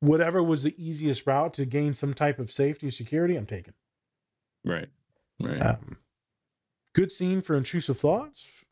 whatever 0.00 0.42
was 0.42 0.62
the 0.62 0.74
easiest 0.82 1.26
route 1.26 1.52
to 1.54 1.66
gain 1.66 1.94
some 1.94 2.14
type 2.14 2.38
of 2.38 2.50
safety 2.50 2.88
or 2.88 2.90
security, 2.90 3.36
I'm 3.36 3.46
taking. 3.46 3.74
Right. 4.64 4.88
Right. 5.38 5.58
Um, 5.60 5.98
good 6.94 7.12
scene 7.12 7.42
for 7.42 7.54
intrusive 7.56 7.98
thoughts 7.98 8.64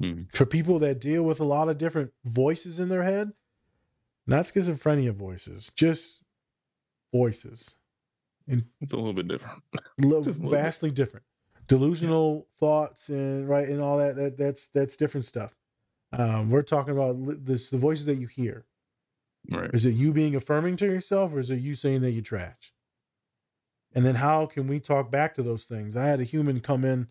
Mhm. 0.00 0.34
for 0.34 0.46
people 0.46 0.78
that 0.78 1.00
deal 1.00 1.22
with 1.22 1.38
a 1.40 1.44
lot 1.44 1.68
of 1.68 1.76
different 1.78 2.12
voices 2.24 2.78
in 2.78 2.88
their 2.88 3.02
head. 3.02 3.32
Not 4.26 4.44
schizophrenia 4.46 5.12
voices, 5.12 5.70
just 5.74 6.22
voices. 7.12 7.76
And 8.48 8.64
It's 8.80 8.92
a 8.92 8.96
little 8.96 9.12
bit 9.12 9.28
different. 9.28 9.62
lo- 10.00 10.22
Just 10.22 10.40
a 10.40 10.44
little 10.44 10.58
vastly 10.58 10.90
different. 10.90 11.24
Delusional 11.68 12.48
thoughts 12.56 13.08
and 13.10 13.48
right 13.48 13.68
and 13.68 13.80
all 13.80 13.98
that, 13.98 14.16
that 14.16 14.36
that's 14.36 14.68
that's 14.68 14.96
different 14.96 15.24
stuff. 15.24 15.54
Um, 16.12 16.50
we're 16.50 16.62
talking 16.62 16.92
about 16.94 17.16
this 17.44 17.70
the 17.70 17.78
voices 17.78 18.06
that 18.06 18.16
you 18.16 18.26
hear. 18.26 18.66
Right. 19.50 19.70
Is 19.72 19.86
it 19.86 19.92
you 19.94 20.12
being 20.12 20.34
affirming 20.34 20.76
to 20.76 20.86
yourself 20.86 21.32
or 21.34 21.38
is 21.38 21.50
it 21.50 21.60
you 21.60 21.74
saying 21.74 22.02
that 22.02 22.12
you're 22.12 22.22
trash? 22.22 22.72
And 23.94 24.04
then 24.04 24.14
how 24.16 24.46
can 24.46 24.66
we 24.66 24.80
talk 24.80 25.10
back 25.10 25.34
to 25.34 25.42
those 25.42 25.64
things? 25.66 25.96
I 25.96 26.06
had 26.06 26.20
a 26.20 26.24
human 26.24 26.60
come 26.60 26.84
in. 26.84 27.08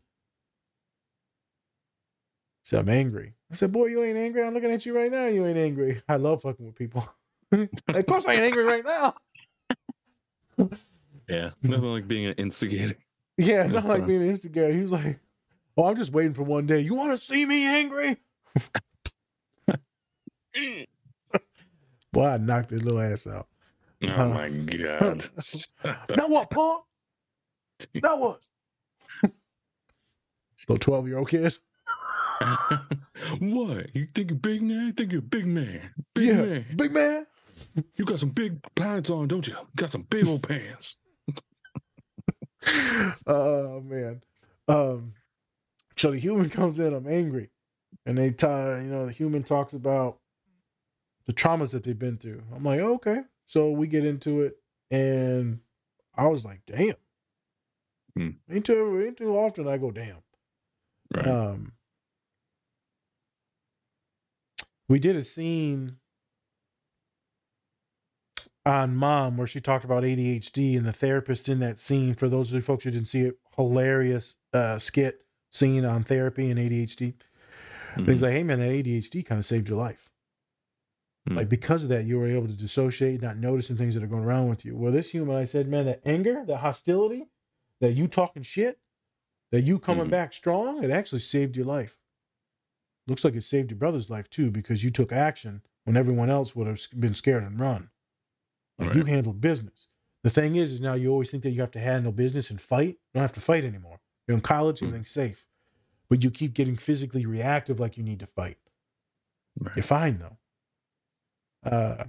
Say, 2.63 2.77
I'm 2.77 2.89
angry. 2.89 3.33
I 3.51 3.55
said, 3.55 3.71
Boy, 3.71 3.87
you 3.87 4.03
ain't 4.03 4.17
angry. 4.17 4.43
I'm 4.43 4.53
looking 4.53 4.71
at 4.71 4.85
you 4.85 4.95
right 4.95 5.11
now. 5.11 5.25
You 5.25 5.45
ain't 5.45 5.57
angry. 5.57 6.01
I 6.09 6.17
love 6.17 6.41
fucking 6.41 6.65
with 6.65 6.75
people. 6.75 7.07
of 7.51 8.05
course 8.07 8.27
I 8.27 8.33
ain't 8.33 8.41
angry 8.43 8.63
right 8.63 8.85
now. 8.85 9.15
Yeah. 11.27 11.51
Nothing 11.63 11.83
like 11.93 12.07
being 12.07 12.25
an 12.25 12.33
instigator. 12.33 12.95
Yeah, 13.37 13.67
not 13.67 13.85
like 13.85 14.05
being 14.07 14.21
an 14.21 14.27
instigator. 14.29 14.73
He 14.73 14.81
was 14.81 14.91
like, 14.91 15.19
Oh, 15.77 15.85
I'm 15.85 15.95
just 15.95 16.11
waiting 16.11 16.33
for 16.33 16.43
one 16.43 16.65
day. 16.65 16.79
You 16.81 16.93
want 16.95 17.11
to 17.11 17.25
see 17.25 17.45
me 17.45 17.65
angry? 17.65 18.17
Boy, 22.11 22.25
I 22.25 22.37
knocked 22.37 22.71
his 22.71 22.83
little 22.83 22.99
ass 22.99 23.27
out. 23.27 23.47
Oh 24.03 24.07
Uh, 24.07 24.27
my 24.29 24.49
god. 24.49 25.25
Now 26.17 26.27
what, 26.27 26.49
punk? 26.49 26.83
Now 27.93 28.17
what? 28.17 28.47
Little 30.67 30.77
12 30.79 31.07
year 31.07 31.19
old 31.19 31.29
kid. 31.29 31.57
what? 33.39 33.95
You 33.95 34.05
think 34.05 34.31
you're 34.31 34.39
big 34.39 34.61
now? 34.61 34.85
You 34.85 34.91
think 34.91 35.11
you're 35.11 35.19
a 35.19 35.21
big 35.21 35.45
man. 35.45 35.81
Big 36.13 36.27
yeah, 36.27 36.41
man. 36.41 36.65
big 36.75 36.91
man. 36.91 37.25
You 37.95 38.05
got 38.05 38.19
some 38.19 38.29
big 38.29 38.61
pants 38.75 39.09
on, 39.09 39.27
don't 39.27 39.47
you? 39.47 39.53
You 39.53 39.67
got 39.75 39.91
some 39.91 40.03
big 40.03 40.27
old 40.27 40.47
pants. 40.47 40.95
oh 43.27 43.81
man. 43.81 44.21
Um 44.67 45.13
so 45.97 46.11
the 46.11 46.17
human 46.17 46.49
comes 46.49 46.79
in, 46.79 46.93
I'm 46.93 47.07
angry. 47.07 47.49
And 48.05 48.17
they 48.17 48.31
tie, 48.31 48.81
you 48.81 48.87
know, 48.87 49.05
the 49.05 49.11
human 49.11 49.43
talks 49.43 49.73
about 49.73 50.19
the 51.25 51.33
traumas 51.33 51.71
that 51.71 51.83
they've 51.83 51.97
been 51.97 52.17
through. 52.17 52.41
I'm 52.55 52.63
like, 52.63 52.79
okay. 52.79 53.21
So 53.45 53.71
we 53.71 53.87
get 53.87 54.05
into 54.05 54.43
it 54.43 54.57
and 54.91 55.59
I 56.15 56.27
was 56.27 56.45
like, 56.45 56.61
damn. 56.65 56.95
Hmm. 58.15 58.29
Ain't 58.49 58.65
too 58.65 59.03
ain't 59.05 59.17
too 59.17 59.35
often 59.35 59.67
I 59.67 59.77
go 59.77 59.91
damn. 59.91 60.23
Right. 61.13 61.27
Um 61.27 61.73
we 64.87 64.99
did 64.99 65.15
a 65.15 65.23
scene 65.23 65.97
on 68.69 68.95
mom 68.95 69.35
where 69.37 69.47
she 69.47 69.59
talked 69.59 69.83
about 69.85 70.03
ADHD 70.03 70.77
and 70.77 70.85
the 70.85 70.93
therapist 70.93 71.49
in 71.49 71.59
that 71.59 71.77
scene. 71.79 72.15
For 72.15 72.29
those 72.29 72.49
of 72.49 72.55
you 72.55 72.61
folks 72.61 72.83
who 72.83 72.91
didn't 72.91 73.07
see 73.07 73.21
it 73.21 73.37
hilarious 73.55 74.35
uh 74.53 74.77
skit 74.79 75.25
scene 75.51 75.83
on 75.83 76.03
therapy 76.03 76.49
and 76.51 76.59
ADHD 76.59 77.13
and 77.95 78.07
he's 78.07 78.21
like 78.23 78.33
hey 78.33 78.43
man 78.43 78.59
that 78.59 78.69
ADHD 78.69 79.25
kind 79.25 79.39
of 79.39 79.45
saved 79.45 79.67
your 79.67 79.77
life. 79.77 80.09
Hmm. 81.27 81.35
like 81.37 81.49
because 81.49 81.83
of 81.83 81.89
that 81.89 82.05
you 82.05 82.17
were 82.19 82.29
able 82.29 82.47
to 82.47 82.53
dissociate 82.53 83.21
not 83.21 83.37
noticing 83.37 83.75
things 83.75 83.95
that 83.95 84.03
are 84.03 84.07
going 84.07 84.23
around 84.23 84.47
with 84.47 84.63
you. 84.63 84.75
Well 84.77 84.91
this 84.91 85.11
human 85.11 85.35
I 85.35 85.43
said 85.43 85.67
man 85.67 85.85
that 85.85 86.01
anger 86.05 86.43
that 86.45 86.57
hostility 86.57 87.27
that 87.81 87.93
you 87.93 88.07
talking 88.07 88.43
shit 88.43 88.79
that 89.51 89.61
you 89.61 89.79
coming 89.79 90.07
Mhm. 90.07 90.11
back 90.11 90.33
strong 90.33 90.83
it 90.83 90.91
actually 90.91 91.19
saved 91.19 91.55
your 91.57 91.65
life. 91.65 91.97
Looks 93.07 93.23
like 93.23 93.35
it 93.35 93.41
saved 93.41 93.71
your 93.71 93.79
brother's 93.79 94.09
life 94.09 94.29
too 94.29 94.51
because 94.51 94.83
you 94.83 94.91
took 94.91 95.11
action 95.11 95.61
when 95.85 95.97
everyone 95.97 96.29
else 96.29 96.55
would 96.55 96.67
have 96.67 96.79
been 96.99 97.15
scared 97.15 97.43
and 97.43 97.59
run 97.59 97.89
like 98.79 98.93
you 98.93 99.01
Right. 99.01 99.09
handled 99.09 99.41
business. 99.41 99.87
The 100.23 100.29
thing 100.29 100.55
is, 100.55 100.71
is 100.71 100.81
now 100.81 100.93
you 100.95 101.09
always 101.11 101.31
think 101.31 101.43
that 101.43 101.51
you 101.51 101.61
have 101.61 101.71
to 101.71 101.79
handle 101.79 102.11
business 102.11 102.49
and 102.49 102.59
fight. 102.61 102.87
You 102.89 102.97
don't 103.15 103.21
have 103.21 103.33
to 103.33 103.39
fight 103.41 103.63
anymore. 103.63 103.99
You're 104.27 104.35
in 104.37 104.41
college, 104.41 104.79
Hmm. 104.79 104.85
everything's 104.85 105.09
safe. 105.11 105.47
But 106.09 106.23
you 106.23 106.31
keep 106.31 106.53
getting 106.53 106.75
physically 106.75 107.25
reactive 107.25 107.79
like 107.79 107.97
you 107.97 108.03
need 108.03 108.19
to 108.21 108.27
fight. 108.27 108.57
Right. 109.59 109.75
You're 109.75 109.83
fine 109.83 110.17
though. 110.19 110.37
Uh 111.63 112.05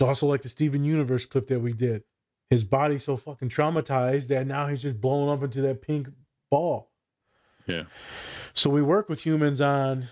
also 0.00 0.26
like 0.26 0.42
the 0.42 0.48
Steven 0.50 0.84
Universe 0.84 1.24
clip 1.24 1.46
that 1.46 1.60
we 1.60 1.72
did. 1.72 2.04
His 2.50 2.62
body's 2.62 3.04
so 3.04 3.16
fucking 3.16 3.48
traumatized 3.48 4.28
that 4.28 4.46
now 4.46 4.66
he's 4.66 4.82
just 4.82 5.00
blowing 5.00 5.30
up 5.30 5.42
into 5.42 5.62
that 5.62 5.80
pink 5.80 6.08
ball. 6.50 6.90
Yeah. 7.66 7.84
So 8.52 8.68
we 8.68 8.82
work 8.82 9.08
with 9.08 9.24
humans 9.24 9.62
on 9.62 10.08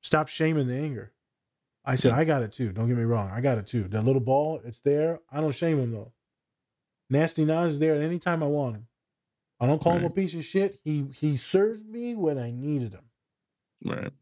stop 0.00 0.26
shaming 0.26 0.66
the 0.66 0.74
anger. 0.74 1.12
I 1.84 1.96
said, 1.96 2.12
I 2.12 2.24
got 2.24 2.42
it 2.42 2.52
too. 2.52 2.72
Don't 2.72 2.88
get 2.88 2.96
me 2.96 3.04
wrong. 3.04 3.30
I 3.30 3.40
got 3.40 3.58
it 3.58 3.66
too. 3.66 3.84
That 3.84 4.02
little 4.04 4.20
ball, 4.20 4.60
it's 4.64 4.80
there. 4.80 5.20
I 5.30 5.40
don't 5.40 5.54
shame 5.54 5.78
him 5.78 5.92
though. 5.92 6.12
Nasty 7.08 7.44
Nas 7.44 7.72
is 7.74 7.78
there 7.78 7.94
at 7.94 8.02
any 8.02 8.18
time 8.18 8.42
I 8.42 8.46
want 8.46 8.76
him. 8.76 8.86
I 9.58 9.66
don't 9.66 9.80
call 9.80 9.92
him 9.94 10.04
a 10.04 10.10
piece 10.10 10.34
of 10.34 10.44
shit. 10.44 10.78
He 10.84 11.06
he 11.18 11.36
served 11.36 11.86
me 11.88 12.14
when 12.14 12.38
I 12.38 12.50
needed 12.50 12.92
him. 12.92 13.04
Right. 13.84 14.12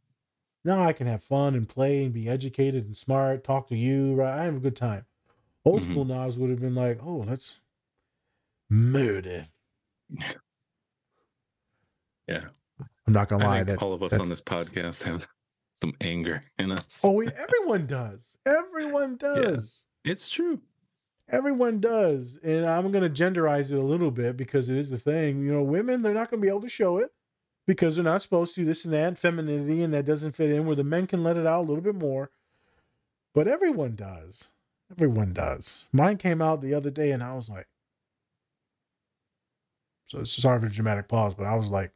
Now 0.65 0.83
I 0.83 0.93
can 0.93 1.07
have 1.07 1.23
fun 1.23 1.55
and 1.55 1.69
play 1.69 2.05
and 2.05 2.13
be 2.13 2.29
educated 2.29 2.85
and 2.85 2.97
smart, 2.97 3.45
talk 3.45 3.69
to 3.69 3.77
you, 3.77 4.15
right? 4.15 4.41
I 4.41 4.45
have 4.45 4.57
a 4.57 4.61
good 4.61 4.77
time. 4.77 5.05
Old 5.65 5.83
Mhm. 5.83 5.91
school 5.91 6.05
Nas 6.05 6.39
would 6.39 6.51
have 6.51 6.61
been 6.61 6.75
like, 6.75 7.01
oh, 7.03 7.25
let's 7.27 7.61
murder. 8.71 9.47
Yeah. 12.27 12.45
I'm 13.07 13.13
not 13.15 13.29
gonna 13.29 13.45
I 13.45 13.49
lie. 13.49 13.63
That 13.65 13.83
all 13.83 13.95
of 13.95 14.03
us 14.03 14.13
that- 14.13 14.21
on 14.21 14.29
this 14.29 14.41
podcast 14.43 15.03
have 15.05 15.27
some 15.79 15.95
anger 16.01 16.43
in 16.59 16.73
us. 16.73 17.01
oh, 17.05 17.13
we, 17.13 17.29
everyone 17.29 17.87
does. 17.87 18.37
Everyone 18.45 19.17
does. 19.19 19.87
It's 20.05 20.29
true. 20.29 20.61
Everyone 21.29 21.79
does. 21.79 22.39
And 22.43 22.67
I'm 22.67 22.91
going 22.91 23.05
to 23.05 23.23
genderize 23.23 23.71
it 23.71 23.79
a 23.79 23.83
little 23.83 24.11
bit 24.11 24.37
because 24.37 24.69
it 24.69 24.77
is 24.77 24.91
the 24.91 24.99
thing. 24.99 25.43
You 25.43 25.53
know, 25.53 25.63
women, 25.63 26.03
they're 26.03 26.15
not 26.15 26.31
going 26.31 26.41
to 26.41 26.45
be 26.45 26.49
able 26.49 26.63
to 26.63 26.69
show 26.69 26.99
it 26.99 27.13
because 27.67 27.95
they're 27.95 28.05
not 28.05 28.23
supposed 28.23 28.55
to, 28.57 28.65
this 28.65 28.85
and 28.85 28.95
that, 28.95 29.19
femininity, 29.19 29.83
and 29.83 29.95
that 29.95 30.05
doesn't 30.07 30.33
fit 30.33 30.51
in 30.51 30.67
where 30.67 30.75
the 30.75 30.85
men 30.85 31.07
can 31.07 31.23
let 31.23 31.37
it 31.37 31.47
out 31.47 31.61
a 31.61 31.69
little 31.69 31.83
bit 31.83 31.95
more. 31.95 32.31
But 33.35 33.47
everyone 33.47 33.95
does. 33.95 34.53
Everyone 34.91 35.33
does. 35.33 35.87
Mine 35.93 36.17
came 36.17 36.43
out 36.43 36.61
the 36.61 36.75
other 36.75 36.91
day 36.91 37.13
and 37.13 37.23
I 37.23 37.35
was 37.35 37.49
like, 37.49 37.69
so 40.07 40.25
sorry 40.25 40.59
for 40.59 40.67
the 40.67 40.75
dramatic 40.75 41.07
pause, 41.07 41.35
but 41.35 41.47
I 41.47 41.55
was 41.55 41.69
like, 41.69 41.93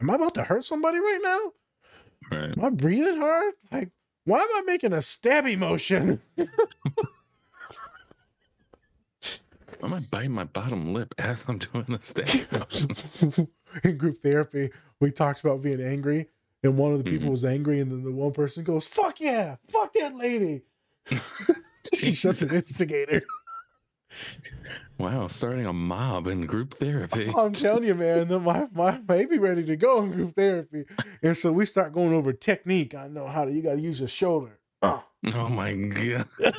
am 0.00 0.10
I 0.10 0.14
about 0.14 0.34
to 0.34 0.44
hurt 0.44 0.62
somebody 0.62 0.98
right 0.98 1.20
now? 1.22 1.52
Right. 2.30 2.56
Am 2.56 2.64
I 2.64 2.70
breathing 2.70 3.18
hard? 3.18 3.54
Like, 3.70 3.90
why 4.24 4.38
am 4.38 4.48
I 4.54 4.62
making 4.66 4.92
a 4.92 4.98
stabby 4.98 5.56
motion? 5.58 6.20
Why 9.80 9.88
am 9.88 9.94
I 9.94 10.00
biting 10.00 10.32
my 10.32 10.44
bottom 10.44 10.94
lip 10.94 11.14
as 11.18 11.44
I'm 11.48 11.58
doing 11.58 11.84
the 11.88 11.98
stage 12.00 12.46
motion? 12.52 13.48
in 13.84 13.98
group 13.98 14.22
therapy, 14.22 14.70
we 15.00 15.10
talked 15.10 15.40
about 15.40 15.62
being 15.62 15.80
angry, 15.82 16.28
and 16.62 16.78
one 16.78 16.92
of 16.92 16.98
the 16.98 17.04
people 17.04 17.28
Mhm. 17.28 17.32
was 17.32 17.44
angry, 17.44 17.80
and 17.80 17.90
then 17.90 18.02
the 18.02 18.12
one 18.12 18.32
person 18.32 18.64
goes, 18.64 18.86
"Fuck 18.86 19.20
yeah, 19.20 19.56
fuck 19.68 19.92
that 19.94 20.14
lady." 20.16 20.62
She's 21.94 22.20
such 22.22 22.40
an 22.42 22.54
instigator. 22.54 23.22
Wow, 24.98 25.26
starting 25.26 25.66
a 25.66 25.72
mob 25.72 26.28
in 26.28 26.46
group 26.46 26.74
therapy. 26.74 27.32
I'm 27.36 27.52
telling 27.52 27.84
you, 27.84 27.94
man, 27.94 28.42
my 28.42 28.68
my 28.72 28.92
baby 28.98 29.38
ready 29.38 29.64
to 29.64 29.76
go 29.76 30.02
in 30.02 30.12
group 30.12 30.36
therapy, 30.36 30.84
and 31.22 31.36
so 31.36 31.52
we 31.52 31.66
start 31.66 31.92
going 31.92 32.12
over 32.12 32.32
technique. 32.32 32.94
I 32.94 33.08
know 33.08 33.26
how 33.26 33.44
to. 33.44 33.52
You 33.52 33.62
got 33.62 33.74
to 33.74 33.80
use 33.80 33.98
your 33.98 34.08
shoulder. 34.08 34.58
Uh, 34.82 35.00
Oh 35.32 35.48
my 35.48 35.72
god. 35.74 36.28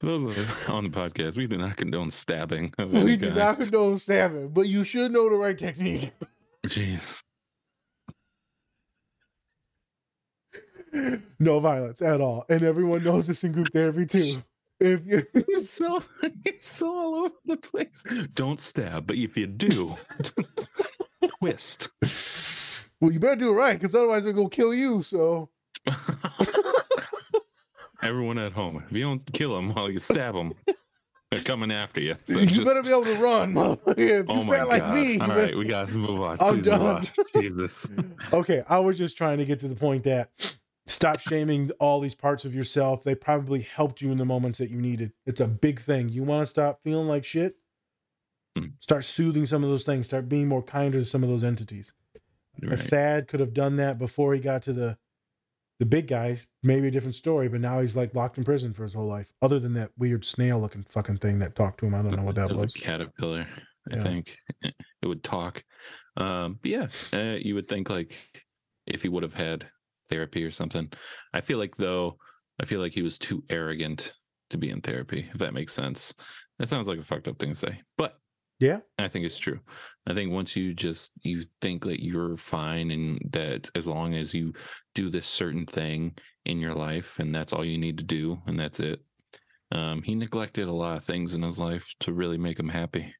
Those 0.00 0.24
of 0.24 0.68
on 0.68 0.84
the 0.84 0.90
podcast, 0.90 1.36
we 1.36 1.46
do 1.46 1.58
not 1.58 1.76
condone 1.76 2.10
stabbing. 2.10 2.72
We 2.78 3.16
do 3.16 3.32
not 3.32 3.60
condone 3.60 3.98
stabbing, 3.98 4.48
but 4.48 4.66
you 4.66 4.82
should 4.84 5.12
know 5.12 5.28
the 5.28 5.36
right 5.36 5.56
technique. 5.56 6.12
Jeez. 6.66 7.24
no 11.38 11.60
violence 11.60 12.02
at 12.02 12.20
all, 12.20 12.44
and 12.48 12.62
everyone 12.62 13.04
knows 13.04 13.26
this 13.26 13.44
in 13.44 13.52
group 13.52 13.72
therapy 13.72 14.06
too. 14.06 14.42
If 14.80 15.06
you 15.06 15.26
You're 15.48 15.60
so 15.60 16.02
you're 16.44 16.54
so 16.60 16.88
all 16.96 17.14
over 17.16 17.34
the 17.44 17.56
place. 17.56 18.02
Don't 18.34 18.58
stab, 18.58 19.06
but 19.06 19.16
if 19.16 19.36
you 19.36 19.46
do, 19.46 19.94
twist. 21.40 21.88
well, 23.00 23.12
you 23.12 23.20
better 23.20 23.36
do 23.36 23.50
it 23.50 23.54
right, 23.54 23.74
because 23.74 23.94
otherwise 23.94 24.24
they're 24.24 24.32
gonna 24.32 24.48
kill 24.48 24.72
you. 24.74 25.02
So 25.02 25.50
Everyone 28.02 28.38
at 28.38 28.52
home, 28.52 28.82
if 28.86 28.92
you 28.96 29.04
don't 29.04 29.22
kill 29.34 29.54
them 29.54 29.74
while 29.74 29.90
you 29.90 29.98
stab 29.98 30.34
them, 30.34 30.54
they're 31.30 31.40
coming 31.40 31.70
after 31.70 32.00
you. 32.00 32.14
So 32.14 32.40
you 32.40 32.46
just- 32.46 32.64
better 32.64 32.82
be 32.82 32.88
able 32.88 33.04
to 33.04 33.16
run. 33.16 33.78
if 33.98 34.24
Oh 34.28 34.42
my 34.44 34.62
like 34.62 34.80
god! 34.80 34.94
me, 34.94 35.12
you 35.14 35.20
All 35.20 35.28
better- 35.28 35.40
right, 35.42 35.56
we 35.56 35.66
gotta 35.66 35.94
move 35.98 36.20
on. 36.22 36.38
I'm 36.40 36.54
Please 36.54 36.66
move 36.66 36.78
done. 36.80 36.80
on. 36.82 37.06
Jesus. 37.42 37.90
okay, 38.32 38.62
I 38.68 38.78
was 38.78 38.96
just 38.96 39.18
trying 39.18 39.36
to 39.38 39.44
get 39.44 39.60
to 39.60 39.68
the 39.68 39.76
point 39.76 40.04
that 40.04 40.30
stop 40.90 41.20
shaming 41.20 41.70
all 41.80 42.00
these 42.00 42.14
parts 42.14 42.44
of 42.44 42.54
yourself. 42.54 43.02
They 43.02 43.14
probably 43.14 43.60
helped 43.60 44.00
you 44.02 44.10
in 44.12 44.18
the 44.18 44.24
moments 44.24 44.58
that 44.58 44.70
you 44.70 44.80
needed. 44.80 45.12
It's 45.26 45.40
a 45.40 45.46
big 45.48 45.80
thing. 45.80 46.08
You 46.08 46.22
want 46.24 46.42
to 46.42 46.46
stop 46.46 46.80
feeling 46.82 47.08
like 47.08 47.24
shit? 47.24 47.56
Hmm. 48.56 48.66
Start 48.80 49.04
soothing 49.04 49.46
some 49.46 49.62
of 49.62 49.70
those 49.70 49.84
things. 49.84 50.06
Start 50.06 50.28
being 50.28 50.48
more 50.48 50.62
kinder 50.62 50.98
to 50.98 51.04
some 51.04 51.22
of 51.22 51.28
those 51.28 51.44
entities. 51.44 51.92
If 52.62 52.80
Thad 52.80 53.28
could 53.28 53.40
have 53.40 53.54
done 53.54 53.76
that 53.76 53.98
before 53.98 54.34
he 54.34 54.40
got 54.40 54.62
to 54.62 54.72
the 54.72 54.98
the 55.78 55.86
big 55.86 56.08
guys, 56.08 56.46
maybe 56.62 56.88
a 56.88 56.90
different 56.90 57.14
story. 57.14 57.48
But 57.48 57.60
now 57.62 57.80
he's 57.80 57.96
like 57.96 58.14
locked 58.14 58.36
in 58.36 58.44
prison 58.44 58.74
for 58.74 58.82
his 58.82 58.92
whole 58.92 59.06
life. 59.06 59.32
Other 59.40 59.58
than 59.58 59.72
that 59.74 59.90
weird 59.96 60.26
snail 60.26 60.60
looking 60.60 60.82
fucking 60.82 61.16
thing 61.18 61.38
that 61.38 61.54
talked 61.54 61.80
to 61.80 61.86
him, 61.86 61.94
I 61.94 62.02
don't 62.02 62.16
know 62.16 62.22
what 62.22 62.34
that 62.34 62.50
It 62.50 62.56
was. 62.56 62.74
a 62.74 62.78
caterpillar, 62.78 63.46
I 63.90 63.96
Yeah. 63.96 64.02
think. 64.02 64.36
It 65.02 65.06
would 65.06 65.24
talk. 65.24 65.64
Um, 66.18 66.58
but 66.60 66.70
yeah, 66.70 66.88
uh, 67.14 67.38
you 67.40 67.54
would 67.54 67.66
think 67.68 67.88
like 67.88 68.14
if 68.86 69.00
he 69.00 69.08
would 69.08 69.22
have 69.22 69.32
had 69.32 69.66
therapy 70.10 70.44
or 70.44 70.52
something. 70.52 70.92
I 71.34 71.42
feel 71.42 71.58
like 71.58 71.76
though, 71.76 72.18
I 72.60 72.66
feel 72.66 72.80
like 72.80 72.94
he 72.94 73.02
was 73.02 73.18
too 73.18 73.44
arrogant 73.50 74.14
to 74.50 74.58
be 74.58 74.70
in 74.70 74.82
therapy. 74.82 75.28
If 75.32 75.38
that 75.40 75.54
makes 75.54 75.74
sense. 75.74 76.14
That 76.58 76.68
sounds 76.68 76.88
like 76.88 76.98
a 77.00 77.04
fucked 77.04 77.28
up 77.28 77.38
thing 77.38 77.50
to 77.50 77.56
say, 77.56 77.82
but 77.96 78.20
Yeah, 78.58 78.80
I 78.98 79.08
think 79.08 79.24
it's 79.24 79.38
true. 79.38 79.60
I 80.06 80.14
think 80.14 80.32
once 80.32 80.54
you 80.56 80.74
just 80.74 81.12
you 81.22 81.42
think 81.62 81.84
that 81.84 82.04
you're 82.04 82.36
fine 82.36 82.90
and 82.90 83.18
that 83.32 83.70
as 83.74 83.86
long 83.86 84.14
as 84.14 84.34
you 84.34 84.52
do 84.94 85.08
this 85.10 85.26
certain 85.26 85.66
thing 85.66 86.16
in 86.44 86.58
your 86.60 86.74
life 86.74 87.18
and 87.18 87.34
that's 87.34 87.52
all 87.52 87.64
you 87.64 87.78
need 87.78 87.98
to 87.98 88.04
do 88.04 88.42
and 88.46 88.58
that's 88.58 88.80
it. 88.80 89.04
Um, 89.72 90.02
he 90.02 90.14
neglected 90.14 90.68
a 90.68 90.72
lot 90.72 90.96
of 90.98 91.04
things 91.04 91.34
in 91.34 91.42
his 91.42 91.58
life 91.60 91.94
to 92.00 92.12
really 92.14 92.38
make 92.38 92.58
him 92.58 92.68
happy. 92.68 93.14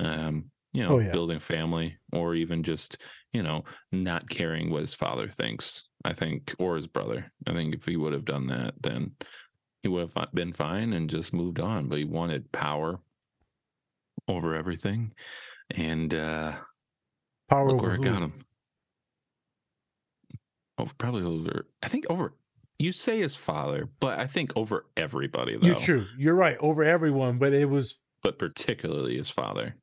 Um, 0.00 0.50
you 0.72 0.84
know, 0.84 0.94
Oh, 0.94 0.98
yeah. 0.98 1.12
building 1.12 1.40
family 1.40 1.98
or 2.12 2.34
even 2.34 2.62
just, 2.62 2.98
you 3.32 3.42
know, 3.42 3.64
not 3.92 4.30
caring 4.30 4.70
what 4.70 4.82
his 4.82 4.94
father 4.94 5.28
thinks, 5.28 5.89
I 6.04 6.12
think, 6.12 6.54
or 6.58 6.76
his 6.76 6.86
brother. 6.86 7.30
I 7.46 7.52
think 7.52 7.74
if 7.74 7.84
he 7.84 7.96
would 7.96 8.12
have 8.12 8.24
done 8.24 8.46
that, 8.48 8.74
then 8.82 9.12
he 9.82 9.88
would 9.88 10.10
have 10.14 10.32
been 10.34 10.52
fine 10.52 10.92
and 10.92 11.10
just 11.10 11.32
moved 11.32 11.60
on. 11.60 11.88
But 11.88 11.98
he 11.98 12.04
wanted 12.04 12.50
power 12.52 13.00
over 14.28 14.54
everything. 14.54 15.12
And 15.70 16.14
uh 16.14 16.56
power 17.48 17.68
look 17.68 17.76
over 17.76 17.86
where 17.88 17.94
it 17.94 17.98
who? 17.98 18.04
got 18.04 18.22
him. 18.22 18.44
Oh, 20.78 20.88
probably 20.98 21.22
over 21.22 21.66
I 21.82 21.88
think 21.88 22.06
over 22.08 22.34
you 22.78 22.92
say 22.92 23.20
his 23.20 23.34
father, 23.34 23.88
but 24.00 24.18
I 24.18 24.26
think 24.26 24.56
over 24.56 24.86
everybody 24.96 25.56
though. 25.56 25.66
You're 25.66 25.76
true. 25.76 26.06
You're 26.16 26.34
right. 26.34 26.56
Over 26.60 26.82
everyone, 26.82 27.38
but 27.38 27.52
it 27.52 27.68
was 27.68 28.00
But 28.22 28.38
particularly 28.38 29.16
his 29.16 29.30
father. 29.30 29.76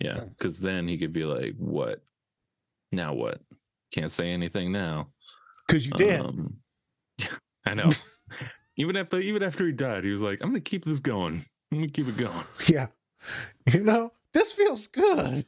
Yeah. 0.00 0.24
Cause 0.40 0.58
then 0.58 0.88
he 0.88 0.98
could 0.98 1.12
be 1.12 1.24
like, 1.24 1.54
What? 1.58 2.02
Now 2.90 3.14
what? 3.14 3.40
Can't 3.92 4.10
say 4.10 4.30
anything 4.30 4.72
now. 4.72 5.08
because 5.66 5.84
you 5.86 5.92
did. 5.92 6.20
Um, 6.20 6.56
I 7.66 7.74
know. 7.74 7.90
even 8.76 8.96
after 8.96 9.20
even 9.20 9.42
after 9.42 9.66
he 9.66 9.72
died, 9.72 10.04
he 10.04 10.10
was 10.10 10.22
like, 10.22 10.38
I'm 10.42 10.48
gonna 10.48 10.60
keep 10.60 10.84
this 10.84 10.98
going. 10.98 11.44
I'm 11.70 11.78
gonna 11.78 11.88
keep 11.88 12.08
it 12.08 12.16
going. 12.16 12.44
yeah. 12.68 12.86
You 13.72 13.84
know, 13.84 14.12
this 14.32 14.52
feels 14.52 14.86
good. 14.88 15.44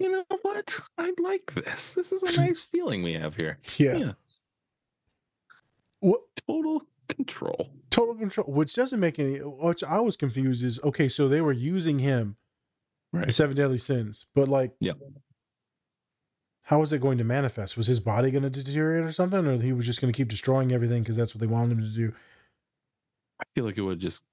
you 0.00 0.12
know 0.12 0.24
what? 0.42 0.78
I 0.98 1.12
like 1.18 1.52
this. 1.54 1.94
This 1.94 2.12
is 2.12 2.22
a 2.22 2.32
nice 2.40 2.60
feeling 2.60 3.02
we 3.02 3.14
have 3.14 3.34
here. 3.36 3.58
Yeah. 3.78 3.96
Yeah. 3.96 4.12
What 6.00 6.20
Total 6.46 6.80
control. 7.08 7.70
total 7.90 8.14
control, 8.14 8.46
which 8.52 8.74
doesn't 8.74 9.00
make 9.00 9.18
any. 9.18 9.38
Which 9.38 9.82
I 9.82 9.98
was 10.00 10.16
confused 10.16 10.62
is 10.62 10.78
okay. 10.84 11.08
So 11.08 11.28
they 11.28 11.40
were 11.40 11.52
using 11.52 11.98
him, 11.98 12.36
the 13.12 13.20
Right. 13.20 13.32
seven 13.34 13.56
deadly 13.56 13.78
sins, 13.78 14.26
but 14.34 14.48
like, 14.48 14.72
Yep. 14.80 14.98
How 16.66 16.80
was 16.80 16.92
it 16.92 17.00
going 17.00 17.16
to 17.18 17.24
manifest? 17.24 17.76
Was 17.76 17.86
his 17.86 18.00
body 18.00 18.32
going 18.32 18.42
to 18.42 18.50
deteriorate 18.50 19.04
or 19.04 19.12
something, 19.12 19.46
or 19.46 19.56
he 19.56 19.72
was 19.72 19.86
just 19.86 20.00
going 20.00 20.12
to 20.12 20.16
keep 20.16 20.28
destroying 20.28 20.72
everything 20.72 21.00
because 21.00 21.14
that's 21.14 21.32
what 21.32 21.40
they 21.40 21.46
wanted 21.46 21.78
him 21.78 21.80
to 21.84 21.94
do? 21.94 22.12
I 23.40 23.44
feel 23.54 23.64
like 23.64 23.78
it 23.78 23.82
would 23.82 24.00
just. 24.00 24.24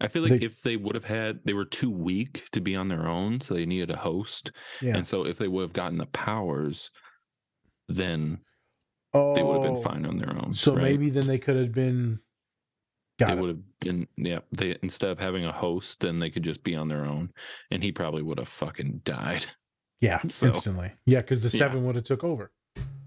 I 0.00 0.06
feel 0.06 0.22
like 0.22 0.38
They- 0.38 0.46
if 0.46 0.62
they 0.62 0.76
would 0.76 0.94
have 0.94 1.04
had, 1.04 1.40
they 1.44 1.52
were 1.52 1.64
too 1.64 1.90
weak 1.90 2.48
to 2.52 2.60
be 2.60 2.76
on 2.76 2.86
their 2.86 3.08
own, 3.08 3.40
so 3.40 3.54
they 3.54 3.66
needed 3.66 3.90
a 3.90 3.96
host. 3.96 4.52
Yeah. 4.80 4.96
And 4.96 5.04
so 5.04 5.26
if 5.26 5.38
they 5.38 5.48
would 5.48 5.62
have 5.62 5.72
gotten 5.72 5.98
the 5.98 6.06
powers, 6.06 6.90
then 7.88 8.38
oh, 9.12 9.34
they 9.34 9.42
would 9.42 9.54
have 9.54 9.62
been 9.62 9.78
oh, 9.78 9.82
fine 9.82 10.06
on 10.06 10.18
their 10.18 10.36
own. 10.36 10.52
So 10.52 10.74
right? 10.74 10.82
maybe 10.84 11.10
then 11.10 11.26
they 11.26 11.38
could 11.38 11.56
have 11.56 11.72
been. 11.72 12.20
Got 13.18 13.26
they 13.26 13.32
it. 13.32 13.40
would 13.40 13.48
have 13.48 13.80
been 13.80 14.06
yeah. 14.16 14.38
They 14.52 14.76
instead 14.84 15.10
of 15.10 15.18
having 15.18 15.44
a 15.44 15.52
host, 15.52 15.98
then 15.98 16.20
they 16.20 16.30
could 16.30 16.44
just 16.44 16.62
be 16.62 16.76
on 16.76 16.86
their 16.86 17.04
own, 17.04 17.32
and 17.72 17.82
he 17.82 17.90
probably 17.90 18.22
would 18.22 18.38
have 18.38 18.48
fucking 18.48 19.00
died. 19.04 19.46
Yeah, 20.00 20.20
so- 20.28 20.46
instantly. 20.46 20.92
Yeah, 21.06 21.20
because 21.20 21.40
the 21.42 21.54
Yeah. 21.56 21.66
seven 21.66 21.84
would 21.84 21.94
have 21.96 22.04
took 22.04 22.24
over. 22.24 22.50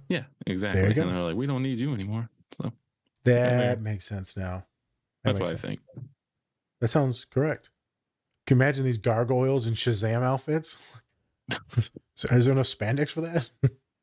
Yeah, 0.09 0.25
exactly. 0.45 0.81
There 0.81 0.89
you 0.89 0.95
go. 0.95 1.01
And 1.03 1.11
they're 1.11 1.23
like, 1.23 1.35
we 1.35 1.47
don't 1.47 1.63
need 1.63 1.79
you 1.79 1.93
anymore. 1.93 2.29
So 2.51 2.71
That 3.23 3.81
makes 3.81 4.05
sense 4.05 4.35
now. 4.37 4.65
That 5.23 5.35
that's 5.35 5.39
what 5.39 5.49
I 5.49 5.55
think. 5.57 5.79
That 6.81 6.89
sounds 6.89 7.25
correct. 7.25 7.69
Can 8.45 8.57
you 8.57 8.63
imagine 8.63 8.83
these 8.83 8.97
gargoyles 8.97 9.65
in 9.67 9.73
Shazam 9.73 10.21
outfits? 10.21 10.77
so 12.15 12.27
is 12.35 12.45
there 12.45 12.53
enough 12.53 12.67
spandex 12.67 13.09
for 13.09 13.21
that? 13.21 13.49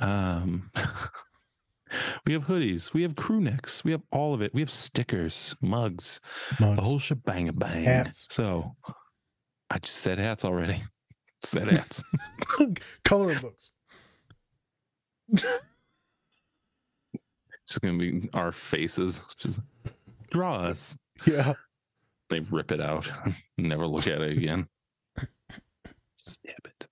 Um, 0.00 0.70
we 2.26 2.32
have 2.32 2.46
hoodies, 2.46 2.94
we 2.94 3.02
have 3.02 3.14
crew 3.14 3.42
necks, 3.42 3.84
we 3.84 3.90
have 3.90 4.00
all 4.10 4.32
of 4.32 4.40
it. 4.40 4.54
We 4.54 4.62
have 4.62 4.70
stickers, 4.70 5.54
mugs, 5.60 6.18
Mugs. 6.58 6.76
the 6.76 6.80
whole 6.82 6.98
shebang 6.98 7.50
bang. 7.56 7.84
Hats. 7.84 8.26
So 8.30 8.74
I 9.68 9.80
just 9.80 9.96
said 9.98 10.18
hats 10.18 10.46
already. 10.46 10.82
Said 11.44 11.68
hats. 11.68 12.02
Coloring 13.04 13.38
books. 13.40 13.72
It's 17.64 17.78
gonna 17.82 17.98
be 17.98 18.30
our 18.32 18.50
faces. 18.50 19.22
Just 19.36 19.60
draw 20.30 20.56
us. 20.56 20.96
Yeah. 21.26 21.52
They 22.30 22.40
rip 22.40 22.72
it 22.72 22.80
out. 22.80 23.12
Never 23.58 23.86
look 23.86 24.06
at 24.06 24.22
it 24.22 24.38
again. 24.38 24.66
Stab 26.16 26.56
it. 26.64 26.88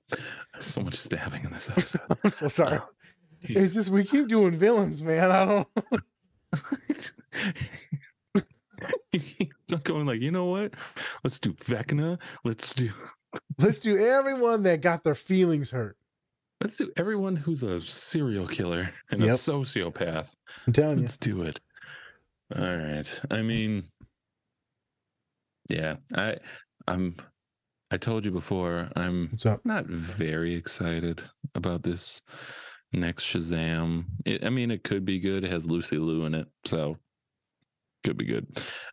So 0.60 0.82
much 0.82 0.94
stabbing 0.94 1.44
in 1.44 1.50
this 1.50 1.70
episode. 1.70 2.02
I'm 2.24 2.30
so 2.30 2.46
sorry. 2.48 2.78
Oh, 2.78 2.88
It's 3.42 3.74
just 3.74 3.90
we 3.90 4.04
keep 4.04 4.28
doing 4.28 4.52
villains, 4.56 5.02
man. 5.02 5.30
I 5.30 5.44
don't 5.46 5.68
Not 9.68 9.84
going 9.84 10.06
like, 10.06 10.20
you 10.20 10.30
know 10.30 10.44
what? 10.46 10.74
Let's 11.22 11.38
do 11.38 11.54
Vecna. 11.54 12.18
Let's 12.44 12.74
do 12.74 12.90
let's 13.58 13.78
do 13.78 13.98
everyone 13.98 14.62
that 14.64 14.82
got 14.82 15.04
their 15.04 15.14
feelings 15.14 15.70
hurt. 15.70 15.96
let's 16.60 16.76
do 16.76 16.92
everyone 16.96 17.34
who's 17.34 17.62
a 17.62 17.80
serial 17.80 18.46
killer 18.46 18.90
and 19.10 19.22
a 19.22 19.26
sociopath. 19.28 20.34
I'm 20.66 20.72
telling 20.72 20.98
you. 20.98 21.04
Let's 21.04 21.16
do 21.16 21.42
it. 21.42 21.60
All 22.54 22.76
right. 22.76 23.20
I 23.30 23.42
mean, 23.42 23.84
yeah, 25.68 25.96
I, 26.14 26.36
I'm, 26.86 27.16
I 27.95 27.97
told 27.97 28.24
you 28.24 28.32
before, 28.32 28.88
I'm 28.97 29.38
not 29.62 29.86
very 29.86 30.53
excited 30.53 31.22
about 31.55 31.84
this 31.84 32.22
next 32.92 33.22
Shazam. 33.22 34.07
It, 34.26 34.45
I 34.45 34.51
mean, 34.51 34.72
it 34.72 34.82
could 34.82 35.05
be 35.05 35.20
good. 35.20 35.45
It 35.45 35.53
has 35.53 35.64
Lucy 35.64 35.99
Liu 35.99 36.24
in 36.24 36.34
it, 36.34 36.49
so 36.64 36.97
could 38.03 38.16
be 38.16 38.24
good. 38.24 38.49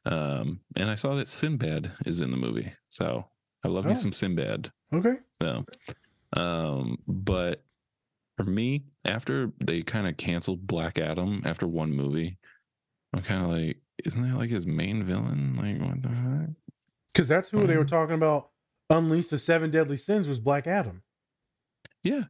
Um, 0.05 0.59
and 0.75 0.87
I 0.87 0.93
saw 0.93 1.15
that 1.15 1.27
Sinbad 1.27 1.91
is 2.05 2.21
in 2.21 2.29
the 2.29 2.37
movie, 2.37 2.71
so 2.89 3.25
I 3.65 3.69
love 3.69 3.87
Oh. 3.87 3.89
me 3.89 3.95
some 3.95 4.11
Sinbad. 4.11 4.71
Okay. 4.93 5.15
So, 5.41 5.65
um, 6.33 6.99
but 7.07 7.63
for 8.37 8.43
me, 8.43 8.85
after 9.03 9.51
they 9.65 9.81
kind 9.81 10.07
of 10.07 10.15
canceled 10.17 10.67
Black 10.67 10.99
Adam 10.99 11.41
after 11.43 11.65
one 11.67 11.91
movie, 11.91 12.37
I'm 13.15 13.23
kind 13.23 13.43
of 13.45 13.49
like, 13.49 13.81
isn't 14.05 14.21
that 14.21 14.37
like 14.37 14.51
his 14.51 14.67
main 14.67 15.03
villain? 15.03 15.55
Like, 15.55 15.89
what 15.89 16.03
the 16.03 16.09
heck? 16.09 16.49
Because 17.11 17.27
that's 17.27 17.49
who 17.49 17.65
they 17.65 17.77
were 17.77 17.83
talking 17.83 18.13
about. 18.15 18.50
Unleash 18.91 19.27
the 19.27 19.39
seven 19.39 19.71
deadly 19.71 19.97
sins 19.97 20.27
was 20.27 20.39
Black 20.39 20.67
Adam. 20.67 21.01
Yeah, 22.03 22.23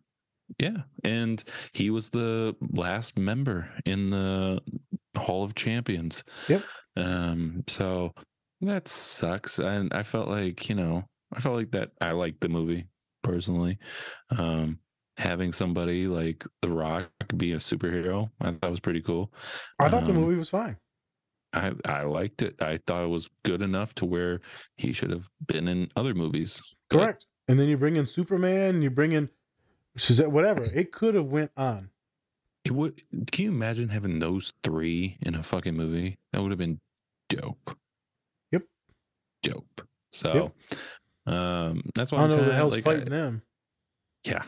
yeah, 0.59 0.83
and 1.03 1.43
he 1.73 1.89
was 1.89 2.09
the 2.09 2.55
last 2.71 3.17
member 3.17 3.67
in 3.85 4.11
the 4.11 4.61
Hall 5.17 5.43
of 5.43 5.55
Champions. 5.55 6.23
Yep. 6.47 6.63
Um, 6.97 7.63
so 7.67 8.13
that 8.61 8.87
sucks, 8.87 9.59
and 9.59 9.91
I 9.93 10.03
felt 10.03 10.27
like 10.27 10.69
you 10.69 10.75
know, 10.75 11.03
I 11.33 11.39
felt 11.39 11.55
like 11.55 11.71
that. 11.71 11.91
I 11.99 12.11
liked 12.11 12.41
the 12.41 12.49
movie 12.49 12.87
personally. 13.23 13.77
Um, 14.29 14.79
having 15.17 15.51
somebody 15.51 16.07
like 16.07 16.45
The 16.61 16.69
Rock 16.69 17.09
be 17.37 17.53
a 17.53 17.57
superhero, 17.57 18.29
I 18.39 18.51
thought 18.51 18.71
was 18.71 18.79
pretty 18.79 19.01
cool. 19.01 19.33
I 19.79 19.89
thought 19.89 20.05
the 20.05 20.11
Um, 20.11 20.17
movie 20.17 20.37
was 20.37 20.49
fine. 20.49 20.77
I 21.53 21.71
I 21.85 22.03
liked 22.03 22.41
it. 22.41 22.55
I 22.61 22.77
thought 22.87 23.03
it 23.03 23.09
was 23.09 23.29
good 23.43 23.61
enough 23.61 23.93
to 23.95 24.05
where 24.05 24.39
he 24.77 24.93
should 24.93 25.09
have 25.11 25.27
been 25.47 25.67
in 25.67 25.89
other 25.95 26.13
movies. 26.13 26.61
But 26.89 26.97
Correct. 26.97 27.25
And 27.47 27.59
then 27.59 27.67
you 27.67 27.77
bring 27.77 27.95
in 27.97 28.05
Superman, 28.05 28.81
you 28.81 28.89
bring 28.89 29.11
in 29.11 29.29
Shazam, 29.97 30.27
whatever. 30.29 30.63
It 30.63 30.91
could 30.91 31.15
have 31.15 31.25
went 31.25 31.51
on. 31.57 31.89
It 32.63 32.71
would. 32.71 33.01
Can 33.31 33.45
you 33.45 33.51
imagine 33.51 33.89
having 33.89 34.19
those 34.19 34.53
three 34.63 35.17
in 35.21 35.35
a 35.35 35.43
fucking 35.43 35.75
movie? 35.75 36.17
That 36.31 36.41
would 36.41 36.51
have 36.51 36.59
been 36.59 36.79
dope. 37.27 37.77
Yep. 38.51 38.63
Dope. 39.41 39.81
So, 40.13 40.53
um, 41.25 41.81
that's 41.95 42.11
why 42.11 42.19
I 42.19 42.23
I'm 42.23 42.29
don't 42.29 42.37
know 42.37 42.43
who 42.43 42.49
the 42.49 42.55
hell's 42.55 42.73
like, 42.75 42.83
fighting 42.83 43.07
I- 43.07 43.17
them. 43.17 43.41
Yeah, 44.23 44.43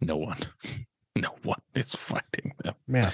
no 0.00 0.16
one, 0.16 0.38
no 1.16 1.34
one 1.42 1.60
is 1.74 1.92
fighting 1.94 2.52
them. 2.62 2.74
Man. 2.86 3.12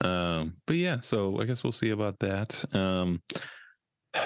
Um, 0.00 0.56
but 0.66 0.76
yeah, 0.76 1.00
so 1.00 1.40
I 1.40 1.44
guess 1.44 1.62
we'll 1.62 1.72
see 1.72 1.90
about 1.90 2.18
that. 2.20 2.64
Um, 2.74 3.22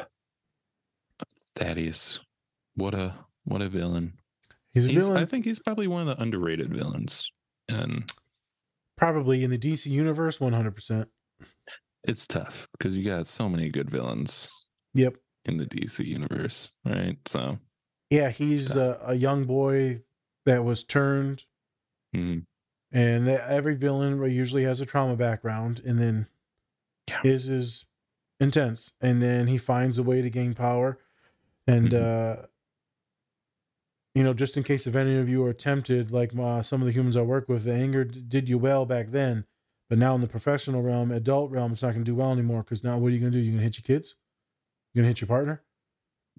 Thaddeus, 1.56 2.20
what 2.74 2.94
a 2.94 3.14
what 3.44 3.62
a 3.62 3.68
villain. 3.68 4.14
He's 4.72 4.86
a 4.86 4.90
He's- 4.90 5.02
villain. 5.06 5.22
I 5.22 5.26
think 5.26 5.44
he's 5.44 5.58
probably 5.58 5.86
one 5.88 6.06
of 6.06 6.16
the 6.16 6.22
underrated 6.22 6.72
villains, 6.72 7.30
and 7.68 8.10
Probably 8.96 9.44
in 9.44 9.50
the 9.50 9.58
DC 9.58 9.86
universe, 9.86 10.38
100%. 10.38 11.06
it's 12.04 12.26
tough 12.26 12.66
because 12.72 12.98
you 12.98 13.04
got 13.04 13.26
so 13.28 13.48
many 13.48 13.68
good 13.70 13.88
villains 13.88 14.50
Yep. 14.94 15.14
in 15.44 15.56
the 15.56 15.66
DC 15.66 16.04
universe, 16.04 16.72
right? 16.84 17.16
So, 17.26 17.58
Yeah, 18.10 18.30
he's 18.30 18.74
a, 18.74 19.00
a 19.04 19.14
young 19.14 19.44
boy 19.44 20.02
that 20.46 20.64
was 20.64 20.82
turned, 20.84 21.44
mhm. 22.14 22.44
And 22.92 23.26
that 23.26 23.48
every 23.50 23.74
villain 23.74 24.18
usually 24.30 24.64
has 24.64 24.80
a 24.80 24.86
trauma 24.86 25.16
background, 25.16 25.80
and 25.84 25.98
then 25.98 26.26
Yeah. 27.08 27.20
his 27.22 27.48
is 27.48 27.86
intense, 28.40 28.92
and 29.00 29.20
then 29.22 29.46
he 29.46 29.58
finds 29.58 29.98
a 29.98 30.02
way 30.02 30.22
to 30.22 30.30
gain 30.30 30.54
power, 30.54 30.98
and 31.66 31.90
Mm-hmm. 31.90 32.42
uh, 32.42 32.46
you 34.14 34.24
know, 34.24 34.34
just 34.34 34.56
in 34.56 34.62
case 34.64 34.86
if 34.86 34.96
any 34.96 35.16
of 35.18 35.28
you 35.28 35.44
are 35.44 35.52
tempted, 35.52 36.10
like 36.10 36.34
my, 36.34 36.60
some 36.62 36.80
of 36.80 36.86
the 36.86 36.92
humans 36.92 37.16
I 37.16 37.22
work 37.22 37.48
with, 37.48 37.64
the 37.64 37.72
anger 37.72 38.04
d- 38.04 38.22
did 38.26 38.48
you 38.48 38.58
well 38.58 38.84
back 38.84 39.08
then, 39.08 39.44
but 39.88 39.98
now 39.98 40.14
in 40.14 40.20
the 40.20 40.26
professional 40.26 40.82
realm, 40.82 41.12
adult 41.12 41.50
realm, 41.50 41.72
it's 41.72 41.82
not 41.82 41.92
going 41.92 42.04
to 42.04 42.10
do 42.10 42.16
well 42.16 42.32
anymore 42.32 42.62
because 42.62 42.82
now 42.82 42.98
what 42.98 43.08
are 43.08 43.10
you 43.10 43.20
going 43.20 43.30
to 43.32 43.38
do? 43.38 43.42
You're 43.44 43.52
going 43.52 43.58
to 43.60 43.64
hit 43.64 43.76
your 43.78 43.96
kids? 43.96 44.16
You're 44.92 45.02
going 45.02 45.14
to 45.14 45.20
hit 45.20 45.20
your 45.20 45.28
partner? 45.28 45.62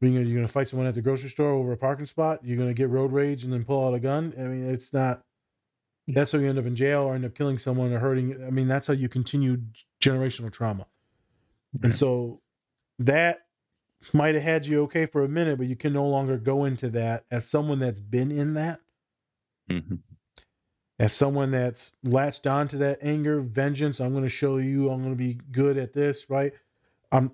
You're 0.02 0.24
going 0.24 0.46
to 0.46 0.48
fight 0.48 0.68
someone 0.70 0.88
at 0.88 0.96
the 0.96 1.02
grocery 1.02 1.30
store 1.30 1.52
over 1.52 1.72
a 1.72 1.78
parking 1.78 2.06
spot? 2.06 2.40
You're 2.44 2.58
going 2.58 2.70
to 2.70 2.74
get 2.74 2.90
road 2.90 3.12
rage 3.12 3.44
and 3.44 3.54
then 3.54 3.64
pull 3.64 3.86
out 3.86 3.94
a 3.94 4.00
gun? 4.00 4.34
I 4.38 4.44
mean, 4.44 4.70
it's 4.70 4.94
not. 4.94 5.24
That's 6.14 6.32
how 6.32 6.40
you 6.40 6.50
end 6.50 6.60
up 6.60 6.66
in 6.66 6.76
jail 6.76 7.02
or 7.04 7.16
end 7.16 7.26
up 7.26 7.36
killing 7.36 7.58
someone 7.58 7.92
or 7.94 8.00
hurting. 8.00 8.44
I 8.46 8.50
mean, 8.50 8.68
that's 8.68 8.88
how 8.88 8.94
you 8.94 9.10
continue 9.10 9.58
generational 10.02 10.52
trauma. 10.52 10.86
And 11.84 11.96
so 11.96 12.42
that 13.00 13.40
might 14.14 14.34
have 14.36 14.44
had 14.44 14.66
you 14.66 14.82
okay 14.84 15.06
for 15.06 15.24
a 15.24 15.30
minute, 15.30 15.58
but 15.58 15.68
you 15.68 15.76
can 15.76 15.94
no 15.94 16.08
longer 16.08 16.38
go 16.38 16.66
into 16.66 16.90
that 16.92 17.26
as 17.32 17.48
someone 17.50 17.80
that's 17.80 18.00
been 18.00 18.32
in 18.32 18.54
that, 18.56 18.80
Mhm. 19.70 20.00
as 21.00 21.14
someone 21.14 21.52
that's 21.52 21.94
latched 22.04 22.48
onto 22.48 22.78
that 22.80 23.00
anger, 23.02 23.42
vengeance. 23.42 24.00
I'm 24.00 24.12
going 24.12 24.24
to 24.24 24.30
show 24.30 24.58
you, 24.58 24.90
I'm 24.90 25.02
going 25.04 25.14
to 25.14 25.18
be 25.18 25.40
good 25.52 25.78
at 25.78 25.94
this, 25.94 26.30
right? 26.30 26.54
I'm 27.12 27.32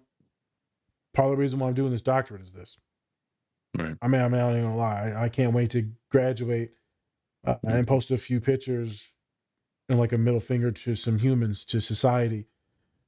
part 1.13 1.28
of 1.32 1.38
the 1.38 1.41
reason 1.41 1.59
why 1.59 1.67
I'm 1.67 1.73
doing 1.73 1.91
this 1.91 2.01
doctorate 2.01 2.41
is 2.41 2.51
this. 2.51 2.78
right. 3.78 3.95
I 4.01 4.07
mean, 4.07 4.21
I 4.21 4.28
mean, 4.28 4.41
I'm 4.41 4.47
not 4.47 4.51
even 4.51 4.63
gonna 4.63 4.78
lie. 4.78 5.11
I, 5.11 5.23
I 5.26 5.30
can't 5.30 5.53
wait 5.53 5.69
to 5.71 5.89
graduate. 6.09 6.71
Uh, 7.45 7.57
I 7.67 7.81
posted 7.83 8.17
a 8.17 8.21
few 8.21 8.39
pictures 8.41 9.11
and 9.87 9.99
like 9.99 10.13
a 10.13 10.17
middle 10.17 10.39
finger 10.39 10.71
to 10.71 10.95
some 10.95 11.19
humans, 11.19 11.63
to 11.65 11.79
society, 11.79 12.47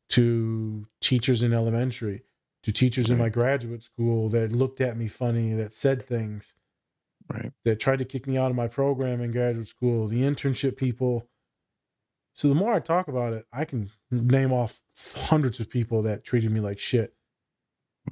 to 0.09 0.87
teachers 1.01 1.41
in 1.41 1.53
elementary, 1.53 2.23
to 2.63 2.71
teachers 2.71 3.09
in 3.09 3.17
my 3.17 3.29
graduate 3.29 3.83
school 3.83 4.29
that 4.29 4.51
looked 4.51 4.79
at 4.81 4.97
me 4.97 5.07
funny, 5.07 5.53
that 5.53 5.73
said 5.73 6.01
things, 6.01 6.53
Right. 7.29 7.51
that 7.65 7.79
tried 7.79 7.99
to 7.99 8.05
kick 8.05 8.25
me 8.25 8.37
out 8.37 8.51
of 8.51 8.55
my 8.55 8.67
program 8.69 9.19
in 9.21 9.31
graduate 9.31 9.67
school, 9.67 10.07
the 10.07 10.21
internship 10.21 10.77
people. 10.77 11.27
So 12.31 12.47
the 12.47 12.55
more 12.55 12.73
I 12.73 12.79
talk 12.79 13.09
about 13.09 13.33
it, 13.33 13.45
I 13.51 13.65
can 13.65 13.89
name 14.11 14.53
off 14.53 14.79
hundreds 15.15 15.59
of 15.59 15.69
people 15.69 16.03
that 16.03 16.23
treated 16.23 16.51
me 16.51 16.61
like 16.61 16.79
shit. 16.79 17.15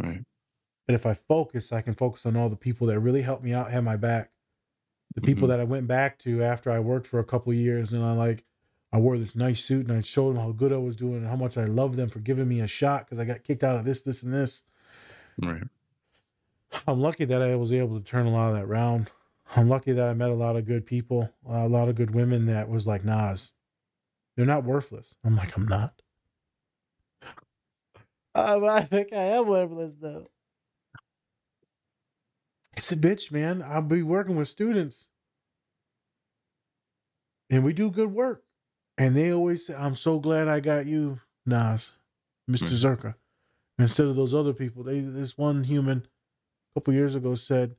Right. 0.01 0.23
And 0.88 0.95
if 0.95 1.05
I 1.05 1.13
focus, 1.13 1.71
I 1.71 1.82
can 1.82 1.93
focus 1.93 2.26
on 2.26 2.36
all 2.36 2.49
the 2.49 2.57
people 2.57 2.88
that 2.88 2.99
really 2.99 3.21
helped 3.21 3.43
me 3.43 3.53
out, 3.53 3.71
had 3.71 3.84
my 3.84 3.95
back. 3.95 4.32
The 5.16 5.22
people 5.22 5.47
Mhm. 5.47 5.49
that 5.49 5.59
I 5.59 5.63
went 5.66 5.88
back 5.88 6.20
to 6.20 6.43
after 6.43 6.72
I 6.72 6.80
worked 6.80 7.07
for 7.07 7.20
a 7.20 7.26
couple 7.26 7.51
of 7.51 7.57
years 7.57 7.93
and 7.93 8.03
I 8.03 8.13
like, 8.13 8.45
I 8.93 8.99
wore 8.99 9.18
this 9.18 9.36
nice 9.36 9.63
suit 9.63 9.88
and 9.88 9.97
I 9.97 10.01
showed 10.01 10.36
them 10.36 10.41
how 10.41 10.51
good 10.51 10.74
I 10.74 10.78
was 10.78 10.95
doing 10.95 11.18
and 11.18 11.28
how 11.28 11.36
much 11.36 11.57
I 11.57 11.66
loved 11.66 11.95
them 11.95 12.09
for 12.09 12.20
giving 12.20 12.47
me 12.47 12.61
a 12.61 12.68
shot 12.68 13.05
because 13.05 13.20
I 13.20 13.26
got 13.26 13.43
kicked 13.43 13.63
out 13.63 13.78
of 13.78 13.86
this, 13.86 14.01
this, 14.03 14.24
and 14.24 14.34
this. 14.34 14.63
Right. 15.38 15.63
I'm 16.88 16.99
lucky 17.01 17.26
that 17.26 17.41
I 17.41 17.55
was 17.55 17.74
able 17.74 17.97
to 17.99 18.03
turn 18.05 18.26
a 18.26 18.32
lot 18.32 18.49
of 18.49 18.55
that 18.55 18.66
around. 18.66 19.11
I'm 19.55 19.70
lucky 19.70 19.93
that 19.93 20.09
I 20.09 20.13
met 20.13 20.30
a 20.32 20.36
lot 20.36 20.55
of 20.55 20.66
good 20.66 20.86
people, 20.86 21.30
a 21.47 21.68
lot 21.68 21.89
of 21.89 21.95
good 21.95 22.13
women 22.13 22.45
that 22.47 22.70
was 22.70 22.88
like, 22.88 23.05
Nas, 23.05 23.53
they're 24.36 24.45
not 24.45 24.63
worthless. 24.66 25.18
I'm 25.24 25.36
like, 25.36 25.55
I'm 25.57 25.68
not. 25.68 26.01
Uh, 28.36 28.66
I 28.70 28.82
think 28.84 29.13
I 29.13 29.24
am 29.38 29.47
worthless 29.47 29.95
though. 29.99 30.30
It's 32.76 32.91
a 32.91 32.97
bitch, 32.97 33.32
man. 33.32 33.61
I'll 33.61 33.82
be 33.82 34.03
working 34.03 34.36
with 34.36 34.47
students. 34.47 35.09
And 37.49 37.63
we 37.63 37.73
do 37.73 37.91
good 37.91 38.11
work. 38.13 38.43
And 38.97 39.15
they 39.15 39.32
always 39.32 39.65
say, 39.65 39.76
I'm 39.76 39.95
so 39.95 40.19
glad 40.19 40.47
I 40.47 40.59
got 40.59 40.86
you, 40.86 41.19
Nas, 41.45 41.91
Mr. 42.49 42.69
Mhm. 42.69 42.97
Zerka. 42.97 43.15
Instead 43.78 44.07
of 44.07 44.15
those 44.15 44.34
other 44.34 44.53
people. 44.53 44.84
They 44.84 45.01
this 45.01 45.38
one 45.38 45.63
human 45.63 45.99
a 45.99 46.80
couple 46.80 46.93
years 46.93 47.15
ago 47.15 47.36
said, 47.36 47.76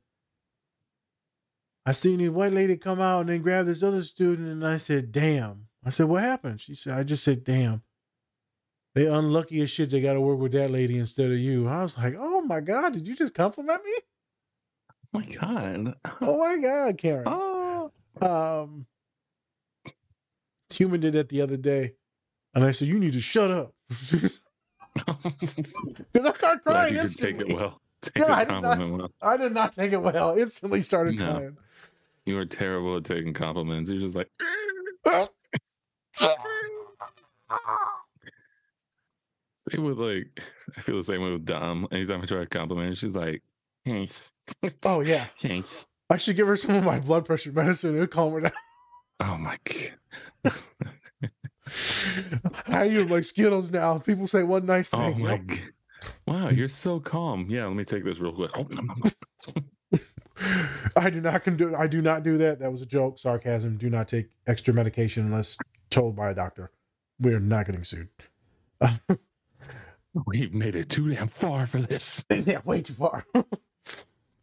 I 1.85 1.91
seen 1.93 2.19
this 2.19 2.29
white 2.29 2.53
lady 2.53 2.77
come 2.77 2.99
out 2.99 3.21
and 3.21 3.29
then 3.29 3.41
grab 3.41 3.65
this 3.65 3.81
other 3.81 4.03
student, 4.03 4.47
and 4.47 4.67
I 4.67 4.77
said, 4.77 5.11
damn. 5.11 5.67
I 5.85 5.89
said, 5.89 6.07
what 6.07 6.21
happened? 6.21 6.59
She 6.59 6.75
said, 6.75 6.93
I 6.93 7.03
just 7.03 7.23
said, 7.23 7.43
damn. 7.43 7.81
They 8.93 9.07
unlucky 9.07 9.61
as 9.61 9.69
shit 9.69 9.89
they 9.89 10.01
gotta 10.01 10.19
work 10.21 10.39
with 10.39 10.51
that 10.53 10.71
lady 10.71 10.97
instead 10.97 11.31
of 11.31 11.37
you. 11.37 11.67
I 11.67 11.81
was 11.81 11.97
like, 11.97 12.15
oh 12.17 12.41
my 12.41 12.61
God, 12.61 12.93
did 12.93 13.07
you 13.07 13.15
just 13.15 13.33
compliment 13.33 13.83
me? 13.83 13.93
Oh 15.13 15.19
my 15.19 15.25
God. 15.25 15.95
Oh 16.21 16.39
my 16.39 16.57
God, 16.57 16.97
Karen. 16.99 17.25
Oh. 17.27 17.91
Um, 18.21 18.87
human 20.73 21.01
did 21.01 21.13
that 21.13 21.29
the 21.29 21.41
other 21.41 21.57
day, 21.57 21.93
and 22.53 22.63
I 22.65 22.71
said, 22.71 22.87
"You 22.89 22.99
need 22.99 23.13
to 23.13 23.21
shut 23.21 23.51
up," 23.51 23.73
because 26.13 26.25
I 26.25 26.33
started 26.33 26.63
Glad 26.67 26.89
crying 26.89 26.91
you 26.91 26.99
could 26.99 27.03
instantly. 27.03 27.39
take 27.39 27.41
it 27.41 27.55
well. 27.55 27.81
Take 28.01 28.25
the 28.25 28.35
I 28.35 28.45
did 28.45 28.61
not. 28.61 28.81
compliment 28.81 28.97
well. 28.97 29.11
I 29.21 29.37
did 29.37 29.53
not 29.53 29.73
take 29.73 29.93
it 29.93 30.01
well. 30.01 30.37
Instantly 30.37 30.81
started 30.81 31.17
No. 31.17 31.17
crying. 31.17 31.57
You 32.25 32.35
were 32.35 32.45
terrible 32.45 32.97
at 32.97 33.05
taking 33.05 33.33
compliments. 33.33 33.89
You're 33.89 33.99
just 34.01 34.15
like, 34.15 34.29
same 39.57 39.83
with 39.83 39.99
like, 39.99 40.41
I 40.77 40.81
feel 40.81 40.97
the 40.97 41.03
same 41.03 41.21
way 41.21 41.31
with 41.31 41.45
Dom. 41.45 41.87
Anytime 41.91 42.21
I 42.21 42.25
try 42.25 42.39
to 42.39 42.47
compliment 42.47 42.89
her, 42.89 42.95
she's 42.95 43.15
like, 43.15 43.43
thanks. 43.87 44.31
Oh 44.83 45.01
yeah, 45.01 45.25
Thanks. 45.37 45.85
I 46.09 46.17
should 46.17 46.35
give 46.35 46.47
her 46.47 46.55
some 46.55 46.75
of 46.75 46.83
my 46.83 46.99
blood 46.99 47.25
pressure 47.25 47.51
medicine. 47.51 47.95
It'll 47.95 48.07
calm 48.07 48.33
her 48.33 48.41
down. 48.41 48.51
Oh 49.19 49.37
my 49.37 49.57
God. 49.65 50.53
I 52.67 52.87
eat 52.87 53.09
like 53.09 53.23
Skittles 53.23 53.71
now. 53.71 53.97
People 53.97 54.25
say 54.27 54.43
one 54.43 54.65
nice 54.65 54.93
oh, 54.93 54.99
thing. 54.99 55.15
Oh 55.15 55.19
my. 55.19 55.37
God. 55.37 55.61
Wow, 56.25 56.49
you're 56.49 56.69
so 56.69 56.99
calm. 56.99 57.47
Yeah, 57.49 57.65
let 57.65 57.75
me 57.75 57.83
take 57.83 58.05
this 58.05 58.19
real 58.19 58.31
quick. 58.31 58.51
Oh. 58.55 59.99
I 60.95 61.09
do 61.09 61.19
not 61.19 61.43
condone. 61.43 61.75
I 61.75 61.87
do 61.87 62.01
not 62.01 62.23
do 62.23 62.37
that. 62.37 62.59
That 62.59 62.71
was 62.71 62.81
a 62.81 62.85
joke, 62.85 63.17
sarcasm. 63.19 63.77
Do 63.77 63.89
not 63.89 64.07
take 64.07 64.29
extra 64.45 64.73
medication 64.73 65.25
unless 65.25 65.57
told 65.89 66.15
by 66.15 66.29
a 66.29 66.35
doctor. 66.35 66.71
We 67.19 67.33
are 67.33 67.39
not 67.39 67.65
getting 67.65 67.83
sued. 67.83 68.09
We've 70.25 70.53
made 70.53 70.75
it 70.75 70.89
too 70.89 71.09
damn 71.09 71.27
far 71.27 71.65
for 71.65 71.79
this. 71.79 72.23
yeah, 72.29 72.61
way 72.63 72.81
too 72.81 72.93
far. 72.93 73.25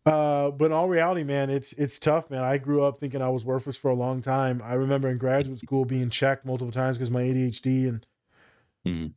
Uh, 0.07 0.51
but 0.51 0.67
in 0.67 0.73
all 0.73 0.89
reality, 0.89 1.25
man, 1.25 1.51
it's 1.51 1.73
it's 1.75 1.99
tough, 1.99 2.31
man. 2.31 2.45
I 2.45 2.59
grew 2.59 2.83
up 2.85 2.99
thinking 2.99 3.23
I 3.23 3.29
was 3.31 3.45
worthless 3.45 3.77
for 3.77 3.91
a 3.91 3.95
long 3.95 4.23
time. 4.23 4.63
I 4.65 4.75
remember 4.75 5.09
in 5.11 5.19
graduate 5.19 5.59
school 5.59 5.85
being 5.85 6.11
checked 6.11 6.45
multiple 6.45 6.73
times 6.73 6.99
because 6.99 7.11
my 7.11 7.23
ADHD 7.23 7.89
and 7.89 8.07
Mhm. 8.87 9.15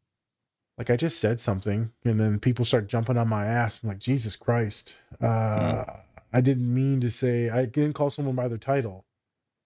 like 0.78 0.90
I 0.90 0.96
just 0.98 1.20
said 1.20 1.40
something, 1.40 1.92
and 2.06 2.20
then 2.20 2.40
people 2.40 2.66
start 2.66 2.88
jumping 2.88 3.18
on 3.18 3.30
my 3.30 3.46
ass. 3.46 3.82
I'm 3.84 3.90
like, 3.90 4.00
Jesus 4.00 4.36
Christ! 4.36 5.00
Uh, 5.22 5.86
I 6.34 6.42
didn't 6.42 6.74
mean 6.74 7.02
to 7.02 7.10
say. 7.12 7.50
I 7.50 7.66
didn't 7.66 7.94
call 7.94 8.10
someone 8.10 8.36
by 8.36 8.48
their 8.48 8.58
title. 8.58 9.06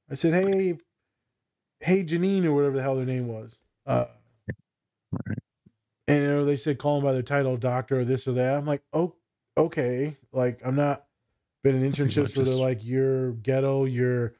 I 0.10 0.16
said, 0.16 0.34
Hey, 0.34 0.78
hey, 1.82 2.04
Janine, 2.04 2.46
or 2.46 2.54
whatever 2.54 2.76
the 2.78 2.82
hell 2.84 2.96
their 2.96 3.06
name 3.06 3.28
was. 3.28 3.62
Uh, 3.86 4.06
and 6.08 6.24
you 6.24 6.30
know, 6.30 6.46
they 6.46 6.58
said 6.58 6.80
call 6.80 6.98
them 6.98 7.06
by 7.06 7.14
their 7.14 7.22
title, 7.24 7.58
doctor, 7.58 8.02
or 8.02 8.06
this 8.06 8.28
or 8.28 8.34
that. 8.34 8.56
I'm 8.56 8.66
like, 8.66 8.84
oh, 8.94 9.16
okay. 9.58 10.18
Like 10.32 10.62
I'm 10.66 10.76
not 10.76 11.06
been 11.64 11.76
in 11.76 11.92
internships 11.92 12.36
where 12.36 12.46
they're 12.46 12.56
like, 12.56 12.80
you're 12.84 13.34
ghetto, 13.34 13.86
you're 13.86 14.34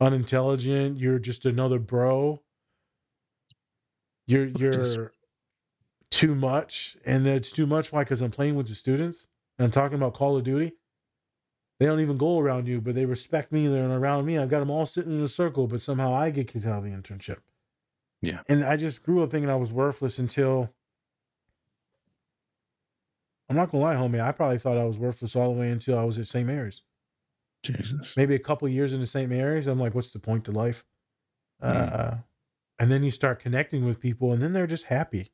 unintelligent. 0.00 0.98
You're 0.98 1.18
just 1.18 1.46
another 1.46 1.78
bro. 1.78 2.42
You're 4.26 4.46
you're 4.46 4.72
Just- 4.72 4.98
too 6.10 6.34
much, 6.34 6.96
and 7.04 7.24
that's 7.24 7.50
too 7.50 7.66
much. 7.66 7.92
Why? 7.92 8.02
Because 8.02 8.20
I'm 8.20 8.30
playing 8.30 8.54
with 8.54 8.68
the 8.68 8.74
students 8.74 9.28
and 9.58 9.64
I'm 9.64 9.70
talking 9.70 9.96
about 9.96 10.14
Call 10.14 10.36
of 10.36 10.44
Duty. 10.44 10.72
They 11.80 11.86
don't 11.86 12.00
even 12.00 12.18
go 12.18 12.38
around 12.38 12.66
you, 12.66 12.80
but 12.80 12.94
they 12.94 13.06
respect 13.06 13.52
me. 13.52 13.66
They're 13.66 13.90
around 13.90 14.26
me. 14.26 14.36
I've 14.36 14.48
got 14.48 14.60
them 14.60 14.70
all 14.70 14.84
sitting 14.86 15.12
in 15.12 15.22
a 15.22 15.28
circle, 15.28 15.66
but 15.66 15.80
somehow 15.80 16.12
I 16.12 16.30
get 16.30 16.48
kicked 16.48 16.66
out 16.66 16.78
of 16.78 16.84
the 16.84 16.90
internship. 16.90 17.38
Yeah. 18.20 18.40
And 18.48 18.64
I 18.64 18.76
just 18.76 19.04
grew 19.04 19.22
up 19.22 19.30
thinking 19.30 19.48
I 19.48 19.54
was 19.54 19.72
worthless 19.72 20.18
until 20.18 20.74
I'm 23.48 23.56
not 23.56 23.70
gonna 23.70 23.82
lie, 23.82 23.94
homie. 23.94 24.20
I 24.20 24.32
probably 24.32 24.58
thought 24.58 24.76
I 24.76 24.84
was 24.84 24.98
worthless 24.98 25.34
all 25.34 25.54
the 25.54 25.60
way 25.60 25.70
until 25.70 25.98
I 25.98 26.04
was 26.04 26.18
at 26.18 26.26
St. 26.26 26.46
Mary's. 26.46 26.82
Jesus. 27.62 28.14
Maybe 28.16 28.34
a 28.34 28.38
couple 28.38 28.68
years 28.68 28.92
into 28.92 29.06
St. 29.06 29.28
Mary's, 29.28 29.66
I'm 29.66 29.80
like, 29.80 29.94
what's 29.94 30.12
the 30.12 30.18
point 30.18 30.44
to 30.44 30.52
life? 30.52 30.84
Uh, 31.60 32.14
and 32.78 32.90
then 32.90 33.02
you 33.02 33.10
start 33.10 33.40
connecting 33.40 33.84
with 33.84 34.00
people, 34.00 34.32
and 34.32 34.42
then 34.42 34.52
they're 34.52 34.66
just 34.66 34.84
happy 34.84 35.32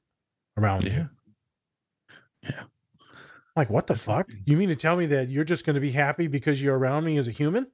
around 0.57 0.85
you. 0.85 0.91
Yeah. 0.91 1.07
you. 2.43 2.55
Like, 3.57 3.71
what 3.71 3.87
the 3.87 3.95
fuck? 3.95 4.31
You 4.47 4.57
mean 4.57 4.69
to 4.71 4.77
tell 4.77 4.97
me 4.97 5.07
that 5.07 5.29
you're 5.29 5.45
just 5.45 5.67
going 5.67 5.75
to 5.75 5.81
be 5.81 5.91
happy 5.91 6.27
because 6.27 6.61
you're 6.63 6.77
around 6.77 7.05
me 7.05 7.19
as 7.19 7.29
a 7.29 7.31
human? 7.31 7.67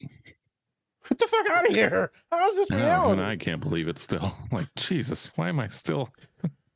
Get 0.00 1.18
the 1.18 1.26
fuck 1.26 1.50
out 1.50 1.66
of 1.68 1.74
here! 1.74 2.12
How's 2.30 2.56
this 2.56 2.70
know, 2.70 2.76
reality? 2.76 3.12
and 3.12 3.20
I 3.22 3.36
can't 3.36 3.60
believe 3.60 3.88
it 3.88 3.98
still. 3.98 4.36
Like, 4.52 4.72
Jesus, 4.76 5.32
why 5.36 5.48
am 5.48 5.58
I 5.60 5.68
still 5.68 6.10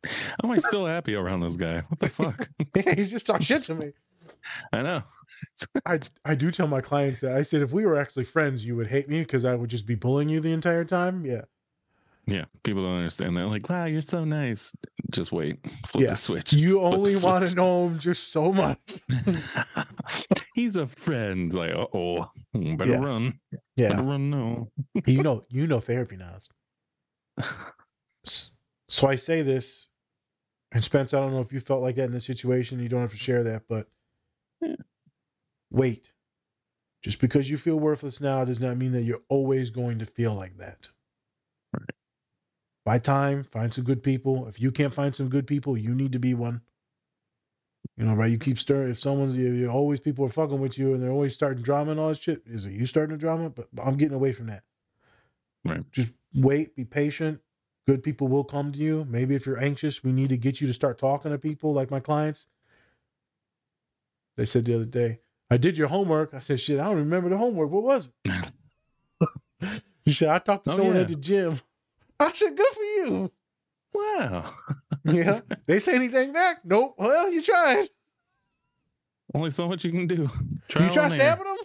am 0.45 0.51
I 0.51 0.59
still 0.59 0.87
happy 0.87 1.15
around 1.15 1.41
this 1.41 1.57
guy? 1.57 1.83
What 1.89 2.01
the 2.01 2.09
fuck? 2.09 2.49
He's 2.97 3.11
just 3.11 3.27
talking 3.27 3.43
shit 3.43 3.63
to 3.63 3.75
me. 3.75 3.93
I 4.73 4.83
know. 4.83 5.03
I 5.87 6.01
I 6.25 6.35
do 6.35 6.51
tell 6.51 6.67
my 6.67 6.81
clients 6.81 7.21
that 7.21 7.37
I 7.37 7.43
said 7.43 7.63
if 7.63 7.73
we 7.73 7.85
were 7.87 7.99
actually 7.99 8.25
friends, 8.25 8.65
you 8.65 8.77
would 8.77 8.87
hate 8.89 9.09
me 9.09 9.21
because 9.21 9.45
I 9.45 9.55
would 9.55 9.71
just 9.71 9.87
be 9.87 9.95
bullying 9.95 10.29
you 10.29 10.41
the 10.41 10.53
entire 10.53 10.85
time. 10.85 11.25
Yeah, 11.27 11.43
Yeah. 12.27 12.45
People 12.63 12.83
don't 12.85 12.97
understand 12.99 13.37
that. 13.37 13.47
Like, 13.49 13.69
wow, 13.69 13.85
you're 13.87 14.03
so 14.03 14.25
nice. 14.25 14.73
Just 15.11 15.33
wait. 15.33 15.59
Flip 15.87 16.05
Yeah. 16.05 16.11
the 16.11 16.17
switch. 16.17 16.53
you 16.53 16.81
Flip 16.81 16.95
only 16.95 17.17
want 17.17 17.49
to 17.49 17.55
know 17.55 17.87
him 17.89 17.99
just 17.99 18.33
so 18.33 18.53
much. 18.53 18.79
He's 20.55 20.77
a 20.77 20.87
friend. 20.87 21.53
Like, 21.53 21.73
uh 21.75 21.87
oh. 21.95 22.31
Better 22.55 22.93
Yeah. 22.93 22.99
run. 23.05 23.41
Better 23.51 23.63
Yeah, 23.77 24.01
run 24.01 24.31
no. 24.31 24.71
you 25.07 25.23
know, 25.23 25.45
you 25.49 25.67
know 25.67 25.81
therapy 25.81 26.17
now. 26.17 26.37
So 28.89 29.07
I 29.09 29.17
say 29.17 29.43
this, 29.43 29.89
and 30.73 30.85
Spence, 30.85 31.15
I 31.15 31.21
don't 31.21 31.33
know 31.33 31.41
if 31.41 31.53
you 31.53 31.61
felt 31.61 31.83
like 31.83 31.97
that 31.97 32.05
in 32.07 32.13
this 32.13 32.27
situation. 32.27 32.81
You 32.81 32.89
don't 32.89 33.03
have 33.03 33.13
to 33.13 33.17
share 33.19 33.45
that, 33.45 33.65
but 33.69 33.89
Yeah. 34.61 34.77
wait. 35.71 36.13
Just 37.03 37.21
because 37.21 37.51
you 37.51 37.59
feel 37.59 37.81
worthless 37.81 38.21
now 38.21 38.45
does 38.45 38.61
not 38.61 38.79
mean 38.79 38.93
that 38.93 39.03
you're 39.03 39.23
always 39.29 39.71
going 39.71 39.99
to 40.01 40.07
feel 40.07 40.35
like 40.35 40.57
that. 40.59 40.89
Right. 41.73 41.91
By 42.85 42.99
time, 42.99 43.43
find 43.45 43.75
some 43.75 43.85
good 43.85 44.03
people. 44.03 44.47
If 44.49 44.61
you 44.61 44.73
can't 44.73 44.95
find 44.95 45.15
some 45.15 45.29
good 45.29 45.47
people, 45.47 45.77
you 45.77 45.95
need 45.95 46.13
to 46.13 46.19
be 46.21 46.35
one. 46.35 46.63
You 47.97 48.07
know, 48.07 48.15
right? 48.15 48.31
You 48.31 48.39
keep 48.39 48.59
stirring. 48.59 48.91
If 48.91 49.01
someone's, 49.01 49.37
you 49.37 49.53
you 49.53 49.69
always 49.69 50.01
people 50.01 50.25
are 50.25 50.31
fucking 50.31 50.61
with 50.61 50.79
you, 50.79 50.95
and 50.95 51.03
they're 51.03 51.11
always 51.11 51.35
starting 51.35 51.63
drama 51.63 51.93
and 51.93 52.01
all 52.01 52.09
this 52.09 52.19
shit. 52.19 52.43
Is 52.47 52.67
it 52.67 52.73
you 52.73 52.87
starting 52.87 53.15
a 53.15 53.19
drama? 53.19 53.51
But 53.51 53.69
I'm 53.83 53.97
getting 53.97 54.15
away 54.15 54.33
from 54.33 54.47
that. 54.47 54.63
Right. 55.65 55.85
Just 55.93 56.13
wait, 56.35 56.75
be 56.77 56.85
patient. 56.85 57.41
Good 57.87 58.03
people 58.03 58.29
will 58.29 58.45
come 58.45 58.71
to 58.73 58.79
you. 58.79 59.05
Maybe 59.09 59.35
if 59.35 59.45
you're 59.47 59.59
anxious, 59.63 60.05
we 60.05 60.13
need 60.13 60.29
to 60.29 60.37
get 60.37 60.61
you 60.61 60.67
to 60.69 60.73
start 60.73 60.99
talking 60.99 61.33
to 61.33 61.39
people 61.39 61.73
like 61.73 61.91
my 61.91 62.01
clients. 62.01 62.47
They 64.37 64.45
said 64.45 64.65
the 64.65 64.75
other 64.77 64.85
day, 64.85 65.19
I 65.51 65.57
did 65.57 65.77
your 65.77 65.89
homework. 65.89 66.33
I 66.33 66.39
said, 66.39 66.61
shit, 66.61 66.79
I 66.81 66.85
don't 66.85 66.97
remember 66.97 67.29
the 67.29 67.37
homework. 67.37 67.71
What 67.71 67.83
was 67.83 68.13
it? 68.25 68.53
he 70.05 70.13
said, 70.13 70.29
I 70.29 70.39
talked 70.39 70.65
to 70.67 70.73
Oh, 70.73 70.77
someone 70.77 70.95
yeah. 70.95 71.03
at 71.03 71.09
the 71.09 71.17
gym. 71.17 71.61
I 72.21 72.33
said, 72.33 72.57
good 72.57 72.67
for 72.73 72.83
you. 72.83 73.33
Wow. 73.95 74.53
Yeah. 75.05 75.41
they 75.67 75.79
say 75.81 75.95
anything 75.97 76.33
back? 76.33 76.59
Nope. 76.65 76.95
Well, 76.97 77.31
you 77.33 77.43
tried. 77.43 77.89
Only 79.35 79.51
so 79.51 79.69
much 79.69 79.85
you 79.85 79.91
can 79.91 80.07
do. 80.07 80.31
you 80.79 80.89
try 80.89 81.09
stabbing 81.09 81.45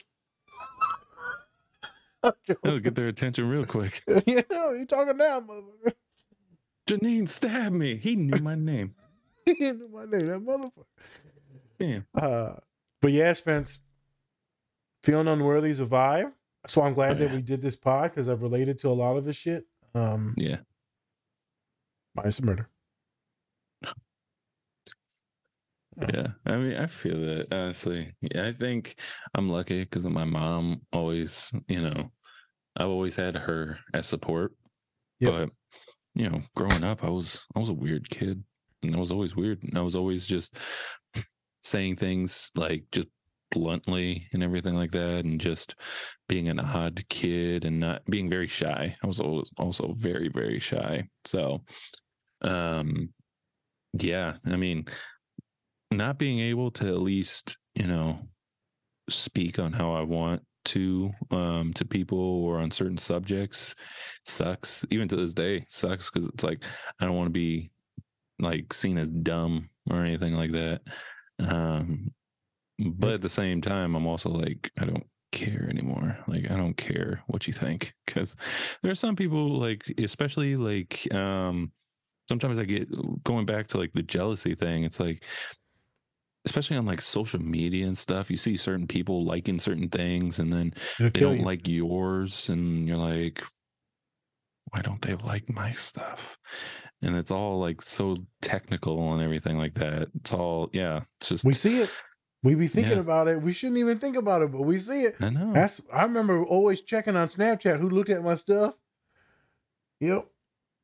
them? 2.23 2.33
It'll 2.63 2.79
get 2.79 2.95
their 2.95 3.07
attention 3.07 3.47
real 3.47 3.65
quick. 3.65 4.01
yeah, 4.25 4.41
you 4.73 4.85
talking 4.87 5.15
now, 5.17 5.39
motherfucker. 5.41 5.93
Janine 6.87 7.27
stabbed 7.27 7.75
me. 7.75 7.97
He 7.97 8.15
knew 8.15 8.41
my 8.41 8.55
name. 8.55 8.91
He 9.45 9.53
knew 9.71 9.87
my 9.93 10.03
name, 10.03 10.27
that 10.27 10.39
motherfucker. 10.45 10.83
Damn. 11.79 12.05
Uh, 12.13 12.55
but 13.01 13.13
yeah, 13.13 13.31
Spence, 13.31 13.79
feeling 15.03 15.29
unworthy 15.29 15.69
is 15.69 15.79
a 15.79 15.85
vibe. 15.85 16.31
So 16.67 16.81
I'm 16.81 16.93
glad 16.93 17.11
Oh, 17.11 17.19
that 17.19 17.29
yeah. 17.29 17.35
we 17.35 17.41
did 17.41 17.61
this 17.61 17.77
pod 17.77 18.11
because 18.11 18.27
I've 18.27 18.41
related 18.41 18.77
to 18.79 18.89
a 18.89 18.91
lot 18.91 19.15
of 19.15 19.23
this 19.23 19.37
shit. 19.37 19.63
Um, 19.95 20.33
Yeah. 20.35 20.57
minus 22.13 22.37
the 22.37 22.45
murder. 22.45 22.69
Yeah, 26.13 26.27
I 26.45 26.57
mean, 26.57 26.75
I 26.77 26.85
feel 26.87 27.19
that 27.21 27.47
honestly. 27.51 28.13
Yeah, 28.21 28.45
I 28.45 28.51
think 28.51 28.99
I'm 29.33 29.49
lucky 29.49 29.83
because 29.83 30.05
my 30.05 30.25
mom 30.25 30.81
always, 30.93 31.51
you 31.67 31.81
know, 31.81 32.11
I've 32.75 32.89
always 32.89 33.15
had 33.15 33.35
her 33.35 33.79
as 33.93 34.05
support. 34.05 34.53
Yep. 35.21 35.31
But 35.33 35.49
you 36.19 36.29
know, 36.29 36.41
growing 36.55 36.83
up, 36.83 37.03
I 37.03 37.09
was 37.09 37.41
I 37.55 37.59
was 37.59 37.69
a 37.69 37.73
weird 37.73 38.09
kid, 38.09 38.43
and 38.83 38.95
I 38.95 38.99
was 38.99 39.11
always 39.11 39.35
weird, 39.35 39.63
and 39.63 39.77
I 39.77 39.81
was 39.81 39.95
always 39.95 40.25
just 40.25 40.57
saying 41.61 41.95
things 41.97 42.51
like 42.55 42.85
just 42.91 43.07
bluntly 43.51 44.27
and 44.33 44.43
everything 44.43 44.75
like 44.75 44.91
that, 44.91 45.25
and 45.25 45.39
just 45.39 45.75
being 46.27 46.49
an 46.49 46.59
odd 46.59 47.03
kid 47.09 47.65
and 47.65 47.79
not 47.79 48.03
being 48.05 48.29
very 48.29 48.47
shy. 48.47 48.95
I 49.03 49.07
was 49.07 49.19
also 49.57 49.93
very 49.97 50.29
very 50.29 50.59
shy. 50.59 51.07
So, 51.25 51.63
um, 52.41 53.09
yeah, 53.93 54.35
I 54.45 54.55
mean 54.55 54.85
not 55.91 56.17
being 56.17 56.39
able 56.39 56.71
to 56.71 56.87
at 56.87 57.01
least 57.01 57.57
you 57.75 57.87
know 57.87 58.19
speak 59.09 59.57
on 59.57 59.71
how 59.71 59.93
i 59.93 60.01
want 60.01 60.41
to 60.67 61.09
um 61.31 61.71
to 61.73 61.85
people 61.85 62.19
or 62.19 62.59
on 62.59 62.69
certain 62.69 62.97
subjects 62.97 63.73
sucks 64.25 64.85
even 64.91 65.07
to 65.07 65.15
this 65.15 65.33
day 65.33 65.65
sucks 65.69 66.11
because 66.11 66.27
it's 66.27 66.43
like 66.43 66.61
i 66.99 67.05
don't 67.05 67.15
want 67.15 67.27
to 67.27 67.31
be 67.31 67.71
like 68.39 68.73
seen 68.73 68.97
as 68.97 69.09
dumb 69.09 69.69
or 69.89 70.03
anything 70.03 70.33
like 70.33 70.51
that 70.51 70.81
um 71.39 72.11
but 72.97 73.13
at 73.13 73.21
the 73.21 73.29
same 73.29 73.61
time 73.61 73.95
i'm 73.95 74.05
also 74.05 74.29
like 74.29 74.69
i 74.79 74.85
don't 74.85 75.05
care 75.31 75.67
anymore 75.69 76.17
like 76.27 76.51
i 76.51 76.55
don't 76.55 76.75
care 76.77 77.21
what 77.27 77.47
you 77.47 77.53
think 77.53 77.93
because 78.05 78.35
there 78.83 78.91
are 78.91 78.95
some 78.95 79.15
people 79.15 79.57
like 79.57 79.83
especially 79.97 80.57
like 80.57 81.07
um 81.13 81.71
sometimes 82.27 82.59
i 82.59 82.65
get 82.65 82.87
going 83.23 83.45
back 83.45 83.67
to 83.67 83.77
like 83.77 83.91
the 83.93 84.03
jealousy 84.03 84.53
thing 84.53 84.83
it's 84.83 84.99
like 84.99 85.23
especially 86.47 86.77
on 86.77 86.85
like 86.85 87.01
social 87.01 87.41
media 87.41 87.85
and 87.85 87.97
stuff 87.97 88.31
you 88.31 88.37
see 88.37 88.55
certain 88.55 88.87
people 88.87 89.25
liking 89.25 89.59
certain 89.59 89.89
things 89.89 90.39
and 90.39 90.51
then 90.51 90.73
It'll 90.99 91.11
they 91.11 91.19
don't 91.19 91.39
you. 91.39 91.45
like 91.45 91.67
yours 91.67 92.47
and 92.49 92.87
you're 92.87 92.97
like 92.97 93.43
why 94.71 94.81
don't 94.81 95.01
they 95.01 95.15
like 95.15 95.49
my 95.49 95.71
stuff 95.73 96.37
and 97.01 97.17
it's 97.17 97.31
all 97.31 97.59
like 97.59 97.81
so 97.81 98.15
technical 98.41 99.13
and 99.13 99.21
everything 99.21 99.57
like 99.57 99.73
that 99.73 100.07
it's 100.15 100.31
all 100.31 100.69
yeah 100.71 101.01
it's 101.19 101.29
just 101.29 101.45
we 101.45 101.53
see 101.53 101.81
it. 101.81 101.89
We 102.43 102.55
be 102.55 102.67
thinking 102.67 102.93
Yeah. 102.93 103.01
about 103.01 103.27
it. 103.27 103.41
We 103.41 103.51
shouldn't 103.51 103.79
even 103.79 103.97
think 103.97 104.15
about 104.15 104.41
it, 104.41 104.51
but 104.51 104.61
we 104.61 104.77
see 104.77 105.03
it. 105.03 105.15
i 105.19 105.29
know 105.29 105.51
That's 105.53 105.81
I 105.91 106.03
remember 106.03 106.45
always 106.45 106.81
checking 106.81 107.15
on 107.15 107.27
Snapchat 107.27 107.79
who 107.79 107.89
looked 107.89 108.09
at 108.09 108.23
my 108.23 108.35
stuff. 108.35 108.75
Yep. 109.99 110.27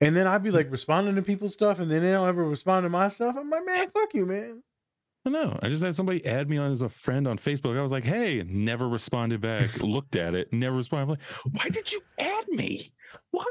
And 0.02 0.16
then 0.16 0.28
I'd 0.28 0.44
be 0.44 0.50
hmm. 0.50 0.56
like 0.56 0.72
responding 0.72 1.16
to 1.16 1.22
people's 1.22 1.54
stuff, 1.54 1.80
and 1.80 1.90
then 1.90 2.02
they 2.02 2.12
don't 2.12 2.28
ever 2.28 2.44
respond 2.44 2.84
to 2.86 2.90
my 2.90 3.08
stuff. 3.08 3.36
I'm 3.38 3.50
like, 3.50 3.66
man, 3.66 3.90
fuck 3.92 4.14
you, 4.14 4.26
man. 4.26 4.64
I 5.26 5.30
know. 5.30 5.58
I 5.62 5.70
just 5.70 5.82
had 5.84 5.96
somebody 5.96 6.26
add 6.26 6.50
me 6.50 6.58
on 6.58 6.72
as 6.72 6.82
a 6.82 6.90
friend 6.90 7.28
on 7.28 7.38
Facebook. 7.38 7.78
I 7.78 7.82
was 7.82 7.94
like, 7.94 8.04
"Hey," 8.04 8.44
never 8.46 8.90
responded 8.90 9.40
back. 9.40 9.70
Looked 9.82 10.18
at 10.18 10.36
it, 10.36 10.52
never 10.52 10.76
responded. 10.76 11.12
Like, 11.12 11.20
why 11.54 11.70
did 11.70 11.92
you 11.92 12.02
add 12.20 12.48
me? 12.50 12.92
Why? 13.32 13.46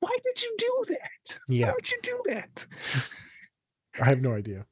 Why 0.00 0.16
did 0.24 0.42
you 0.42 0.54
do 0.58 0.84
that? 0.88 1.38
Yeah. 1.48 1.66
Why 1.68 1.72
would 1.74 1.90
you 1.90 1.98
do 2.02 2.22
that? 2.26 2.66
I 4.00 4.04
have 4.06 4.20
no 4.20 4.32
idea. 4.34 4.66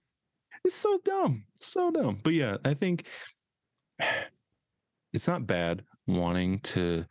It's 0.64 0.74
so 0.74 0.98
dumb, 1.04 1.44
so 1.60 1.92
dumb. 1.92 2.18
But 2.24 2.32
yeah, 2.32 2.56
I 2.64 2.74
think 2.74 3.04
it's 5.12 5.28
not 5.28 5.46
bad 5.46 5.84
wanting 6.08 6.58
to 6.60 7.04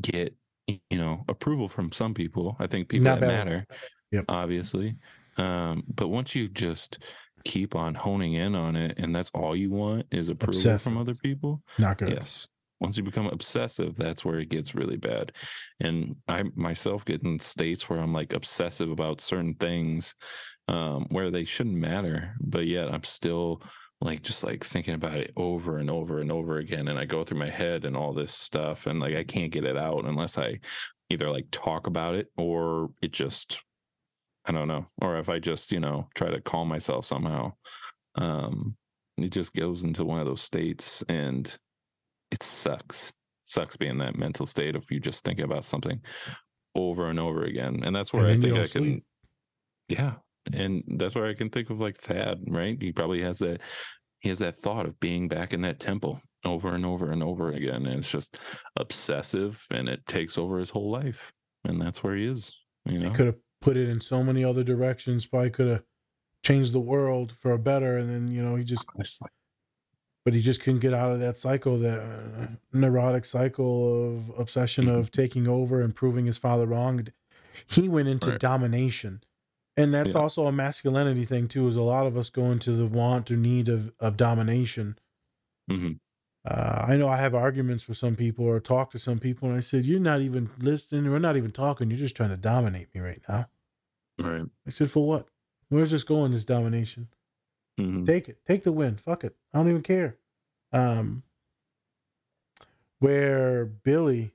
get 0.00 0.34
you 0.68 0.78
know 0.92 1.24
approval 1.28 1.68
from 1.68 1.90
some 1.90 2.14
people. 2.14 2.56
I 2.60 2.66
think 2.68 2.88
people 2.88 3.10
Not 3.10 3.20
that 3.20 3.28
bad 3.28 3.46
matter, 3.46 3.66
Yep. 4.12 4.24
obviously. 4.28 4.94
Um, 5.36 5.84
but 5.94 6.08
once 6.08 6.34
you 6.34 6.48
just 6.48 6.98
keep 7.44 7.74
on 7.74 7.94
honing 7.94 8.34
in 8.34 8.54
on 8.54 8.76
it, 8.76 8.98
and 8.98 9.14
that's 9.14 9.30
all 9.34 9.56
you 9.56 9.70
want 9.70 10.06
is 10.10 10.28
approval 10.28 10.58
Obsessive. 10.58 10.82
from 10.82 11.00
other 11.00 11.14
people. 11.14 11.62
Not 11.78 11.98
good. 11.98 12.10
Yes. 12.10 12.46
Once 12.80 12.96
you 12.96 13.02
become 13.02 13.26
obsessive, 13.26 13.94
that's 13.94 14.24
where 14.24 14.38
it 14.38 14.48
gets 14.48 14.74
really 14.74 14.96
bad. 14.96 15.32
And 15.80 16.16
I 16.28 16.44
myself 16.54 17.04
get 17.04 17.22
in 17.22 17.38
states 17.38 17.88
where 17.88 17.98
I'm 17.98 18.12
like 18.12 18.32
obsessive 18.32 18.90
about 18.90 19.20
certain 19.20 19.54
things 19.54 20.14
um, 20.68 21.06
where 21.10 21.30
they 21.30 21.44
shouldn't 21.44 21.76
matter, 21.76 22.34
but 22.40 22.66
yet 22.66 22.92
I'm 22.92 23.04
still 23.04 23.62
like 24.00 24.22
just 24.22 24.42
like 24.44 24.64
thinking 24.64 24.94
about 24.94 25.18
it 25.18 25.32
over 25.36 25.78
and 25.78 25.90
over 25.90 26.20
and 26.20 26.32
over 26.32 26.56
again 26.56 26.88
and 26.88 26.98
I 26.98 27.04
go 27.04 27.22
through 27.22 27.38
my 27.38 27.50
head 27.50 27.84
and 27.84 27.94
all 27.94 28.14
this 28.14 28.32
stuff 28.32 28.86
and 28.86 28.98
like 28.98 29.14
I 29.14 29.24
can't 29.24 29.52
get 29.52 29.64
it 29.64 29.76
out 29.76 30.06
unless 30.06 30.38
I 30.38 30.58
either 31.10 31.30
like 31.30 31.46
talk 31.50 31.86
about 31.86 32.14
it 32.14 32.28
or 32.38 32.90
it 33.02 33.12
just 33.12 33.60
I 34.50 34.58
don't 34.58 34.68
know 34.68 34.86
or 35.00 35.16
if 35.16 35.28
I 35.28 35.38
just, 35.38 35.70
you 35.70 35.78
know, 35.80 36.08
try 36.14 36.28
to 36.28 36.40
calm 36.40 36.68
myself 36.68 37.04
somehow. 37.04 37.52
Um 38.16 38.76
it 39.16 39.30
just 39.30 39.54
goes 39.54 39.84
into 39.84 40.04
one 40.04 40.18
of 40.18 40.26
those 40.26 40.42
states 40.42 41.04
and 41.08 41.56
it 42.30 42.42
sucks. 42.42 43.12
sucks 43.44 43.76
being 43.76 43.98
that 43.98 44.16
mental 44.18 44.46
state 44.46 44.74
of 44.74 44.84
you 44.90 44.98
just 44.98 45.24
thinking 45.24 45.44
about 45.44 45.64
something 45.64 46.00
over 46.74 47.10
and 47.10 47.20
over 47.20 47.44
again. 47.44 47.82
And 47.84 47.94
that's 47.94 48.12
where 48.12 48.26
And 48.26 48.38
I 48.38 48.40
think 48.40 48.54
I 48.54 48.66
can 48.66 48.68
sleep. 48.68 49.04
yeah. 49.88 50.14
And 50.52 50.82
that's 50.98 51.14
where 51.14 51.26
I 51.26 51.34
can 51.34 51.50
think 51.50 51.70
of 51.70 51.80
like 51.80 51.96
Thad, 51.96 52.38
right? 52.48 52.76
He 52.80 52.92
probably 52.92 53.22
has 53.22 53.38
that 53.40 53.60
he 54.20 54.28
has 54.30 54.38
that 54.40 54.56
thought 54.56 54.86
of 54.86 54.98
being 55.00 55.28
back 55.28 55.52
in 55.52 55.60
that 55.62 55.80
temple 55.80 56.20
over 56.44 56.74
and 56.74 56.84
over 56.84 57.10
and 57.12 57.22
over 57.22 57.52
again. 57.52 57.86
And 57.86 57.98
it's 57.98 58.10
just 58.10 58.38
obsessive 58.76 59.64
and 59.70 59.88
it 59.88 60.00
takes 60.06 60.38
over 60.38 60.58
his 60.58 60.70
whole 60.70 60.90
life. 60.90 61.32
And 61.64 61.80
that's 61.80 62.02
where 62.02 62.16
he 62.16 62.26
is. 62.26 62.52
You 62.86 62.98
know? 62.98 63.08
He 63.08 63.14
could 63.14 63.26
have 63.26 63.36
put 63.60 63.76
it 63.76 63.88
in 63.88 64.00
so 64.00 64.22
many 64.22 64.44
other 64.44 64.62
directions. 64.64 65.26
Probably 65.26 65.50
could 65.50 65.68
have 65.68 65.84
changed 66.44 66.72
the 66.72 66.80
world 66.80 67.32
for 67.32 67.52
a 67.52 67.58
better. 67.58 67.96
And 67.96 68.08
then 68.08 68.28
you 68.28 68.42
know 68.42 68.54
he 68.56 68.64
just, 68.64 68.86
Honestly. 68.94 69.28
but 70.24 70.34
he 70.34 70.40
just 70.40 70.62
couldn't 70.62 70.80
get 70.80 70.94
out 70.94 71.12
of 71.12 71.20
that 71.20 71.36
cycle, 71.36 71.78
that 71.78 72.00
uh, 72.00 72.46
neurotic 72.72 73.24
cycle 73.24 74.16
of 74.16 74.30
obsession 74.38 74.86
Mhm. 74.86 74.98
of 74.98 75.10
taking 75.10 75.46
over 75.48 75.80
and 75.82 75.94
proving 75.94 76.26
his 76.26 76.38
father 76.38 76.66
wrong. 76.66 77.06
He 77.66 77.88
went 77.88 78.08
into 78.08 78.30
Right. 78.30 78.40
domination, 78.40 79.22
and 79.76 79.92
that's 79.92 80.14
Yeah. 80.14 80.20
also 80.20 80.46
a 80.46 80.52
masculinity 80.52 81.24
thing 81.24 81.48
too. 81.48 81.68
Is 81.68 81.76
a 81.76 81.82
lot 81.82 82.06
of 82.06 82.16
us 82.16 82.30
go 82.30 82.50
into 82.50 82.72
the 82.72 82.86
want 82.86 83.30
or 83.30 83.36
need 83.36 83.68
of 83.68 83.92
of 84.00 84.16
domination. 84.16 84.98
Mhm. 85.70 86.00
Uh, 86.50 86.84
I 86.88 86.96
know 86.96 87.06
I 87.06 87.16
have 87.18 87.32
arguments 87.34 87.86
with 87.86 87.96
some 87.96 88.16
people 88.16 88.44
or 88.44 88.58
talk 88.58 88.90
to 88.90 88.98
some 88.98 89.20
people, 89.20 89.46
and 89.48 89.56
I 89.56 89.60
said, 89.60 89.84
"You're 89.86 90.00
not 90.00 90.20
even 90.20 90.50
listening. 90.58 91.08
We're 91.08 91.20
not 91.20 91.36
even 91.36 91.52
talking. 91.52 91.88
You're 91.90 91.98
just 92.00 92.16
trying 92.16 92.30
to 92.30 92.36
dominate 92.36 92.92
me 92.92 93.00
right 93.00 93.22
now." 93.28 93.48
Right. 94.18 94.44
I 94.66 94.70
said, 94.70 94.90
"For 94.90 95.06
what? 95.06 95.28
Where's 95.68 95.92
this 95.92 96.02
going? 96.02 96.32
This 96.32 96.44
domination? 96.44 97.06
Mhm. 97.78 98.04
Take 98.04 98.28
it. 98.28 98.44
Take 98.44 98.64
the 98.64 98.72
win. 98.72 98.96
Fuck 98.96 99.22
it. 99.22 99.36
I 99.54 99.58
don't 99.58 99.68
even 99.68 99.82
care." 99.82 100.18
Um, 100.72 101.22
where 102.98 103.64
Billy, 103.64 104.32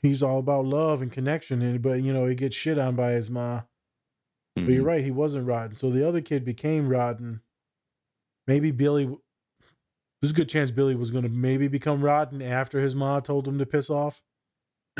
he's 0.00 0.22
all 0.22 0.38
about 0.38 0.64
love 0.64 1.02
and 1.02 1.12
connection, 1.12 1.60
and 1.60 1.82
but 1.82 2.02
you 2.02 2.12
know 2.14 2.24
he 2.24 2.34
gets 2.34 2.56
shit 2.56 2.78
on 2.78 2.96
by 2.96 3.12
his 3.12 3.28
ma. 3.28 3.64
But 4.54 4.72
you're 4.72 4.82
Mhm. 4.82 4.86
right, 4.86 5.04
he 5.04 5.10
wasn't 5.10 5.46
rotten. 5.46 5.76
So 5.76 5.90
the 5.90 6.08
other 6.08 6.22
kid 6.22 6.44
became 6.44 6.88
rotten. 6.88 7.42
Maybe 8.46 8.70
Billy. 8.70 9.14
There's 10.20 10.32
a 10.32 10.34
good 10.34 10.48
chance 10.48 10.70
Billy 10.70 10.94
was 10.94 11.10
going 11.10 11.24
to 11.24 11.30
maybe 11.30 11.66
become 11.68 12.02
rotten 12.02 12.42
after 12.42 12.78
his 12.78 12.94
ma 12.94 13.20
told 13.20 13.48
him 13.48 13.58
to 13.58 13.66
piss 13.66 13.88
off. 13.88 14.22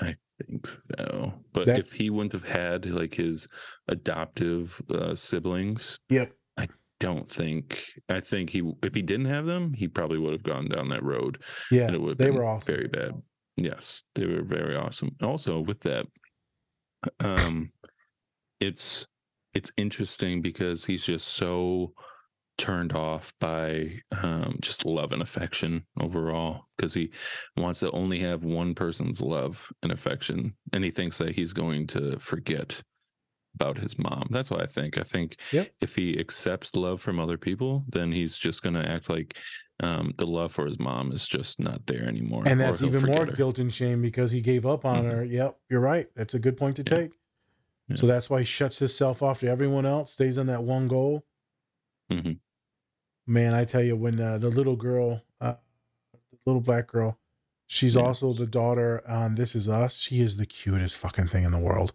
I 0.01 0.16
think 0.43 0.66
so. 0.66 1.35
But 1.53 1.66
That- 1.66 1.81
if 1.81 1.93
he 1.93 2.09
wouldn't 2.11 2.33
have 2.33 2.45
had 2.45 2.87
like 2.87 3.14
his 3.14 3.47
adoptive 3.89 4.81
uh, 4.91 5.14
siblings, 5.14 5.99
Yep. 6.09 6.35
I 6.57 6.68
don't 7.01 7.29
think 7.29 7.85
I 8.09 8.21
think 8.21 8.51
he 8.51 8.62
if 8.83 8.95
he 8.95 9.03
didn't 9.03 9.27
have 9.27 9.47
them, 9.47 9.75
he 9.75 9.89
probably 9.89 10.18
would 10.18 10.33
have 10.33 10.43
gone 10.43 10.68
down 10.68 10.89
that 10.91 11.03
road. 11.03 11.43
Yeah, 11.71 11.87
and 11.87 11.95
it 11.95 12.01
would 12.01 12.11
have 12.11 12.18
they 12.18 12.27
been 12.27 12.37
were 12.37 12.45
awesome. 12.47 12.75
very 12.75 12.89
bad. 12.89 13.21
Yes, 13.57 14.05
they 14.14 14.25
were 14.27 14.43
very 14.43 14.75
awesome. 14.77 15.14
Also, 15.23 15.61
with 15.61 15.81
that, 15.81 16.07
um, 17.21 17.73
it's 18.61 19.07
it's 19.53 19.73
interesting 19.77 20.41
because 20.41 20.85
he's 20.85 21.05
just 21.05 21.29
so 21.29 21.93
turned 22.59 22.93
off 22.93 23.33
by 23.41 24.01
um, 24.23 24.59
just 24.61 24.85
love 24.85 25.13
and 25.13 25.23
affection 25.23 25.87
overall 26.01 26.67
because 26.77 26.95
he 26.95 27.11
wants 27.57 27.81
to 27.81 27.91
only 27.93 28.19
have 28.21 28.45
one 28.45 28.75
person's 28.75 29.21
love 29.21 29.73
and 29.83 29.93
affection, 29.93 30.55
and 30.73 30.85
he 30.85 30.91
thinks 30.91 31.19
that 31.19 31.35
he's 31.35 31.53
going 31.53 31.87
to 31.89 32.19
forget 32.19 32.83
about 33.57 33.79
his 33.79 33.99
mom. 33.99 34.29
That's 34.31 34.51
what 34.51 34.63
I 34.63 34.67
think. 34.67 34.99
I 34.99 35.03
think 35.03 35.37
Yep. 35.53 35.73
if 35.81 35.97
he 35.97 36.19
accepts 36.21 36.77
love 36.77 37.01
from 37.03 37.21
other 37.21 37.39
people, 37.39 37.85
then 37.89 38.13
he's 38.13 38.39
just 38.39 38.63
going 38.63 38.75
to 38.75 38.89
act 38.89 39.11
like 39.11 39.39
um, 39.81 40.13
the 40.19 40.27
love 40.27 40.53
for 40.53 40.67
his 40.67 40.79
mom 40.79 41.13
is 41.13 41.27
just 41.29 41.61
not 41.61 41.87
there 41.87 42.07
anymore. 42.07 42.45
And 42.45 42.61
that's 42.61 42.83
even 42.83 43.03
more 43.05 43.27
her. 43.27 43.37
guilt 43.37 43.59
and 43.59 43.73
shame 43.73 44.01
because 44.01 44.31
he 44.31 44.41
gave 44.41 44.65
up 44.65 44.85
on 44.85 45.05
Mhm. 45.05 45.05
her. 45.05 45.25
Yep, 45.25 45.59
you're 45.69 45.81
right. 45.81 46.09
That's 46.15 46.35
a 46.35 46.39
good 46.39 46.57
point 46.57 46.77
to 46.77 46.85
Yeah. 46.85 46.99
take. 46.99 47.13
So 47.95 48.07
that's 48.07 48.31
why 48.31 48.41
he 48.41 48.45
shuts 48.47 48.79
himself 48.81 49.23
off 49.23 49.41
to 49.41 49.49
everyone 49.49 49.87
else, 49.87 50.13
stays 50.13 50.39
on 50.39 50.47
that 50.47 50.65
one 50.65 50.89
goal. 50.89 51.27
Mhm. 52.11 52.39
Man, 53.27 53.55
I 53.55 53.65
tell 53.65 53.83
you, 53.83 53.97
when 53.97 54.21
uh, 54.21 54.39
the 54.39 54.49
little 54.51 54.77
girl, 54.77 55.23
uh, 55.41 55.55
the 56.13 56.39
little 56.47 56.61
black 56.61 56.87
girl, 56.89 57.19
she's 57.67 57.95
Yeah. 57.95 58.03
also 58.03 58.33
the 58.33 58.47
daughter 58.47 59.03
on 59.09 59.35
This 59.37 59.55
Is 59.55 59.69
Us. 59.69 59.97
She 59.97 60.21
is 60.21 60.37
the 60.37 60.47
cutest 60.47 60.99
fucking 60.99 61.29
thing 61.29 61.45
in 61.45 61.53
the 61.53 61.59
world. 61.59 61.93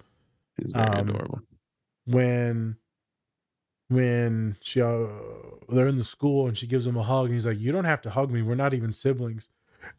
He's 0.57 0.71
very 0.71 0.85
um, 0.87 1.09
adorable. 1.09 1.41
when 2.05 2.77
when 3.89 4.57
she 4.61 4.81
uh, 4.81 5.05
they're 5.69 5.87
in 5.87 5.97
the 5.97 6.03
school 6.03 6.47
and 6.47 6.57
she 6.57 6.65
gives 6.65 6.87
him 6.87 6.97
a 6.97 7.03
hug 7.03 7.25
and 7.25 7.33
he's 7.35 7.45
like 7.45 7.59
you 7.59 7.71
don't 7.71 7.85
have 7.85 8.01
to 8.01 8.09
hug 8.09 8.31
me 8.31 8.41
we're 8.41 8.55
not 8.55 8.73
even 8.73 8.91
siblings 8.91 9.49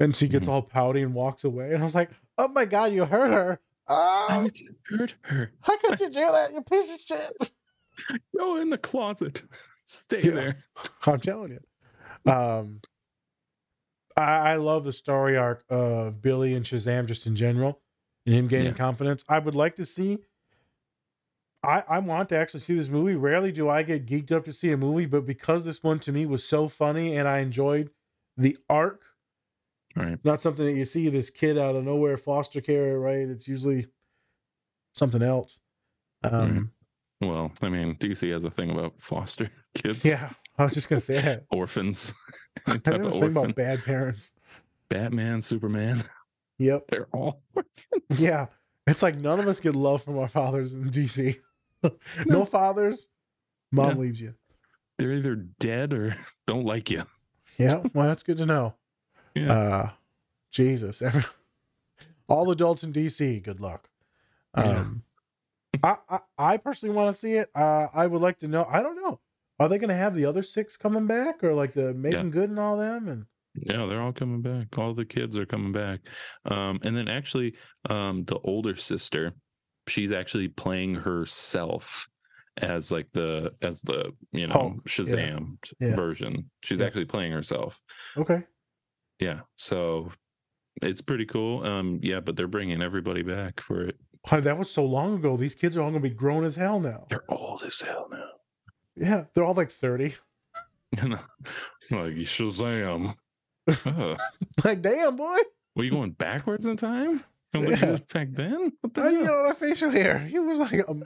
and 0.00 0.16
she 0.16 0.26
gets 0.26 0.46
Mhm. 0.46 0.50
all 0.50 0.62
pouty 0.62 1.02
and 1.02 1.14
walks 1.14 1.44
away 1.44 1.70
and 1.72 1.78
i 1.82 1.84
was 1.84 1.94
like 1.94 2.10
oh 2.38 2.48
my 2.48 2.64
god 2.64 2.92
you 2.92 3.04
hurt 3.04 3.30
her 3.32 3.60
How 3.86 4.26
oh, 4.30 4.42
would 4.42 4.56
hurt 4.88 5.14
her? 5.22 5.52
how 5.60 5.76
could 5.78 6.00
you 6.00 6.08
do 6.10 6.14
that 6.32 6.52
you 6.52 6.62
piece 6.62 6.92
of 6.92 7.00
shit 7.00 7.52
Go 8.36 8.56
in 8.56 8.70
the 8.70 8.76
closet. 8.78 9.44
Stay 9.86 10.20
Yeah. 10.20 10.32
there. 10.32 10.64
i'm 11.06 11.20
telling 11.20 11.52
you 11.52 12.32
um 12.32 12.80
I, 14.16 14.22
I 14.52 14.54
love 14.56 14.84
the 14.84 14.92
story 14.92 15.36
arc 15.36 15.64
of 15.68 16.20
billy 16.22 16.54
and 16.54 16.64
shazam 16.64 17.06
just 17.06 17.26
in 17.26 17.36
general 17.36 17.80
and 18.26 18.34
him 18.34 18.48
gaining 18.48 18.72
Yeah. 18.72 18.76
confidence 18.76 19.24
i 19.28 19.38
would 19.38 19.54
like 19.54 19.76
to 19.76 19.84
see 19.84 20.18
I, 21.64 21.82
I 21.88 21.98
want 21.98 22.28
to 22.28 22.36
actually 22.36 22.60
see 22.60 22.74
this 22.76 22.88
movie. 22.88 23.16
Rarely 23.16 23.50
do 23.50 23.68
I 23.68 23.82
get 23.82 24.06
geeked 24.06 24.30
up 24.30 24.44
to 24.44 24.52
see 24.52 24.70
a 24.70 24.76
movie, 24.76 25.06
but 25.06 25.26
because 25.26 25.64
this 25.64 25.82
one 25.82 25.98
to 26.00 26.12
me 26.12 26.24
was 26.24 26.46
so 26.46 26.68
funny 26.68 27.16
and 27.16 27.26
I 27.26 27.38
enjoyed 27.40 27.90
the 28.36 28.56
arc, 28.68 29.04
Right. 29.96 30.18
not 30.24 30.40
something 30.40 30.64
that 30.64 30.74
you 30.74 30.84
see 30.84 31.08
this 31.08 31.30
kid 31.30 31.58
out 31.58 31.74
of 31.76 31.84
nowhere 31.84 32.16
foster 32.16 32.60
care, 32.60 32.98
right? 33.00 33.28
It's 33.28 33.48
usually 33.48 33.86
something 34.94 35.22
else. 35.22 35.60
Um, 36.24 36.72
Well, 37.20 37.50
I 37.62 37.68
mean, 37.68 37.96
DC 37.96 38.30
has 38.32 38.44
a 38.44 38.50
thing 38.50 38.70
about 38.70 38.94
foster 38.98 39.50
kids, 39.74 40.04
Yeah, 40.04 40.30
I 40.58 40.64
was 40.64 40.74
just 40.74 40.88
gonna 40.88 41.00
say 41.00 41.20
that. 41.20 41.44
orphans, 41.50 42.14
I 42.66 42.72
any 42.72 42.78
type 42.80 42.94
have 43.02 43.06
a 43.06 43.12
thing 43.12 43.22
about 43.24 43.54
bad 43.54 43.82
parents. 43.84 44.32
Batman, 44.88 45.40
Superman. 45.42 46.04
Yep. 46.58 46.84
They're 46.88 47.08
all 47.12 47.42
orphans. 47.54 48.20
Yeah. 48.20 48.46
It's 48.86 49.02
like 49.02 49.16
none 49.16 49.40
of 49.40 49.48
us 49.48 49.58
get 49.60 49.74
love 49.74 50.02
from 50.02 50.16
our 50.18 50.28
fathers 50.28 50.74
in 50.74 50.90
DC. 50.90 51.36
no 52.24 52.44
fathers. 52.44 53.08
Mom 53.72 53.90
Yeah. 53.90 53.96
leaves 53.96 54.20
you. 54.20 54.34
They're 54.98 55.12
either 55.12 55.34
dead 55.34 55.92
or 55.92 56.16
don't 56.46 56.64
like 56.64 56.88
you. 56.90 57.02
Yeah. 57.58 57.82
Well, 57.94 58.06
that's 58.06 58.22
good 58.22 58.36
to 58.38 58.46
know. 58.46 58.74
Yeah. 59.34 59.52
Uh 59.52 59.90
Jesus. 60.52 61.02
Every, 61.02 61.24
all 62.28 62.50
adults 62.50 62.84
in 62.84 62.92
DC, 62.92 63.42
good 63.42 63.60
luck. 63.60 63.90
Yeah. 64.56 64.62
Um 64.64 65.02
I, 65.82 65.96
I 66.08 66.18
I 66.38 66.56
personally 66.58 66.94
want 66.94 67.08
to 67.10 67.18
see 67.18 67.34
it. 67.34 67.50
Uh 67.54 67.88
I 67.94 68.06
would 68.06 68.22
like 68.22 68.38
to 68.38 68.48
know. 68.48 68.64
I 68.68 68.82
don't 68.82 68.96
know. 69.00 69.20
Are 69.58 69.68
they 69.68 69.78
gonna 69.78 69.94
have 69.94 70.14
the 70.14 70.24
other 70.26 70.42
six 70.42 70.76
coming 70.76 71.06
back 71.06 71.42
or 71.42 71.54
like 71.54 71.72
the 71.74 71.94
Making 71.94 72.30
Good 72.30 72.50
and 72.50 72.58
all 72.58 72.76
them? 72.76 73.08
And 73.08 73.26
Yeah, 73.54 73.86
they're 73.86 74.02
all 74.02 74.12
coming 74.12 74.42
back. 74.42 74.76
All 74.78 74.94
the 74.94 75.04
kids 75.06 75.36
are 75.36 75.46
coming 75.46 75.72
back. 75.72 76.00
Um, 76.44 76.78
and 76.82 76.94
then 76.96 77.08
actually, 77.08 77.56
um, 77.88 78.24
the 78.24 78.38
older 78.40 78.76
sister, 78.76 79.32
she's 79.88 80.12
actually 80.12 80.48
playing 80.48 80.94
herself 80.94 82.06
as 82.58 82.90
like 82.90 83.08
the 83.12 83.54
as 83.62 83.80
the 83.82 84.12
you 84.32 84.46
know 84.46 84.54
Hulk, 84.54 84.74
yeah. 84.84 84.88
Shazam 84.88 85.58
Yeah. 85.80 85.96
version. 85.96 86.50
She's 86.62 86.80
Yeah. 86.80 86.86
actually 86.86 87.06
playing 87.06 87.32
herself. 87.32 87.80
okay. 88.16 88.46
Yeah, 89.18 89.40
so 89.56 90.12
it's 90.82 91.00
pretty 91.00 91.26
cool. 91.26 91.64
Um, 91.64 92.00
yeah, 92.02 92.20
but 92.20 92.36
they're 92.36 92.48
bringing 92.48 92.82
everybody 92.82 93.22
back 93.22 93.60
for 93.60 93.82
it. 93.82 93.98
That 94.30 94.58
was 94.58 94.70
so 94.70 94.84
long 94.84 95.14
ago. 95.16 95.36
These 95.36 95.54
kids 95.54 95.76
are 95.76 95.82
all 95.82 95.90
gonna 95.90 96.00
be 96.00 96.10
grown 96.10 96.44
as 96.44 96.56
hell 96.56 96.80
now. 96.80 97.06
They're 97.10 97.24
old 97.28 97.62
as 97.62 97.80
hell 97.80 98.08
now. 98.10 98.28
Yeah, 98.96 99.24
they're 99.34 99.44
all 99.44 99.54
like 99.54 99.70
30. 99.70 100.14
You 101.02 101.08
like 101.90 102.14
Shazam. 102.14 103.14
Uh, 103.68 104.16
Like, 104.64 104.82
damn, 104.82 105.16
boy. 105.16 105.36
were 105.74 105.84
you 105.84 105.90
going 105.90 106.12
backwards 106.12 106.66
in 106.66 106.76
time? 106.76 107.22
Yeah. 107.54 107.60
you 107.60 107.86
was 107.92 108.00
back 108.00 108.28
then? 108.32 108.72
What 108.80 108.94
the 108.94 109.02
you 109.10 109.24
hell? 109.24 109.42
know 109.42 109.46
that 109.48 109.58
facial 109.58 109.90
hair? 109.90 110.18
He 110.18 110.38
was 110.38 110.58
like, 110.58 110.88
um, 110.88 111.02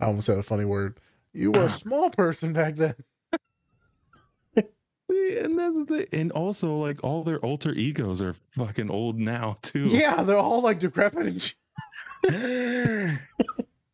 I 0.00 0.06
almost 0.06 0.26
said 0.26 0.38
a 0.38 0.42
funny 0.42 0.64
word. 0.64 0.98
You 1.32 1.50
were 1.52 1.64
a 1.64 1.68
small 1.70 2.10
person 2.10 2.52
back 2.52 2.76
then. 2.76 2.94
And 5.08 5.58
that's 5.58 5.76
the 5.76 5.84
thing. 5.86 6.06
And 6.12 6.32
also, 6.32 6.74
like 6.76 7.04
all 7.04 7.22
their 7.24 7.38
alter 7.40 7.72
egos 7.72 8.20
are 8.22 8.34
fucking 8.52 8.90
old 8.90 9.18
now 9.18 9.58
too. 9.62 9.82
Yeah, 9.82 10.22
they're 10.22 10.36
all 10.38 10.62
like 10.62 10.78
decrepit 10.80 11.26
and 11.26 11.40
shit. 11.42 11.54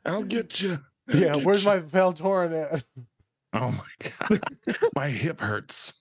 I'll 0.04 0.22
get 0.22 0.60
you. 0.60 0.78
Yeah, 1.12 1.32
where's 1.42 1.64
my 1.64 1.80
pal 1.80 2.12
Torin 2.12 2.72
at? 2.72 2.84
Oh 3.52 3.72
my 3.72 4.10
god, 4.28 4.40
my 4.94 5.08
hip 5.08 5.40
hurts. 5.40 5.94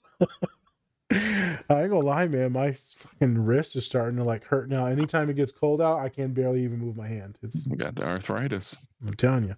I 1.12 1.58
ain't 1.70 1.90
gonna 1.90 2.00
lie, 2.00 2.28
man. 2.28 2.52
My 2.52 2.72
fucking 2.72 3.44
wrist 3.44 3.76
is 3.76 3.88
starting 3.88 4.18
to 4.18 4.24
like 4.24 4.44
hurt 4.44 4.70
now. 4.70 4.86
Anytime 4.86 5.32
it 5.32 5.36
gets 5.36 5.52
cold 5.52 5.82
out, 5.82 5.98
I 5.98 6.10
can 6.10 6.32
barely 6.32 6.64
even 6.64 6.78
move 6.78 6.96
my 6.96 7.08
hand. 7.08 7.40
It's 7.42 7.68
I 7.72 7.74
got 7.76 7.96
the 7.96 8.04
arthritis. 8.04 8.78
I'm 9.04 9.16
telling 9.16 9.46
you, 9.46 9.56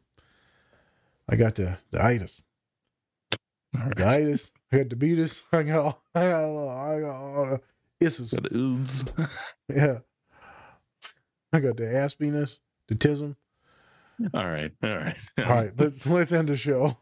I 1.27 1.35
got 1.35 1.55
the 1.55 1.77
the 1.91 2.01
itis, 2.01 2.41
right. 3.75 3.93
the 3.93 4.05
itis. 4.05 4.53
I 4.71 4.77
got 4.77 4.89
the 4.89 4.95
beatus. 4.95 5.43
I 5.51 5.63
got 5.63 5.79
all, 5.79 6.03
I 6.15 6.29
got 6.29 6.43
all, 6.45 6.69
I 6.69 6.99
got 7.01 7.15
all 7.15 7.45
the 7.45 7.61
isses. 8.05 8.33
Got. 8.33 9.29
Yeah, 9.67 9.97
I 11.53 11.59
got 11.59 11.77
the 11.77 11.83
aspiness, 11.83 12.59
the 12.87 12.95
tism. 12.95 13.35
All 14.33 14.49
right. 14.49 14.71
All 14.83 14.97
right. 14.97 15.19
All 15.39 15.45
right, 15.45 15.71
let's 15.77 16.05
let's 16.07 16.31
end 16.31 16.49
the 16.49 16.55
show. 16.55 16.97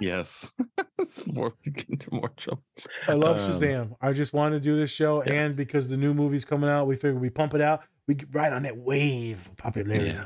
Yes. 0.00 0.54
Before 0.96 1.52
we 1.64 1.72
get 1.72 1.88
into 1.90 2.14
more 2.14 2.30
trouble. 2.30 2.62
I 3.06 3.12
love 3.12 3.38
Um, 3.38 3.50
Shazam. 3.50 3.96
I 4.00 4.12
just 4.12 4.32
wanted 4.32 4.56
to 4.56 4.60
do 4.60 4.76
this 4.76 4.90
show, 4.90 5.22
yeah. 5.24 5.32
and 5.34 5.56
because 5.56 5.88
the 5.90 5.96
new 5.96 6.14
movie's 6.14 6.44
coming 6.44 6.70
out, 6.70 6.86
we 6.86 6.96
figured 6.96 7.20
we 7.20 7.30
pump 7.30 7.54
it 7.54 7.60
out. 7.60 7.82
We 8.08 8.14
get 8.14 8.28
right 8.32 8.52
on 8.52 8.62
that 8.62 8.76
wave 8.76 9.46
of 9.48 9.56
popularity. 9.58 10.06
Yeah. 10.10 10.24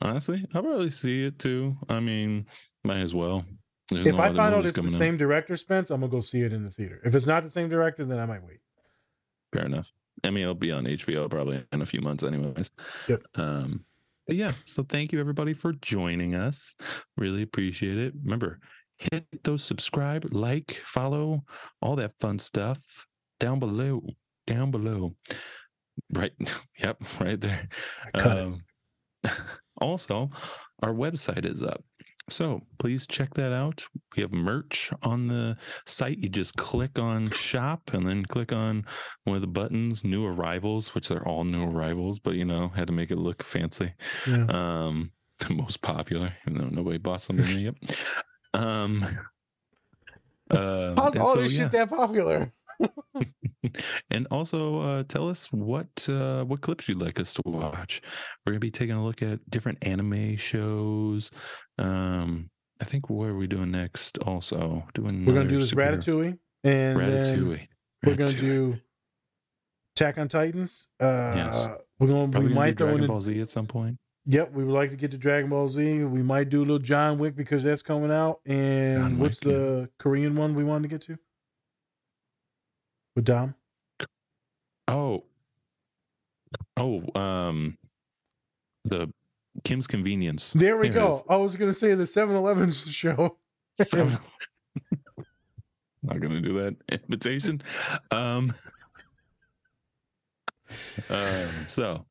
Honestly, 0.00 0.46
I'll 0.54 0.62
probably 0.62 0.90
see 0.90 1.24
it 1.26 1.38
too. 1.40 1.76
I 1.88 1.98
mean, 2.00 2.46
might 2.84 3.00
as 3.00 3.14
well. 3.14 3.44
There's 3.90 4.06
If 4.06 4.14
no 4.14 4.22
I 4.22 4.32
find 4.32 4.54
out 4.54 4.64
it's 4.66 4.80
the 4.80 4.88
same 4.88 5.16
director, 5.16 5.56
Spence, 5.56 5.90
I'm 5.90 6.00
gonna 6.00 6.10
go 6.12 6.20
see 6.20 6.42
it 6.42 6.52
in 6.52 6.62
the 6.62 6.70
theater. 6.70 7.00
If 7.04 7.14
it's 7.14 7.26
not 7.26 7.42
the 7.42 7.50
same 7.50 7.68
director, 7.68 8.04
then 8.04 8.18
I 8.20 8.26
might 8.26 8.44
wait. 8.44 8.60
Fair 9.52 9.64
enough. 9.66 9.90
I 10.24 10.30
mean, 10.30 10.42
it'll 10.42 10.54
be 10.54 10.72
on 10.72 10.84
HBO 10.84 11.30
probably 11.30 11.64
in 11.72 11.82
a 11.82 11.86
few 11.86 12.00
months, 12.00 12.24
anyways. 12.24 12.70
Yep. 13.08 13.22
Um, 13.36 13.84
but 14.26 14.36
yeah, 14.36 14.52
so 14.64 14.82
thank 14.82 15.12
you 15.12 15.20
everybody 15.20 15.54
for 15.54 15.72
joining 15.74 16.34
us. 16.34 16.76
Really 17.16 17.42
appreciate 17.42 17.98
it. 17.98 18.14
Remember, 18.22 18.60
hit 18.98 19.26
those 19.44 19.62
subscribe, 19.62 20.28
like, 20.32 20.72
follow, 20.84 21.42
all 21.80 21.96
that 21.96 22.12
fun 22.20 22.38
stuff 22.38 23.06
down 23.40 23.58
below. 23.58 24.02
Down 24.46 24.70
below. 24.70 25.14
Right. 26.12 26.32
Yep. 26.78 27.02
Right 27.20 27.40
there. 27.40 27.68
Um, 28.14 28.62
also, 29.80 30.30
our 30.80 30.92
website 30.92 31.44
is 31.44 31.62
up. 31.62 31.82
So 32.28 32.62
please 32.78 33.06
check 33.06 33.34
that 33.34 33.52
out. 33.52 33.84
We 34.16 34.22
have 34.22 34.32
merch 34.32 34.92
on 35.02 35.28
the 35.28 35.56
site. 35.86 36.18
You 36.18 36.28
just 36.28 36.56
click 36.56 36.98
on 36.98 37.30
shop 37.30 37.90
and 37.92 38.06
then 38.06 38.24
click 38.24 38.52
on 38.52 38.84
one 39.24 39.36
of 39.36 39.42
the 39.42 39.48
buttons, 39.48 40.04
new 40.04 40.26
arrivals, 40.26 40.94
which 40.94 41.08
they're 41.08 41.26
all 41.26 41.44
new 41.44 41.64
arrivals, 41.64 42.18
but 42.18 42.34
you 42.34 42.44
know, 42.44 42.68
had 42.68 42.86
to 42.88 42.92
make 42.92 43.10
it 43.10 43.18
look 43.18 43.42
fancy. 43.42 43.92
Yeah. 44.26 44.46
Um, 44.48 45.10
the 45.48 45.54
most 45.54 45.82
popular, 45.82 46.32
even 46.46 46.60
though 46.60 46.68
nobody 46.68 46.98
bought 46.98 47.22
something 47.22 47.60
yet. 47.60 47.74
Um, 48.54 49.04
uh, 50.50 50.94
How's 50.96 51.16
all 51.16 51.34
so, 51.34 51.42
this 51.42 51.52
yeah. 51.52 51.64
shit 51.64 51.72
that 51.72 51.90
popular? 51.90 52.52
and 54.10 54.26
also 54.30 54.80
uh, 54.80 55.02
tell 55.08 55.28
us 55.28 55.50
what 55.52 55.88
uh, 56.08 56.44
what 56.44 56.60
clips 56.60 56.88
you'd 56.88 57.00
like 57.00 57.18
us 57.20 57.34
to 57.34 57.42
watch. 57.44 58.02
We're 58.44 58.52
gonna 58.52 58.60
be 58.60 58.70
taking 58.70 58.96
a 58.96 59.04
look 59.04 59.22
at 59.22 59.38
different 59.50 59.78
anime 59.82 60.36
shows. 60.36 61.30
Um, 61.78 62.50
I 62.80 62.84
think 62.84 63.10
what 63.10 63.28
are 63.28 63.36
we 63.36 63.46
doing 63.46 63.70
next? 63.70 64.18
Also, 64.18 64.84
doing 64.94 65.24
We're 65.24 65.34
gonna 65.34 65.48
do 65.48 65.60
this 65.60 65.74
Ratatouille, 65.74 66.38
and 66.64 66.98
Ratatouille. 66.98 67.66
we're 68.04 68.14
gonna 68.14 68.32
do 68.32 68.78
Attack 69.96 70.18
on 70.18 70.28
Titans. 70.28 70.88
Uh, 71.00 71.32
Yes. 71.34 71.68
We're 71.98 72.06
gonna 72.06 72.28
Probably 72.28 72.40
we 72.40 72.48
gonna 72.48 72.54
might 72.54 72.76
do 72.76 72.84
throw 72.84 72.86
Dragon 72.90 73.04
a, 73.04 73.08
Ball 73.08 73.20
Z 73.20 73.40
at 73.40 73.48
some 73.48 73.66
point. 73.66 73.98
Yep, 74.26 74.52
we 74.52 74.64
would 74.64 74.74
like 74.74 74.90
to 74.90 74.96
get 74.96 75.10
to 75.10 75.18
Dragon 75.18 75.50
Ball 75.50 75.66
Z. 75.68 76.04
We 76.04 76.22
might 76.22 76.50
do 76.50 76.58
a 76.58 76.60
little 76.60 76.78
John 76.78 77.18
Wick 77.18 77.34
because 77.34 77.64
that's 77.64 77.82
coming 77.82 78.12
out. 78.12 78.40
And 78.46 79.18
what's 79.18 79.42
Wick, 79.44 79.52
yeah. 79.52 79.58
the 79.58 79.90
Korean 79.98 80.36
one 80.36 80.54
we 80.54 80.62
wanted 80.62 80.82
to 80.82 80.88
get 80.88 81.00
to? 81.02 81.18
With 83.16 83.24
Dom? 83.24 83.54
Oh, 84.86 85.24
oh, 86.76 87.02
um, 87.20 87.76
the 88.84 89.12
Kim's 89.64 89.86
Convenience. 89.86 90.52
There 90.54 90.76
we 90.78 90.88
There 90.88 91.00
go. 91.00 91.22
I 91.28 91.36
was 91.36 91.56
gonna 91.56 91.74
say 91.74 91.94
the 91.94 92.04
7-Eleven 92.04 92.72
show. 92.72 93.36
Not 96.02 96.20
gonna 96.20 96.40
do 96.40 96.54
that 96.60 96.76
invitation. 96.90 97.60
Um, 98.10 98.52
um, 101.10 101.50
so 101.66 102.06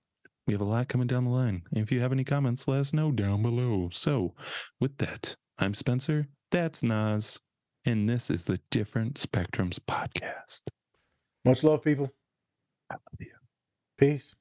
we 0.45 0.53
have 0.53 0.61
a 0.61 0.65
lot 0.65 0.87
coming 0.87 1.07
down 1.07 1.25
the 1.25 1.31
line. 1.31 1.63
If 1.73 1.91
you 1.91 1.99
have 2.01 2.11
any 2.11 2.23
comments, 2.23 2.67
let 2.67 2.79
us 2.79 2.93
know 2.93 3.11
down 3.11 3.41
below. 3.41 3.89
So 3.91 4.33
with 4.79 4.97
that, 4.97 5.35
I'm 5.59 5.73
Spencer. 5.73 6.27
That's 6.51 6.83
Nas, 6.83 7.39
and 7.85 8.07
this 8.07 8.29
is 8.29 8.45
the 8.45 8.59
Different 8.71 9.15
Spectrums 9.15 9.79
podcast. 9.79 10.61
Much 11.47 11.63
love, 11.63 11.81
people. 11.81 12.11
I 12.91 12.95
love 12.95 13.21
you. 13.21 13.31
Peace. 13.97 14.35